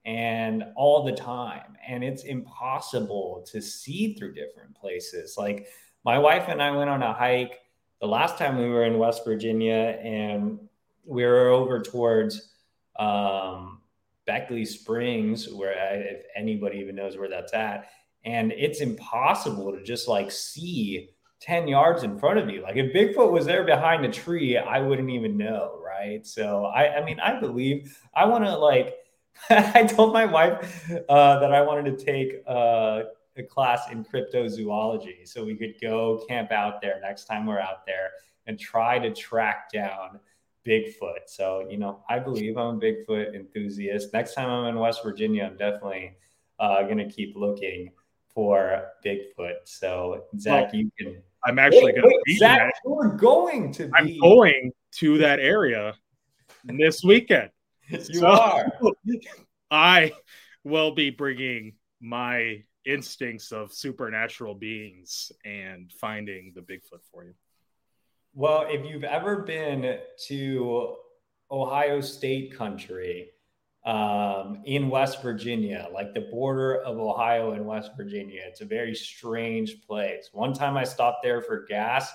and 0.08 0.64
all 0.74 1.04
the 1.04 1.12
time 1.12 1.76
and 1.86 2.02
it's 2.02 2.24
impossible 2.24 3.44
to 3.46 3.60
see 3.60 4.14
through 4.14 4.32
different 4.32 4.74
places 4.74 5.36
like 5.36 5.68
my 6.02 6.18
wife 6.18 6.44
and 6.48 6.62
i 6.62 6.70
went 6.70 6.88
on 6.88 7.02
a 7.02 7.12
hike 7.12 7.60
the 8.00 8.06
last 8.06 8.38
time 8.38 8.56
we 8.56 8.70
were 8.70 8.84
in 8.84 8.96
west 8.96 9.22
virginia 9.22 9.98
and 10.02 10.58
we 11.04 11.26
were 11.26 11.48
over 11.48 11.78
towards 11.78 12.54
um, 12.98 13.82
beckley 14.26 14.64
springs 14.64 15.52
where 15.52 15.74
I, 15.78 15.96
if 15.96 16.22
anybody 16.34 16.78
even 16.78 16.96
knows 16.96 17.18
where 17.18 17.28
that's 17.28 17.52
at 17.52 17.90
and 18.24 18.50
it's 18.52 18.80
impossible 18.80 19.72
to 19.72 19.82
just 19.82 20.08
like 20.08 20.30
see 20.30 21.10
10 21.40 21.68
yards 21.68 22.02
in 22.02 22.18
front 22.18 22.40
of 22.40 22.50
you. 22.50 22.62
Like 22.62 22.74
if 22.74 22.92
Bigfoot 22.92 23.30
was 23.30 23.46
there 23.46 23.62
behind 23.62 24.04
a 24.04 24.10
tree, 24.10 24.58
I 24.58 24.80
wouldn't 24.80 25.08
even 25.08 25.36
know. 25.36 25.80
Right. 25.84 26.26
So 26.26 26.64
I, 26.64 26.96
I 26.96 27.04
mean, 27.04 27.20
I 27.20 27.38
believe 27.38 27.96
I 28.12 28.24
want 28.24 28.44
to 28.44 28.56
like, 28.56 28.96
I 29.50 29.84
told 29.84 30.12
my 30.12 30.24
wife 30.24 30.90
uh, 31.08 31.38
that 31.40 31.52
I 31.52 31.62
wanted 31.62 31.98
to 31.98 32.04
take 32.04 32.42
uh, 32.46 33.02
a 33.36 33.42
class 33.42 33.90
in 33.90 34.04
cryptozoology 34.04 35.26
so 35.26 35.44
we 35.44 35.54
could 35.54 35.74
go 35.80 36.24
camp 36.28 36.52
out 36.52 36.80
there 36.80 36.98
next 37.02 37.24
time 37.24 37.46
we're 37.46 37.60
out 37.60 37.86
there 37.86 38.10
and 38.46 38.58
try 38.58 38.98
to 38.98 39.14
track 39.14 39.70
down 39.72 40.18
Bigfoot. 40.66 41.26
So, 41.26 41.66
you 41.70 41.78
know, 41.78 42.04
I 42.08 42.18
believe 42.18 42.56
I'm 42.56 42.76
a 42.76 42.80
Bigfoot 42.80 43.34
enthusiast. 43.34 44.12
Next 44.12 44.34
time 44.34 44.50
I'm 44.50 44.66
in 44.66 44.78
West 44.78 45.02
Virginia, 45.02 45.44
I'm 45.44 45.56
definitely 45.56 46.16
uh, 46.58 46.82
going 46.82 46.98
to 46.98 47.08
keep 47.08 47.36
looking 47.36 47.92
for 48.34 48.88
Bigfoot. 49.04 49.60
So, 49.64 50.24
Zach, 50.38 50.72
well, 50.72 50.82
you 50.82 50.90
can 50.98 51.22
I'm 51.44 51.58
actually 51.58 51.92
going 51.92 52.02
to 52.02 52.20
be 52.24 52.36
Zach, 52.36 52.72
We're 52.84 53.16
going 53.16 53.72
to. 53.74 53.86
Be. 53.86 53.92
I'm 53.94 54.18
going 54.18 54.72
to 54.96 55.18
that 55.18 55.38
area 55.38 55.94
this 56.64 57.02
weekend. 57.04 57.50
you 58.08 58.20
so, 58.20 58.26
are. 58.26 58.72
I 59.70 60.12
will 60.64 60.94
be 60.94 61.10
bringing 61.10 61.74
my 62.00 62.62
instincts 62.84 63.52
of 63.52 63.72
supernatural 63.72 64.54
beings 64.54 65.30
and 65.44 65.92
finding 65.92 66.52
the 66.54 66.60
Bigfoot 66.60 67.02
for 67.12 67.24
you. 67.24 67.34
Well, 68.34 68.66
if 68.68 68.86
you've 68.86 69.04
ever 69.04 69.38
been 69.42 69.98
to 70.28 70.96
Ohio 71.50 72.00
State 72.00 72.56
country, 72.56 73.30
um, 73.88 74.60
in 74.66 74.90
West 74.90 75.22
Virginia, 75.22 75.88
like 75.94 76.12
the 76.12 76.20
border 76.20 76.82
of 76.82 76.98
Ohio 76.98 77.52
and 77.52 77.64
West 77.64 77.92
Virginia. 77.96 78.42
It's 78.46 78.60
a 78.60 78.66
very 78.66 78.94
strange 78.94 79.80
place. 79.80 80.28
One 80.32 80.52
time 80.52 80.76
I 80.76 80.84
stopped 80.84 81.22
there 81.22 81.40
for 81.40 81.64
gas 81.64 82.12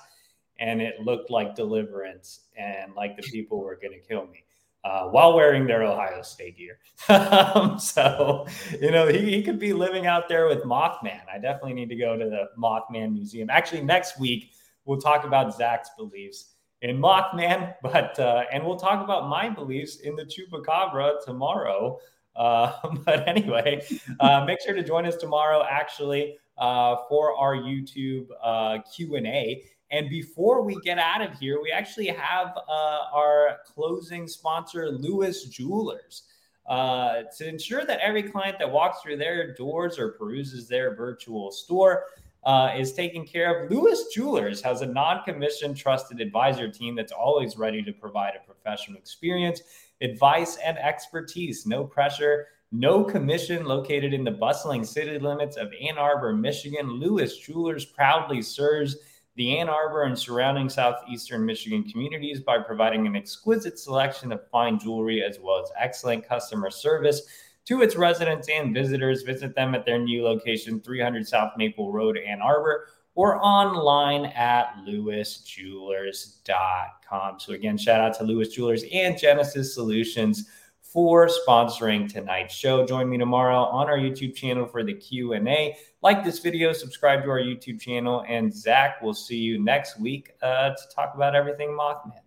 and 0.60 0.82
it 0.82 1.00
looked 1.00 1.32
like 1.32 1.56
deliverance 1.56 2.42
and 2.56 2.94
like 2.94 3.18
the 3.18 3.24
people 3.24 3.60
were 3.60 3.80
going 3.82 4.00
to 4.00 4.08
kill 4.08 4.28
me. 4.28 4.43
Uh, 4.84 5.08
while 5.08 5.34
wearing 5.34 5.66
their 5.66 5.84
Ohio 5.84 6.22
State 6.22 6.58
gear. 6.58 6.80
um, 7.10 7.80
so, 7.80 8.46
you 8.82 8.92
know, 8.92 9.08
he, 9.08 9.20
he 9.20 9.44
could 9.44 9.60
be 9.60 9.74
living 9.74 10.08
out 10.08 10.28
there 10.28 10.48
with 10.48 10.64
Mothman. 10.64 11.22
I 11.34 11.38
definitely 11.40 11.74
need 11.74 11.90
to 11.90 11.96
go 11.96 12.18
to 12.18 12.26
the 12.26 12.50
Mothman 12.58 13.14
Museum. 13.14 13.50
Actually, 13.50 13.82
next 13.82 14.20
week, 14.20 14.52
we'll 14.86 15.00
talk 15.00 15.24
about 15.24 15.56
Zach's 15.56 15.90
beliefs 15.98 16.56
in 16.82 16.98
Mothman, 16.98 17.76
but, 17.82 18.20
uh, 18.20 18.44
and 18.52 18.64
we'll 18.66 18.78
talk 18.78 19.04
about 19.04 19.30
my 19.30 19.50
beliefs 19.50 19.98
in 19.98 20.16
the 20.16 20.26
Chupacabra 20.26 21.24
tomorrow. 21.24 22.00
Uh, 22.36 22.74
but 23.06 23.28
anyway, 23.28 23.86
uh, 24.20 24.44
make 24.46 24.60
sure 24.62 24.74
to 24.74 24.84
join 24.84 25.06
us 25.06 25.16
tomorrow, 25.16 25.64
actually, 25.70 26.38
uh, 26.58 26.98
for 27.08 27.38
our 27.38 27.56
YouTube 27.56 28.28
uh, 28.44 28.80
Q&A. 28.94 29.64
And 29.94 30.10
before 30.10 30.64
we 30.64 30.76
get 30.82 30.98
out 30.98 31.22
of 31.22 31.38
here, 31.40 31.62
we 31.62 31.72
actually 31.72 32.08
have 32.08 32.58
uh, 32.68 33.02
our 33.14 33.60
closing 33.64 34.28
sponsor, 34.28 34.90
Lewis 34.90 35.46
Jewelers. 35.46 36.24
Uh, 36.66 37.24
to 37.38 37.48
ensure 37.48 37.86
that 37.86 38.00
every 38.00 38.24
client 38.24 38.58
that 38.58 38.72
walks 38.72 39.02
through 39.02 39.18
their 39.18 39.54
doors 39.54 40.00
or 40.00 40.14
peruses 40.14 40.66
their 40.68 40.96
virtual 40.96 41.52
store 41.52 42.06
uh, 42.46 42.72
is 42.76 42.94
taken 42.94 43.26
care 43.26 43.66
of. 43.66 43.70
Lewis 43.70 44.06
Jewelers 44.14 44.62
has 44.62 44.82
a 44.82 44.86
non 44.86 45.24
commissioned 45.26 45.78
trusted 45.78 46.22
advisor 46.22 46.72
team 46.72 46.96
that's 46.96 47.12
always 47.12 47.58
ready 47.58 47.84
to 47.84 47.92
provide 47.92 48.34
a 48.36 48.46
professional 48.48 48.98
experience, 48.98 49.62
advice, 50.02 50.58
and 50.66 50.78
expertise. 50.80 51.68
No 51.68 51.84
pressure, 51.84 52.48
no 52.72 53.04
commission. 53.04 53.66
Located 53.66 54.14
in 54.14 54.24
the 54.24 54.32
bustling 54.32 54.86
city 54.86 55.20
limits 55.20 55.58
of 55.58 55.72
Ann 55.80 55.98
Arbor, 55.98 56.34
Michigan, 56.34 56.94
Lewis 56.94 57.38
Jewelers 57.38 57.86
proudly 57.86 58.42
serves 58.42 58.96
the 59.36 59.58
Ann 59.58 59.70
Arbor 59.70 60.04
and 60.04 60.18
surrounding 60.18 60.70
southeastern 60.70 61.46
Michigan 61.46 61.84
communities 61.84 62.42
by 62.42 62.60
providing 62.60 63.08
an 63.08 63.16
exquisite 63.16 63.80
selection 63.80 64.32
of 64.32 64.48
fine 64.52 64.78
jewelry 64.78 65.24
as 65.24 65.40
well 65.42 65.62
as 65.62 65.72
excellent 65.80 66.28
customer 66.28 66.70
service 66.70 67.24
to 67.66 67.82
its 67.82 67.96
residents 67.96 68.50
and 68.50 68.74
visitors. 68.74 69.24
Visit 69.24 69.56
them 69.56 69.74
at 69.74 69.86
their 69.86 70.00
new 70.00 70.24
location, 70.24 70.82
300 70.82 71.28
South 71.28 71.54
Maple 71.58 71.92
Road, 71.92 72.18
Ann 72.18 72.42
Arbor, 72.42 72.88
or 73.16 73.44
online 73.44 74.26
at 74.26 74.76
lewisjewelers.com. 74.88 77.40
So, 77.40 77.54
again, 77.54 77.78
shout 77.78 78.02
out 78.02 78.18
to 78.18 78.24
Lewis 78.24 78.50
Jewelers 78.50 78.84
and 78.92 79.18
Genesis 79.18 79.74
Solutions 79.74 80.48
for 80.94 81.28
sponsoring 81.28 82.08
tonight's 82.08 82.54
show. 82.54 82.86
Join 82.86 83.10
me 83.10 83.18
tomorrow 83.18 83.64
on 83.64 83.90
our 83.90 83.98
YouTube 83.98 84.36
channel 84.36 84.68
for 84.68 84.84
the 84.84 84.94
Q&A. 84.94 85.76
Like 86.04 86.24
this 86.24 86.38
video, 86.38 86.72
subscribe 86.72 87.24
to 87.24 87.32
our 87.32 87.40
YouTube 87.40 87.82
channel, 87.82 88.24
and 88.30 88.54
Zach 88.54 89.02
will 89.02 89.16
see 89.16 89.38
you 89.38 89.60
next 89.60 90.00
week 90.00 90.36
uh, 90.44 90.70
to 90.70 90.96
talk 90.96 91.16
about 91.16 91.36
everything 91.36 91.70
Mothman. 91.70 92.22